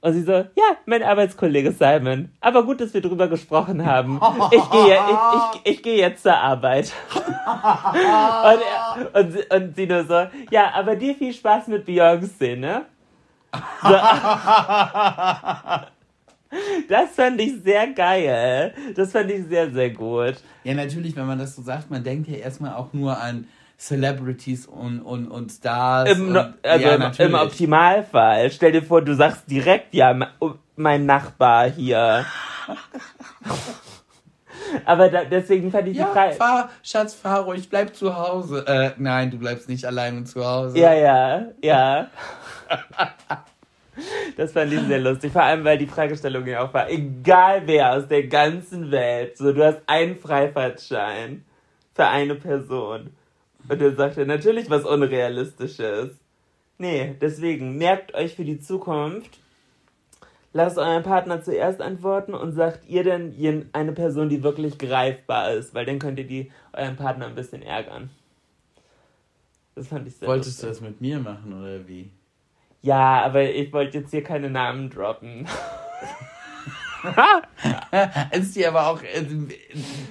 Und 0.03 0.11
sie 0.11 0.23
so, 0.23 0.33
ja, 0.33 0.75
mein 0.85 1.01
Arbeitskollege 1.01 1.71
Simon. 1.71 2.29
Aber 2.41 2.63
gut, 2.65 2.81
dass 2.81 2.93
wir 2.93 2.99
drüber 2.99 3.29
gesprochen 3.29 3.85
haben. 3.85 4.19
Ich 4.51 4.69
gehe, 4.69 4.95
ich, 4.95 5.61
ich, 5.63 5.71
ich 5.77 5.81
gehe 5.81 5.95
jetzt 5.97 6.23
zur 6.23 6.35
Arbeit. 6.35 6.91
und, 8.43 9.15
und, 9.15 9.31
sie- 9.31 9.45
und 9.55 9.75
sie 9.77 9.87
nur 9.87 10.03
so, 10.03 10.27
ja, 10.51 10.71
aber 10.73 10.97
dir 10.97 11.15
viel 11.15 11.33
Spaß 11.33 11.69
mit 11.69 11.87
Beyoncé, 11.87 12.57
ne? 12.57 12.81
So. 13.81 13.89
Das 16.87 17.15
fand 17.15 17.41
ich 17.41 17.63
sehr 17.63 17.87
geil. 17.87 18.75
Das 18.95 19.11
fand 19.11 19.31
ich 19.31 19.43
sehr, 19.47 19.71
sehr 19.71 19.89
gut. 19.89 20.35
Ja, 20.63 20.75
natürlich, 20.75 21.15
wenn 21.15 21.25
man 21.25 21.39
das 21.39 21.55
so 21.55 21.63
sagt, 21.63 21.89
man 21.89 22.03
denkt 22.03 22.27
ja 22.27 22.37
erstmal 22.37 22.75
auch 22.75 22.93
nur 22.93 23.19
an 23.19 23.47
Celebrities 23.77 24.65
und, 24.67 25.01
und, 25.01 25.27
und 25.27 25.51
Stars. 25.51 26.11
Im, 26.11 26.29
und, 26.29 26.53
also 26.63 26.85
ja, 26.85 26.95
im, 26.95 27.11
im 27.17 27.33
Optimalfall. 27.35 28.49
Stell 28.51 28.71
dir 28.71 28.83
vor, 28.83 29.01
du 29.01 29.13
sagst 29.15 29.49
direkt, 29.49 29.93
ja, 29.93 30.13
me- 30.13 30.29
mein 30.75 31.05
Nachbar 31.05 31.69
hier. 31.69 32.25
Aber 34.85 35.09
da, 35.09 35.23
deswegen 35.25 35.71
fand 35.71 35.87
ich 35.89 35.93
die 35.93 35.99
Ja, 35.99 36.07
Frage. 36.07 36.33
fahr, 36.35 36.69
Schatz, 36.81 37.13
fahr 37.13 37.41
ruhig, 37.41 37.69
bleib 37.69 37.95
zu 37.95 38.15
Hause. 38.15 38.65
Äh, 38.67 38.91
nein, 38.97 39.29
du 39.29 39.37
bleibst 39.37 39.69
nicht 39.69 39.85
alleine 39.85 40.23
zu 40.23 40.43
Hause. 40.45 40.79
Ja, 40.79 40.93
ja, 40.93 41.45
ja. 41.61 42.07
Das 44.37 44.51
fand 44.53 44.73
ich 44.73 44.79
sehr 44.81 44.99
lustig. 44.99 45.31
Vor 45.31 45.43
allem, 45.43 45.63
weil 45.63 45.77
die 45.77 45.85
Fragestellung 45.85 46.47
ja 46.47 46.63
auch 46.63 46.73
war, 46.73 46.89
egal 46.89 47.61
wer 47.65 47.93
aus 47.93 48.07
der 48.07 48.23
ganzen 48.27 48.89
Welt, 48.89 49.37
so 49.37 49.53
du 49.53 49.63
hast 49.63 49.81
einen 49.85 50.17
Freifahrtschein 50.17 51.45
für 51.93 52.07
eine 52.07 52.33
Person. 52.35 53.11
Und 53.69 53.81
dann 53.81 53.95
sagt 53.95 54.17
er 54.17 54.25
natürlich 54.25 54.69
was 54.69 54.83
Unrealistisches. 54.85 56.11
Nee, 56.77 57.15
deswegen 57.21 57.77
merkt 57.77 58.13
euch 58.13 58.35
für 58.35 58.43
die 58.43 58.59
Zukunft, 58.59 59.39
lasst 60.53 60.77
euren 60.77 61.03
Partner 61.03 61.41
zuerst 61.41 61.81
antworten 61.81 62.33
und 62.33 62.53
sagt 62.53 62.87
ihr 62.87 63.03
denn 63.03 63.69
eine 63.73 63.93
Person, 63.93 64.29
die 64.29 64.43
wirklich 64.43 64.77
greifbar 64.77 65.53
ist, 65.53 65.73
weil 65.73 65.85
dann 65.85 65.99
könnt 65.99 66.19
ihr 66.19 66.27
die 66.27 66.51
euren 66.73 66.95
Partner 66.95 67.27
ein 67.27 67.35
bisschen 67.35 67.61
ärgern. 67.61 68.09
Das 69.75 69.87
fand 69.87 70.07
ich 70.07 70.15
sehr 70.15 70.27
Wolltest 70.27 70.61
du 70.61 70.67
lustig. 70.67 70.83
das 70.83 70.89
mit 70.89 71.01
mir 71.01 71.19
machen 71.19 71.59
oder 71.59 71.87
wie? 71.87 72.11
Ja, 72.81 73.23
aber 73.23 73.43
ich 73.49 73.71
wollte 73.71 73.99
jetzt 73.99 74.11
hier 74.11 74.23
keine 74.23 74.49
Namen 74.49 74.89
droppen. 74.89 75.47
Es 78.31 78.39
ist 78.47 78.55
dir 78.55 78.69
aber 78.69 78.87
auch 78.87 79.01
äh, 79.01 79.25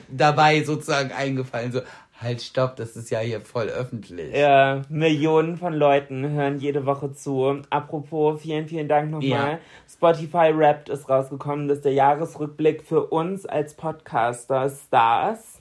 dabei 0.08 0.62
sozusagen 0.62 1.12
eingefallen, 1.12 1.72
so, 1.72 1.80
halt, 2.22 2.42
stopp, 2.42 2.76
das 2.76 2.96
ist 2.96 3.10
ja 3.10 3.20
hier 3.20 3.40
voll 3.40 3.68
öffentlich. 3.68 4.34
Ja, 4.34 4.82
Millionen 4.88 5.56
von 5.56 5.72
Leuten 5.72 6.28
hören 6.30 6.58
jede 6.58 6.86
Woche 6.86 7.12
zu. 7.12 7.62
Apropos, 7.70 8.40
vielen, 8.40 8.68
vielen 8.68 8.88
Dank 8.88 9.10
nochmal. 9.10 9.52
Ja. 9.52 9.58
Spotify 9.88 10.56
Wrapped 10.56 10.88
ist 10.88 11.08
rausgekommen. 11.08 11.68
Das 11.68 11.78
ist 11.78 11.84
der 11.84 11.94
Jahresrückblick 11.94 12.84
für 12.84 13.06
uns 13.06 13.46
als 13.46 13.74
Podcaster 13.74 14.70
Stars. 14.70 15.60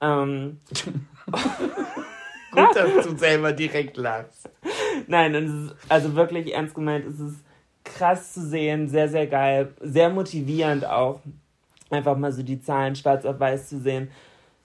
Ähm, 0.00 0.58
Gut, 2.52 2.76
dass 2.76 3.06
du 3.06 3.16
selber 3.16 3.52
direkt 3.52 3.96
lachst. 3.96 4.50
Nein, 5.06 5.34
ist 5.34 5.74
also 5.88 6.14
wirklich 6.14 6.52
ernst 6.54 6.74
gemeint, 6.74 7.06
es 7.06 7.18
ist 7.18 7.44
krass 7.82 8.34
zu 8.34 8.46
sehen, 8.46 8.88
sehr, 8.88 9.08
sehr 9.08 9.26
geil, 9.26 9.72
sehr 9.80 10.10
motivierend 10.10 10.86
auch, 10.86 11.20
einfach 11.90 12.16
mal 12.16 12.32
so 12.32 12.42
die 12.42 12.60
Zahlen 12.60 12.94
schwarz 12.94 13.24
auf 13.24 13.40
weiß 13.40 13.70
zu 13.70 13.80
sehen, 13.80 14.10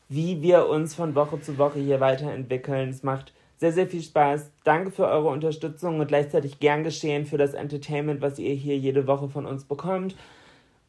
wie 0.10 0.42
wir 0.42 0.68
uns 0.68 0.96
von 0.96 1.16
Woche 1.16 1.42
zu 1.42 1.58
Woche 1.58 1.80
hier 1.80 2.00
weiterentwickeln. 2.00 2.90
Es 2.90 3.04
macht 3.04 3.34
sehr, 3.58 3.74
sehr 3.74 3.88
viel 3.88 4.02
Spaß. 4.02 4.52
Danke 4.64 4.92
für 4.92 5.08
eure 5.08 5.28
Unterstützung 5.30 6.00
und 6.00 6.08
gleichzeitig 6.08 6.60
gern 6.60 6.84
geschehen 6.84 7.26
für 7.26 7.38
das 7.38 7.54
Entertainment, 7.54 8.22
was 8.22 8.40
ihr 8.40 8.54
hier 8.54 8.78
jede 8.78 9.08
Woche 9.08 9.30
von 9.30 9.46
uns 9.46 9.64
bekommt. 9.66 10.16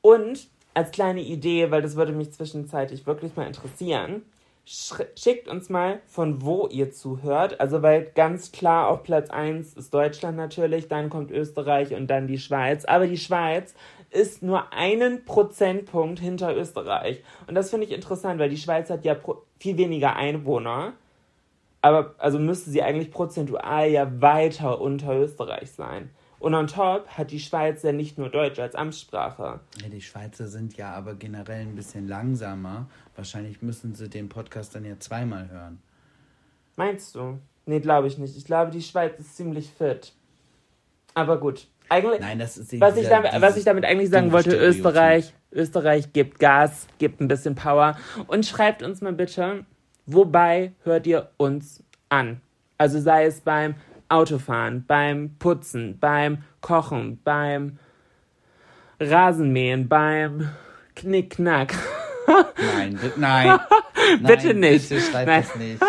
Und 0.03 0.49
als 0.75 0.91
kleine 0.91 1.23
Idee, 1.23 1.71
weil 1.71 1.83
das 1.83 1.97
würde 1.97 2.13
mich 2.13 2.33
zwischenzeitlich 2.33 3.07
wirklich 3.07 3.35
mal 3.37 3.47
interessieren, 3.47 4.23
sch- 4.67 5.07
schickt 5.17 5.49
uns 5.49 5.71
mal, 5.71 6.01
von 6.07 6.43
wo 6.43 6.69
ihr 6.69 6.93
zuhört. 6.93 7.59
Also, 7.59 7.83
weil 7.83 8.05
ganz 8.15 8.53
klar 8.53 8.89
auf 8.89 9.03
Platz 9.03 9.31
1 9.31 9.75
ist 9.75 9.93
Deutschland 9.93 10.37
natürlich, 10.37 10.87
dann 10.89 11.11
kommt 11.11 11.31
Österreich 11.33 11.95
und 11.95 12.07
dann 12.09 12.29
die 12.29 12.39
Schweiz. 12.39 12.85
Aber 12.85 13.07
die 13.07 13.17
Schweiz 13.17 13.75
ist 14.11 14.43
nur 14.43 14.73
einen 14.73 15.25
Prozentpunkt 15.25 16.19
hinter 16.21 16.57
Österreich. 16.57 17.23
Und 17.47 17.55
das 17.55 17.71
finde 17.71 17.87
ich 17.87 17.93
interessant, 17.93 18.39
weil 18.39 18.49
die 18.49 18.57
Schweiz 18.57 18.91
hat 18.91 19.05
ja 19.05 19.17
viel 19.59 19.77
weniger 19.77 20.17
Einwohner. 20.17 20.95
Aber 21.83 22.15
also 22.19 22.39
müsste 22.39 22.71
sie 22.71 22.83
eigentlich 22.83 23.11
prozentual 23.11 23.89
ja 23.89 24.21
weiter 24.21 24.81
unter 24.81 25.17
Österreich 25.17 25.71
sein. 25.71 26.11
Und 26.41 26.55
on 26.55 26.69
top 26.69 27.09
hat 27.09 27.31
die 27.31 27.41
Schweiz 27.41 27.83
ja 27.83 27.93
nicht 27.93 28.17
nur 28.17 28.31
Deutsch 28.31 28.59
als 28.59 28.75
Amtssprache. 28.75 29.61
Ja, 29.83 29.89
die 29.89 30.01
Schweizer 30.01 30.47
sind 30.47 30.77
ja 30.77 30.93
aber 30.93 31.15
generell 31.15 31.63
ein 31.63 31.75
bisschen 31.75 32.07
langsamer. 32.07 32.87
Wahrscheinlich 33.17 33.61
müssen 33.61 33.95
sie 33.95 34.09
den 34.09 34.29
Podcast 34.29 34.75
dann 34.75 34.85
ja 34.85 34.99
zweimal 34.99 35.51
hören. 35.51 35.83
Meinst 36.77 37.17
du? 37.17 37.39
Nee, 37.67 37.81
glaube 37.81 38.07
ich 38.07 38.19
nicht. 38.19 38.37
Ich 38.37 38.45
glaube, 38.45 38.71
die 38.71 38.83
Schweiz 38.83 39.19
ist 39.19 39.37
ziemlich 39.37 39.71
fit. 39.71 40.13
Aber 41.15 41.39
gut. 41.39 41.67
Eigentlich, 41.91 42.21
Nein, 42.21 42.39
das 42.39 42.57
ist 42.59 42.79
was, 42.81 42.97
ich 42.97 43.09
damit, 43.09 43.31
was 43.41 43.57
ich 43.57 43.65
damit 43.65 43.85
eigentlich 43.85 44.11
sagen 44.11 44.31
wollte, 44.33 44.51
Stereotyp. 44.51 44.77
Österreich, 44.85 45.35
Österreich 45.53 46.13
gibt 46.13 46.39
Gas, 46.39 46.87
gibt 46.99 47.21
ein 47.21 47.29
bisschen 47.29 47.55
Power. 47.55 47.97
Und 48.27 48.45
schreibt 48.47 48.83
uns 48.83 49.01
mal 49.01 49.13
bitte, 49.15 49.65
wobei 50.07 50.73
hört 50.85 51.07
ihr 51.07 51.31
uns 51.39 51.83
an? 52.11 52.41
Also 52.77 53.01
sei 53.01 53.25
es 53.25 53.41
beim 53.41 53.75
Autofahren, 54.11 54.85
beim 54.87 55.37
Putzen, 55.39 55.99
beim 55.99 56.43
Kochen, 56.61 57.21
beim 57.25 57.79
Rasenmähen, 59.01 59.89
beim 59.89 60.49
Knickknack. 60.95 61.75
Nein, 62.77 62.99
bi- 63.01 63.13
nein. 63.17 63.59
Bitte 64.27 64.49
Nein, 64.49 64.61
nicht. 64.61 64.89
Bitte 64.89 65.01
schreib 65.03 65.27
Nein. 65.27 65.43
das 65.43 65.57
nicht. 65.57 65.83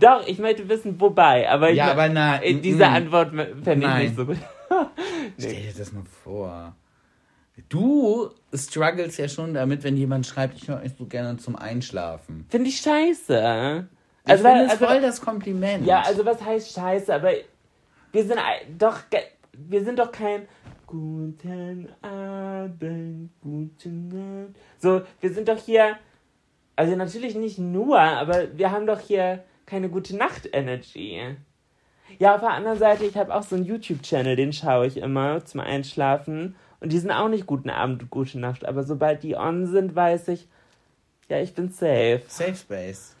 Doch, 0.00 0.26
ich 0.26 0.38
möchte 0.38 0.68
wissen, 0.68 1.00
wobei. 1.00 1.48
Aber 1.48 1.70
ich 1.70 1.76
Ja, 1.76 1.92
aber 1.92 2.08
nein. 2.08 2.42
äh, 2.42 2.54
Diese 2.54 2.78
Mm. 2.86 2.94
Antwort 2.94 3.30
fände 3.30 3.72
ich 3.72 3.78
Nein. 3.78 4.02
nicht 4.04 4.16
so 4.16 4.26
gut. 4.26 4.36
Stell 5.38 5.54
dir 5.54 5.72
das 5.76 5.92
mal 5.92 6.04
vor. 6.04 6.76
Du 7.68 8.30
struggles 8.54 9.18
ja 9.18 9.28
schon 9.28 9.54
damit, 9.54 9.84
wenn 9.84 9.96
jemand 9.96 10.26
schreibt, 10.26 10.56
ich 10.56 10.68
höre 10.68 10.80
euch 10.80 10.92
so 10.98 11.06
gerne 11.06 11.36
zum 11.36 11.56
Einschlafen. 11.56 12.46
Finde 12.48 12.68
ich 12.70 12.78
scheiße. 12.80 13.88
Ich 14.24 14.30
Also, 14.30 14.44
finde 14.44 14.70
also, 14.70 14.86
voll 14.86 15.00
das 15.00 15.20
Kompliment. 15.20 15.86
ja, 15.86 16.00
also 16.02 16.24
was 16.24 16.42
heißt 16.42 16.72
scheiße? 16.72 17.14
Aber 17.14 17.30
wir 18.12 18.24
sind 18.24 18.38
doch, 18.78 19.00
wir 19.52 19.84
sind 19.84 19.98
doch 19.98 20.10
kein 20.12 20.46
Guten 20.92 21.88
Abend, 22.02 23.30
guten 23.40 24.08
Nacht. 24.08 24.56
So, 24.78 25.00
wir 25.22 25.32
sind 25.32 25.48
doch 25.48 25.56
hier, 25.56 25.96
also 26.76 26.96
natürlich 26.96 27.34
nicht 27.34 27.58
nur, 27.58 27.98
aber 27.98 28.58
wir 28.58 28.70
haben 28.70 28.86
doch 28.86 29.00
hier 29.00 29.42
keine 29.64 29.88
gute 29.88 30.14
Nacht-Energy. 30.14 31.36
Ja, 32.18 32.34
auf 32.34 32.40
der 32.40 32.50
anderen 32.50 32.78
Seite, 32.78 33.04
ich 33.04 33.16
habe 33.16 33.34
auch 33.34 33.42
so 33.42 33.56
einen 33.56 33.64
YouTube-Channel, 33.64 34.36
den 34.36 34.52
schaue 34.52 34.86
ich 34.86 34.96
immer 34.96 35.44
zum 35.44 35.60
Einschlafen. 35.60 36.54
Und 36.80 36.92
die 36.92 36.98
sind 36.98 37.12
auch 37.12 37.28
nicht 37.28 37.46
guten 37.46 37.70
Abend 37.70 38.02
und 38.02 38.10
gute 38.10 38.38
Nacht. 38.38 38.64
Aber 38.64 38.82
sobald 38.82 39.22
die 39.22 39.36
on 39.36 39.66
sind, 39.66 39.94
weiß 39.94 40.28
ich, 40.28 40.48
ja, 41.28 41.40
ich 41.40 41.54
bin 41.54 41.70
safe. 41.70 42.22
Safe 42.26 42.56
Space. 42.56 43.14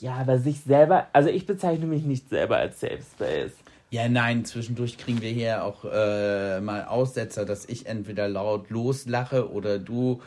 Ja, 0.00 0.14
aber 0.14 0.38
sich 0.38 0.60
selber, 0.60 1.06
also 1.12 1.28
ich 1.28 1.46
bezeichne 1.46 1.86
mich 1.86 2.04
nicht 2.04 2.28
selber 2.28 2.56
als 2.56 2.80
Safe 2.80 3.00
Space. 3.14 3.52
Ja, 3.90 4.08
nein, 4.08 4.44
zwischendurch 4.44 4.98
kriegen 4.98 5.22
wir 5.22 5.30
hier 5.30 5.64
auch 5.64 5.84
äh, 5.84 6.60
mal 6.60 6.84
Aussetzer, 6.84 7.46
dass 7.46 7.64
ich 7.64 7.86
entweder 7.86 8.28
laut 8.28 8.68
loslache 8.70 9.50
oder 9.50 9.78
du, 9.78 10.20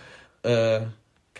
äh, 0.44 0.82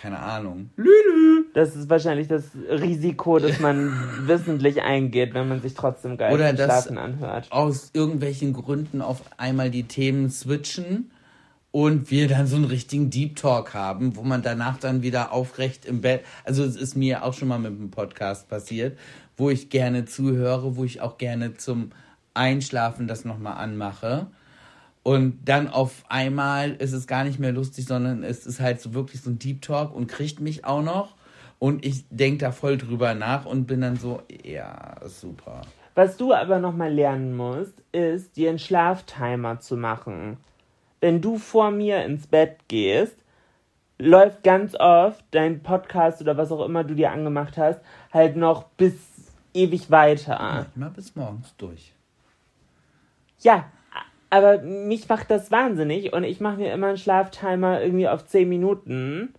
keine 0.02 0.20
Ahnung. 0.20 0.72
Lülü. 0.78 1.46
Das 1.54 1.76
ist 1.76 1.90
wahrscheinlich 1.90 2.28
das 2.28 2.46
Risiko, 2.70 3.38
das 3.38 3.60
man 3.60 3.94
wissentlich 4.28 4.82
eingeht, 4.82 5.36
wenn 5.36 5.48
man 5.48 5.62
sich 5.62 5.76
trotzdem 5.76 6.18
geil 6.18 6.34
Oder 6.34 6.56
Schlafen 6.56 6.98
anhört. 6.98 7.52
aus 7.52 7.92
irgendwelchen 7.94 8.54
Gründen 8.54 9.02
auf 9.02 9.22
einmal 9.38 9.70
die 9.70 9.84
Themen 9.84 10.32
switchen 10.32 11.12
und 11.70 12.10
wir 12.10 12.28
dann 12.28 12.48
so 12.48 12.56
einen 12.56 12.66
richtigen 12.66 13.12
Deep 13.12 13.36
Talk 13.36 13.76
haben, 13.76 14.16
wo 14.16 14.24
man 14.24 14.42
danach 14.42 14.78
dann 14.78 15.04
wieder 15.04 15.32
aufrecht 15.32 15.86
im 15.86 16.02
Bett, 16.02 16.22
also 16.46 16.64
es 16.64 16.76
ist 16.76 16.96
mir 16.96 17.24
auch 17.24 17.36
schon 17.36 17.48
mal 17.48 17.60
mit 17.60 17.72
einem 17.72 17.92
Podcast 17.92 18.50
passiert, 18.50 18.98
wo 19.38 19.52
ich 19.52 19.70
gerne 19.70 20.06
zuhöre, 20.06 20.76
wo 20.78 20.84
ich 20.84 21.02
auch 21.02 21.20
gerne 21.20 21.54
zum 21.54 21.92
Einschlafen 22.34 23.08
das 23.08 23.24
nochmal 23.24 23.58
anmache. 23.58 24.28
Und 25.04 25.40
dann 25.46 25.68
auf 25.68 26.04
einmal 26.10 26.74
ist 26.74 26.94
es 26.94 27.08
gar 27.08 27.24
nicht 27.24 27.40
mehr 27.40 27.52
lustig, 27.52 27.86
sondern 27.86 28.24
es 28.24 28.46
ist 28.46 28.60
halt 28.60 28.82
so 28.82 28.94
wirklich 28.94 29.22
so 29.22 29.32
ein 29.32 29.40
Deep 29.40 29.62
Talk 29.62 29.96
und 29.96 30.08
kriegt 30.08 30.40
mich 30.40 30.64
auch 30.66 30.84
noch. 30.84 31.16
Und 31.58 31.86
ich 31.86 32.06
denke 32.10 32.40
da 32.40 32.52
voll 32.52 32.78
drüber 32.78 33.14
nach 33.14 33.46
und 33.46 33.66
bin 33.66 33.82
dann 33.82 33.96
so, 33.96 34.22
ja, 34.44 34.96
super. 35.06 35.62
Was 35.96 36.18
du 36.18 36.34
aber 36.34 36.60
nochmal 36.60 36.94
lernen 36.94 37.36
musst, 37.36 37.74
ist, 37.92 38.36
dir 38.36 38.50
einen 38.50 38.60
Schlaftimer 38.60 39.60
zu 39.60 39.76
machen. 39.76 40.38
Wenn 41.02 41.22
du 41.22 41.38
vor 41.38 41.72
mir 41.72 42.06
ins 42.06 42.28
Bett 42.28 42.58
gehst, 42.68 43.16
läuft 43.98 44.44
ganz 44.44 44.76
oft 44.76 45.24
dein 45.32 45.62
Podcast 45.62 46.22
oder 46.22 46.38
was 46.38 46.52
auch 46.52 46.66
immer 46.66 46.84
du 46.84 46.96
dir 46.96 47.12
angemacht 47.12 47.58
hast, 47.58 47.82
halt 48.12 48.36
noch 48.36 48.64
bis 48.78 48.94
ewig 49.54 49.92
weiter. 49.92 50.40
Manchmal 50.40 50.90
bis 50.92 51.16
morgens 51.16 51.56
durch. 51.58 51.94
Ja, 53.40 53.66
aber 54.32 54.62
mich 54.64 55.08
macht 55.08 55.30
das 55.30 55.52
wahnsinnig 55.52 56.14
und 56.14 56.24
ich 56.24 56.40
mache 56.40 56.58
mir 56.58 56.74
immer 56.74 56.88
einen 56.88 56.98
Schlaftimer 56.98 57.82
irgendwie 57.82 58.08
auf 58.08 58.26
10 58.26 58.50
Minuten, 58.50 59.34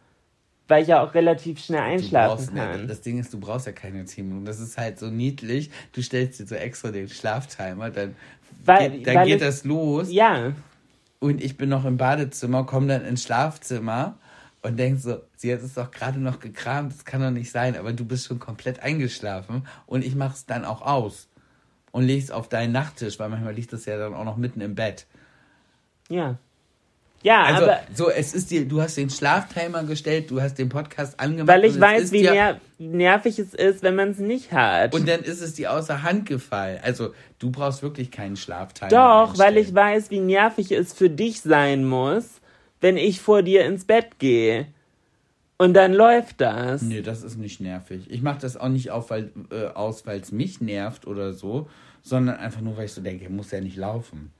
weil 0.68 0.82
ich 0.82 0.88
ja 0.88 1.02
auch 1.02 1.14
relativ 1.14 1.58
schnell 1.58 1.80
einschlafen 1.80 2.36
brauchst, 2.36 2.54
kann. 2.54 2.86
das 2.88 3.00
Ding 3.00 3.18
ist, 3.18 3.32
du 3.34 3.40
brauchst 3.40 3.66
ja 3.66 3.72
keine 3.72 4.04
10 4.04 4.28
Minuten. 4.28 4.46
Das 4.46 4.60
ist 4.60 4.78
halt 4.78 4.98
so 4.98 5.06
niedlich. 5.08 5.70
Du 5.92 6.00
stellst 6.02 6.38
dir 6.40 6.46
so 6.46 6.54
extra 6.54 6.90
den 6.92 7.08
Schlaftimer, 7.08 7.90
dann, 7.90 8.14
Weil- 8.64 8.90
geht, 8.90 9.06
dann 9.08 9.14
weil 9.16 9.26
geht 9.26 9.36
ich- 9.36 9.42
das 9.42 9.64
los. 9.64 10.12
Ja, 10.12 10.52
Und 11.18 11.42
ich 11.42 11.56
bin 11.56 11.68
noch 11.68 11.84
im 11.84 11.96
Badezimmer, 11.98 12.64
komme 12.64 12.86
dann 12.88 13.04
ins 13.04 13.22
Schlafzimmer 13.22 14.16
und 14.62 14.76
denk 14.78 14.98
so, 14.98 15.18
sie 15.36 15.52
hat 15.52 15.60
es 15.62 15.74
doch 15.74 15.90
gerade 15.90 16.18
noch 16.18 16.38
gekramt, 16.40 16.92
das 16.92 17.04
kann 17.04 17.20
doch 17.20 17.30
nicht 17.30 17.50
sein, 17.50 17.76
aber 17.76 17.92
du 17.92 18.04
bist 18.04 18.26
schon 18.26 18.38
komplett 18.40 18.80
eingeschlafen 18.80 19.66
und 19.86 20.04
ich 20.04 20.14
mach's 20.16 20.46
dann 20.46 20.64
auch 20.64 20.82
aus 20.82 21.28
und 21.92 22.02
leg's 22.04 22.30
auf 22.30 22.48
deinen 22.48 22.72
Nachttisch, 22.72 23.18
weil 23.20 23.28
manchmal 23.28 23.54
liegt 23.54 23.72
das 23.72 23.84
ja 23.86 23.96
dann 23.96 24.12
auch 24.14 24.24
noch 24.24 24.36
mitten 24.36 24.60
im 24.60 24.74
Bett. 24.74 25.06
ja. 26.08 26.36
Ja, 27.24 27.44
Also 27.44 27.62
aber 27.66 27.78
so, 27.94 28.10
es 28.10 28.34
ist 28.34 28.50
dir, 28.50 28.66
du 28.66 28.82
hast 28.82 28.96
den 28.96 29.08
Schlaftimer 29.08 29.84
gestellt, 29.84 30.28
du 30.28 30.42
hast 30.42 30.54
den 30.58 30.68
Podcast 30.68 31.20
angemacht. 31.20 31.46
weil 31.46 31.64
ich 31.66 31.78
weiß, 31.80 32.10
wie 32.10 32.22
dir- 32.22 32.32
ner 32.32 32.60
nervig 32.80 33.38
es 33.38 33.54
ist, 33.54 33.84
wenn 33.84 33.94
man 33.94 34.10
es 34.10 34.18
nicht 34.18 34.50
hat. 34.50 34.92
Und 34.92 35.06
dann 35.08 35.20
ist 35.20 35.40
es 35.40 35.54
dir 35.54 35.72
außer 35.72 36.02
Hand 36.02 36.26
gefallen. 36.26 36.80
Also, 36.82 37.14
du 37.38 37.52
brauchst 37.52 37.80
wirklich 37.84 38.10
keinen 38.10 38.34
Schlaftimer. 38.34 38.88
Doch, 38.90 39.38
weil 39.38 39.56
ich 39.56 39.68
einstellen. 39.68 39.76
weiß, 39.76 40.10
wie 40.10 40.18
nervig 40.18 40.72
es 40.72 40.92
für 40.94 41.10
dich 41.10 41.42
sein 41.42 41.84
muss, 41.84 42.24
wenn 42.80 42.96
ich 42.96 43.20
vor 43.20 43.42
dir 43.44 43.66
ins 43.66 43.84
Bett 43.84 44.18
gehe. 44.18 44.66
Und 45.58 45.74
dann 45.74 45.92
läuft 45.92 46.40
das. 46.40 46.82
Nee, 46.82 47.02
das 47.02 47.22
ist 47.22 47.36
nicht 47.38 47.60
nervig. 47.60 48.10
Ich 48.10 48.22
mache 48.22 48.40
das 48.40 48.56
auch 48.56 48.68
nicht 48.68 48.90
auf, 48.90 49.10
weil, 49.10 49.30
äh, 49.50 49.66
aus, 49.66 50.06
weil 50.06 50.20
es 50.20 50.32
mich 50.32 50.60
nervt 50.60 51.06
oder 51.06 51.32
so, 51.32 51.68
sondern 52.02 52.36
einfach 52.36 52.60
nur, 52.60 52.76
weil 52.76 52.86
ich 52.86 52.92
so 52.92 53.00
denke, 53.00 53.28
muss 53.30 53.50
ja 53.52 53.60
nicht 53.60 53.76
laufen. 53.76 54.32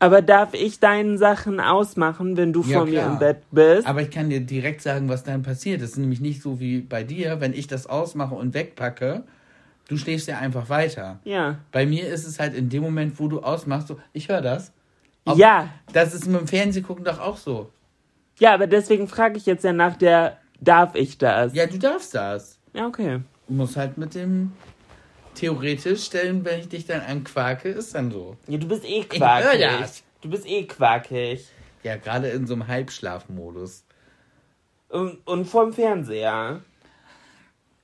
Aber 0.00 0.22
darf 0.22 0.54
ich 0.54 0.78
deinen 0.78 1.18
Sachen 1.18 1.58
ausmachen, 1.58 2.36
wenn 2.36 2.52
du 2.52 2.62
Ja, 2.62 2.78
vor 2.78 2.84
mir 2.86 3.00
klar. 3.00 3.12
im 3.12 3.18
Bett 3.18 3.38
bist? 3.50 3.86
Aber 3.88 4.00
ich 4.02 4.10
kann 4.12 4.30
dir 4.30 4.40
direkt 4.40 4.80
sagen, 4.80 5.08
was 5.08 5.24
dann 5.24 5.42
passiert. 5.42 5.82
Das 5.82 5.90
ist 5.90 5.96
nämlich 5.98 6.20
nicht 6.20 6.40
so 6.40 6.60
wie 6.60 6.80
bei 6.80 7.02
dir, 7.02 7.40
wenn 7.40 7.52
ich 7.52 7.66
das 7.66 7.88
ausmache 7.88 8.36
und 8.36 8.54
wegpacke, 8.54 9.24
du 9.88 9.96
schläfst 9.96 10.28
ja 10.28 10.38
einfach 10.38 10.68
weiter. 10.68 11.18
ja. 11.24 11.58
Bei 11.72 11.84
mir 11.86 12.06
ist 12.06 12.24
es 12.28 12.38
halt 12.38 12.54
in 12.54 12.68
dem 12.68 12.82
Moment, 12.84 13.18
wo 13.18 13.26
du 13.26 13.40
ausmachst, 13.40 13.88
so, 13.88 13.98
ich 14.12 14.28
höre 14.28 14.42
das. 14.42 14.70
Ob- 15.24 15.36
Ja. 15.36 15.68
Das 15.92 16.14
ist 16.14 16.26
mit 16.28 16.40
dem 16.42 16.46
Fernsehgucken 16.46 17.04
doch 17.04 17.18
auch 17.18 17.36
so. 17.36 17.70
Ja, 18.38 18.54
aber 18.54 18.66
deswegen 18.66 19.08
frage 19.08 19.36
ich 19.38 19.46
jetzt 19.46 19.64
ja 19.64 19.72
nach 19.72 19.96
der, 19.96 20.38
darf 20.60 20.94
ich 20.94 21.18
das? 21.18 21.54
Ja, 21.54 21.66
du 21.66 21.78
darfst 21.78 22.14
das. 22.14 22.58
Ja, 22.72 22.86
okay. 22.86 23.20
Du 23.48 23.54
musst 23.54 23.76
halt 23.76 23.98
mit 23.98 24.14
dem 24.14 24.52
theoretisch 25.34 26.04
stellen, 26.04 26.44
wenn 26.44 26.60
ich 26.60 26.68
dich 26.68 26.86
dann 26.86 27.00
anquake, 27.00 27.68
ist 27.68 27.94
dann 27.94 28.10
so. 28.10 28.36
Ja, 28.46 28.58
du 28.58 28.68
bist 28.68 28.84
eh 28.84 29.02
quakig. 29.04 29.60
das. 29.60 30.02
Du 30.20 30.30
bist 30.30 30.46
eh 30.46 30.64
quakig. 30.64 31.46
Ja, 31.82 31.96
gerade 31.96 32.28
in 32.28 32.46
so 32.46 32.54
einem 32.54 32.66
Halbschlafmodus. 32.66 33.84
Und, 34.88 35.26
und 35.26 35.44
vorm 35.44 35.72
Fernseher. 35.72 36.60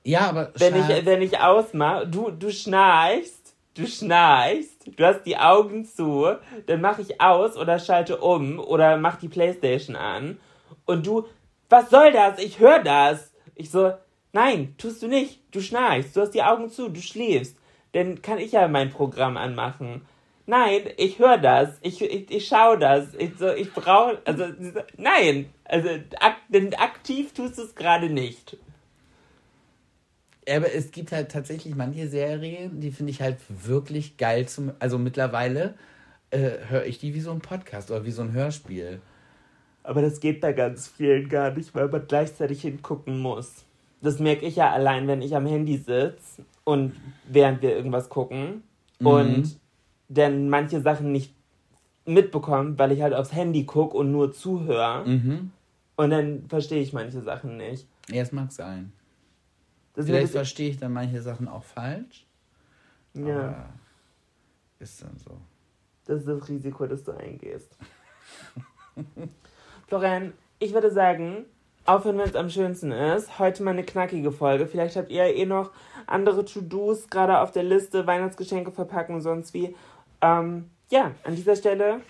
Ja, 0.03 0.29
aber 0.29 0.51
Wenn 0.55 0.75
ich, 0.75 1.05
wenn 1.05 1.21
ich 1.21 1.39
ausmache, 1.39 2.07
du, 2.07 2.29
du 2.29 2.51
schnarchst, 2.51 3.44
du 3.75 3.85
schnarchst, 3.85 4.97
du 4.97 5.05
hast 5.05 5.23
die 5.23 5.37
Augen 5.37 5.85
zu, 5.85 6.27
dann 6.65 6.81
mache 6.81 7.01
ich 7.01 7.21
aus 7.21 7.57
oder 7.57 7.77
schalte 7.79 8.17
um 8.17 8.59
oder 8.59 8.97
mach 8.97 9.17
die 9.17 9.27
Playstation 9.27 9.95
an 9.95 10.37
und 10.85 11.05
du, 11.05 11.25
was 11.69 11.89
soll 11.89 12.11
das? 12.11 12.39
Ich 12.39 12.59
höre 12.59 12.83
das. 12.83 13.33
Ich 13.55 13.69
so, 13.71 13.93
nein, 14.33 14.75
tust 14.77 15.01
du 15.01 15.07
nicht. 15.07 15.41
Du 15.51 15.61
schnarchst, 15.61 16.15
du 16.15 16.21
hast 16.21 16.31
die 16.31 16.43
Augen 16.43 16.69
zu, 16.69 16.89
du 16.89 17.01
schläfst. 17.01 17.57
Dann 17.93 18.21
kann 18.21 18.39
ich 18.39 18.53
ja 18.53 18.67
mein 18.67 18.89
Programm 18.89 19.37
anmachen. 19.37 20.05
Nein, 20.47 20.81
ich 20.97 21.17
höre 21.17 21.39
das, 21.39 21.79
ich, 21.81 22.01
ich, 22.03 22.29
ich 22.29 22.47
schaue 22.47 22.77
das, 22.77 23.15
ich, 23.15 23.35
so, 23.35 23.51
ich 23.51 23.73
brauche, 23.73 24.21
also, 24.25 24.45
nein, 24.95 25.49
also 25.63 25.89
ak 26.19 26.35
denn 26.49 26.75
aktiv 26.75 27.33
tust 27.33 27.57
du 27.57 27.63
es 27.63 27.73
gerade 27.73 28.11
nicht. 28.11 28.55
Aber 30.49 30.73
es 30.73 30.91
gibt 30.91 31.11
halt 31.11 31.31
tatsächlich 31.31 31.75
manche 31.75 32.07
Serien, 32.07 32.79
die 32.79 32.91
finde 32.91 33.11
ich 33.11 33.21
halt 33.21 33.37
wirklich 33.49 34.17
geil 34.17 34.47
zum. 34.47 34.71
Also 34.79 34.97
mittlerweile 34.97 35.73
äh, 36.29 36.51
höre 36.67 36.85
ich 36.85 36.99
die 36.99 37.13
wie 37.13 37.21
so 37.21 37.31
ein 37.31 37.39
Podcast 37.39 37.89
oder 37.91 38.05
wie 38.05 38.11
so 38.11 38.21
ein 38.21 38.31
Hörspiel. 38.31 39.01
Aber 39.83 40.01
das 40.01 40.19
geht 40.19 40.41
bei 40.41 40.53
ganz 40.53 40.87
vielen 40.87 41.29
gar 41.29 41.51
nicht, 41.51 41.73
weil 41.75 41.87
man 41.87 42.07
gleichzeitig 42.07 42.61
hingucken 42.61 43.19
muss. 43.19 43.65
Das 44.01 44.19
merke 44.19 44.45
ich 44.45 44.55
ja 44.55 44.71
allein, 44.71 45.07
wenn 45.07 45.21
ich 45.21 45.35
am 45.35 45.45
Handy 45.45 45.77
sitze 45.77 46.43
und 46.63 46.93
während 47.27 47.61
wir 47.61 47.75
irgendwas 47.75 48.09
gucken 48.09 48.63
und 48.99 49.59
dann 50.09 50.49
manche 50.49 50.81
Sachen 50.81 51.11
nicht 51.11 51.33
mitbekomme, 52.05 52.77
weil 52.77 52.91
ich 52.91 53.01
halt 53.01 53.13
aufs 53.13 53.33
Handy 53.33 53.65
gucke 53.65 53.97
und 53.97 54.11
nur 54.11 54.31
zuhöre. 54.31 55.05
Mhm. 55.05 55.51
Und 55.95 56.09
dann 56.09 56.45
verstehe 56.49 56.81
ich 56.81 56.93
manche 56.93 57.21
Sachen 57.21 57.57
nicht. 57.57 57.87
Ja, 58.09 58.21
es 58.21 58.31
mag 58.31 58.51
sein. 58.51 58.91
Vielleicht 59.95 60.31
verstehe 60.33 60.69
ich 60.69 60.77
dann 60.77 60.93
manche 60.93 61.21
Sachen 61.21 61.47
auch 61.47 61.63
falsch. 61.63 62.25
ja, 63.13 63.69
Ist 64.79 65.01
dann 65.01 65.17
so. 65.17 65.37
das 66.05 66.19
ist 66.19 66.27
das 66.27 66.49
Risiko, 66.49 66.85
das 66.85 67.03
du 67.03 67.11
eingehst. 67.13 67.75
Florian, 69.87 70.33
ich 70.59 70.73
würde 70.73 70.91
sagen, 70.91 71.45
aufhören, 71.85 72.17
wenn 72.17 72.29
es 72.29 72.35
am 72.35 72.49
schönsten 72.49 72.91
ist. 72.91 73.39
Heute 73.39 73.63
mal 73.63 73.71
eine 73.71 73.83
knackige 73.83 74.31
Folge. 74.31 74.67
Vielleicht 74.67 74.95
habt 74.95 75.11
ihr 75.11 75.23
eh 75.25 75.45
noch 75.45 75.71
andere 76.07 76.43
To-Dos 76.45 77.09
gerade 77.09 77.39
auf 77.39 77.51
der 77.51 77.63
Liste, 77.63 78.05
Weihnachtsgeschenke 78.07 78.71
verpacken, 78.71 79.21
sonst 79.21 79.53
wie. 79.53 79.75
Ähm, 80.21 80.69
ja, 80.89 81.11
an 81.23 81.35
dieser 81.35 81.55
Stelle 81.55 82.01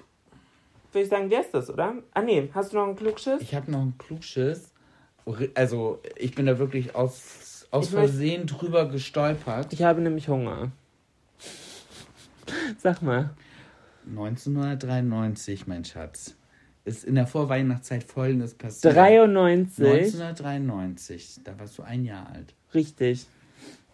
würde 0.91 1.03
ich 1.03 1.09
sagen, 1.09 1.29
wer 1.29 1.41
ist 1.41 1.53
das, 1.53 1.69
oder? 1.69 1.95
Ah, 2.13 2.21
nee, 2.21 2.49
hast 2.53 2.71
du 2.73 2.77
noch 2.77 2.85
einen 2.85 2.95
Klugschiss? 2.95 3.41
Ich 3.41 3.53
habe 3.53 3.69
noch 3.71 3.81
einen 3.81 3.97
Klugschiss. 3.97 4.71
Also, 5.55 5.99
ich 6.15 6.35
bin 6.35 6.45
da 6.45 6.57
wirklich 6.59 6.95
aus, 6.95 7.44
aus 7.71 7.87
Ich 7.87 7.91
Versehen 7.91 8.47
drüber 8.47 8.87
gestolpert. 8.87 9.73
Ich 9.73 9.83
habe 9.83 10.01
nämlich 10.01 10.27
Hunger. 10.27 10.71
Sag 12.77 13.01
mal. 13.01 13.31
1993, 14.07 15.67
mein 15.67 15.83
Schatz, 15.83 16.35
ist 16.83 17.03
in 17.03 17.15
der 17.15 17.27
Vorweihnachtszeit 17.27 18.03
folgendes 18.03 18.53
passiert. 18.53 18.95
93. 18.95 19.83
1993, 19.83 21.39
da 21.43 21.57
warst 21.59 21.77
du 21.77 21.83
ein 21.83 22.05
Jahr 22.05 22.29
alt. 22.29 22.53
Richtig. 22.73 23.25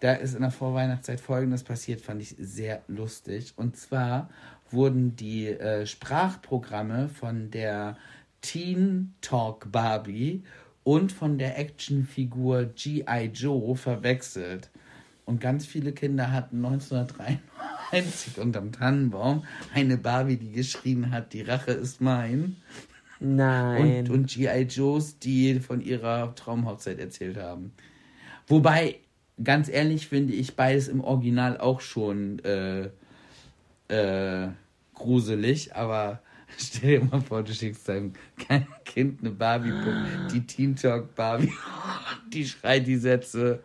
Da 0.02 0.14
ist 0.14 0.34
in 0.36 0.42
der 0.42 0.52
Vorweihnachtszeit 0.52 1.22
folgendes 1.22 1.64
passiert, 1.64 2.02
fand 2.02 2.22
ich 2.22 2.36
sehr 2.38 2.82
lustig. 2.88 3.54
Und 3.56 3.78
zwar 3.78 4.30
wurden 4.72 5.16
die 5.16 5.48
äh, 5.48 5.86
Sprachprogramme 5.86 7.08
von 7.08 7.52
der 7.52 7.98
Teen 8.42 9.14
Talk 9.22 9.72
Barbie 9.72 10.44
und 10.84 11.12
von 11.12 11.38
der 11.38 11.60
Actionfigur 11.60 12.66
G.I. 12.66 13.32
Joe 13.34 13.76
verwechselt. 13.76 14.70
Und 15.26 15.40
ganz 15.40 15.66
viele 15.66 15.92
Kinder 15.94 16.32
hatten 16.32 16.66
1993 16.66 18.40
unterm 18.40 18.72
Tannenbaum 18.72 19.46
eine 19.74 19.98
Barbie, 19.98 20.38
die 20.38 20.52
geschrien 20.52 21.12
hat, 21.12 21.34
die 21.34 21.42
Rache 21.42 21.72
ist 21.72 22.02
mein. 22.02 22.58
Nein. 23.20 24.00
Und, 24.00 24.10
und 24.10 24.30
G.I. 24.30 24.64
Joes, 24.64 25.20
die 25.20 25.60
von 25.60 25.80
ihrer 25.80 26.34
Traumhochzeit 26.36 27.00
erzählt 27.00 27.38
haben. 27.38 27.72
Wobei, 28.48 28.98
ganz 29.42 29.70
ehrlich, 29.70 30.08
finde 30.08 30.34
ich 30.34 30.56
beides 30.56 30.88
im 30.88 31.02
Original 31.02 31.60
auch 31.60 31.82
schon 31.82 32.40
äh, 32.40 32.90
äh, 33.88 34.50
gruselig, 34.96 35.76
aber 35.76 36.22
stell 36.58 37.00
dir 37.00 37.06
mal 37.06 37.22
vor, 37.22 37.44
du 37.44 37.54
schickst 37.54 37.88
deinem 37.88 38.14
Kind 38.86 39.22
eine 39.22 39.32
Barbie, 39.32 39.74
die 40.32 40.46
Teen 40.46 40.76
Talk 40.76 41.16
Barbie, 41.16 41.54
die 42.34 42.46
schreit 42.48 42.88
die 42.88 42.98
Sätze, 42.98 43.64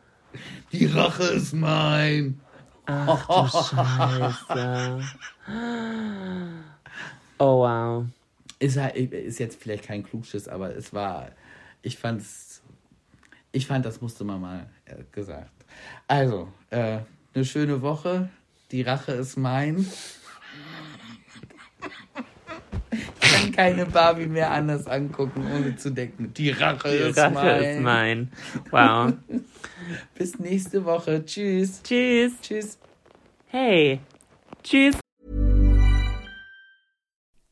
die 0.72 0.86
Rache 0.86 1.24
ist 1.24 1.52
mein. 1.52 2.40
Ach 2.86 3.26
du 3.26 3.48
Scheiße. 3.48 5.02
Oh 7.38 7.60
wow. 7.60 8.06
Ist, 8.58 8.78
halt, 8.78 8.96
ist 8.96 9.38
jetzt 9.38 9.60
vielleicht 9.60 9.84
kein 9.84 10.02
Klugschiss, 10.02 10.48
aber 10.48 10.74
es 10.74 10.92
war, 10.94 11.30
ich 11.82 11.98
fand's, 11.98 12.62
ich 13.52 13.66
fand, 13.66 13.84
das 13.84 14.00
musste 14.00 14.24
man 14.24 14.40
mal 14.40 14.66
äh, 14.86 15.02
gesagt. 15.12 15.50
Also, 16.08 16.48
äh, 16.70 17.00
eine 17.34 17.44
schöne 17.44 17.82
Woche. 17.82 18.30
Die 18.70 18.82
Rache 18.82 19.12
ist 19.12 19.36
mein. 19.36 19.86
Ich 22.90 23.20
kann 23.20 23.45
keine 23.56 23.86
Barbie 23.86 24.26
mehr 24.26 24.50
anders 24.50 24.86
angucken, 24.86 25.46
ohne 25.54 25.76
zu 25.76 25.90
denken. 25.90 26.32
Die 26.34 26.50
Rache, 26.50 26.90
Die 26.90 26.96
ist, 27.08 27.18
Rache 27.18 27.32
mein. 27.32 27.62
ist 27.64 27.80
mein. 27.80 28.30
Wow. 28.70 29.12
Bis 30.14 30.38
nächste 30.38 30.84
Woche. 30.84 31.24
Tschüss. 31.24 31.82
Tschüss. 31.82 32.32
Tschüss. 32.42 32.78
Hey. 33.48 34.00
Tschüss. 34.62 34.96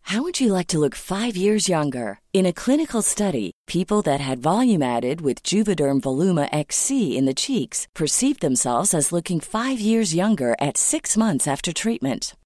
How 0.09 0.23
would 0.23 0.39
you 0.41 0.53
like 0.53 0.69
to 0.69 0.79
look 0.79 0.95
five 0.95 1.35
years 1.37 1.67
younger? 1.69 2.19
In 2.33 2.47
a 2.47 2.53
clinical 2.53 3.01
study, 3.03 3.53
people 3.67 4.03
that 4.03 4.21
had 4.21 4.39
volume 4.43 4.83
added 4.83 5.23
with 5.23 5.43
Juvederm 5.43 6.01
Voluma 6.03 6.47
XC 6.53 7.17
in 7.17 7.25
the 7.25 7.35
cheeks 7.35 7.89
perceived 7.95 8.41
themselves 8.41 8.93
as 8.95 9.13
looking 9.13 9.41
five 9.41 9.81
years 9.81 10.15
younger 10.15 10.55
at 10.61 10.77
six 10.77 11.17
months 11.17 11.49
after 11.49 11.73
treatment. 11.73 12.37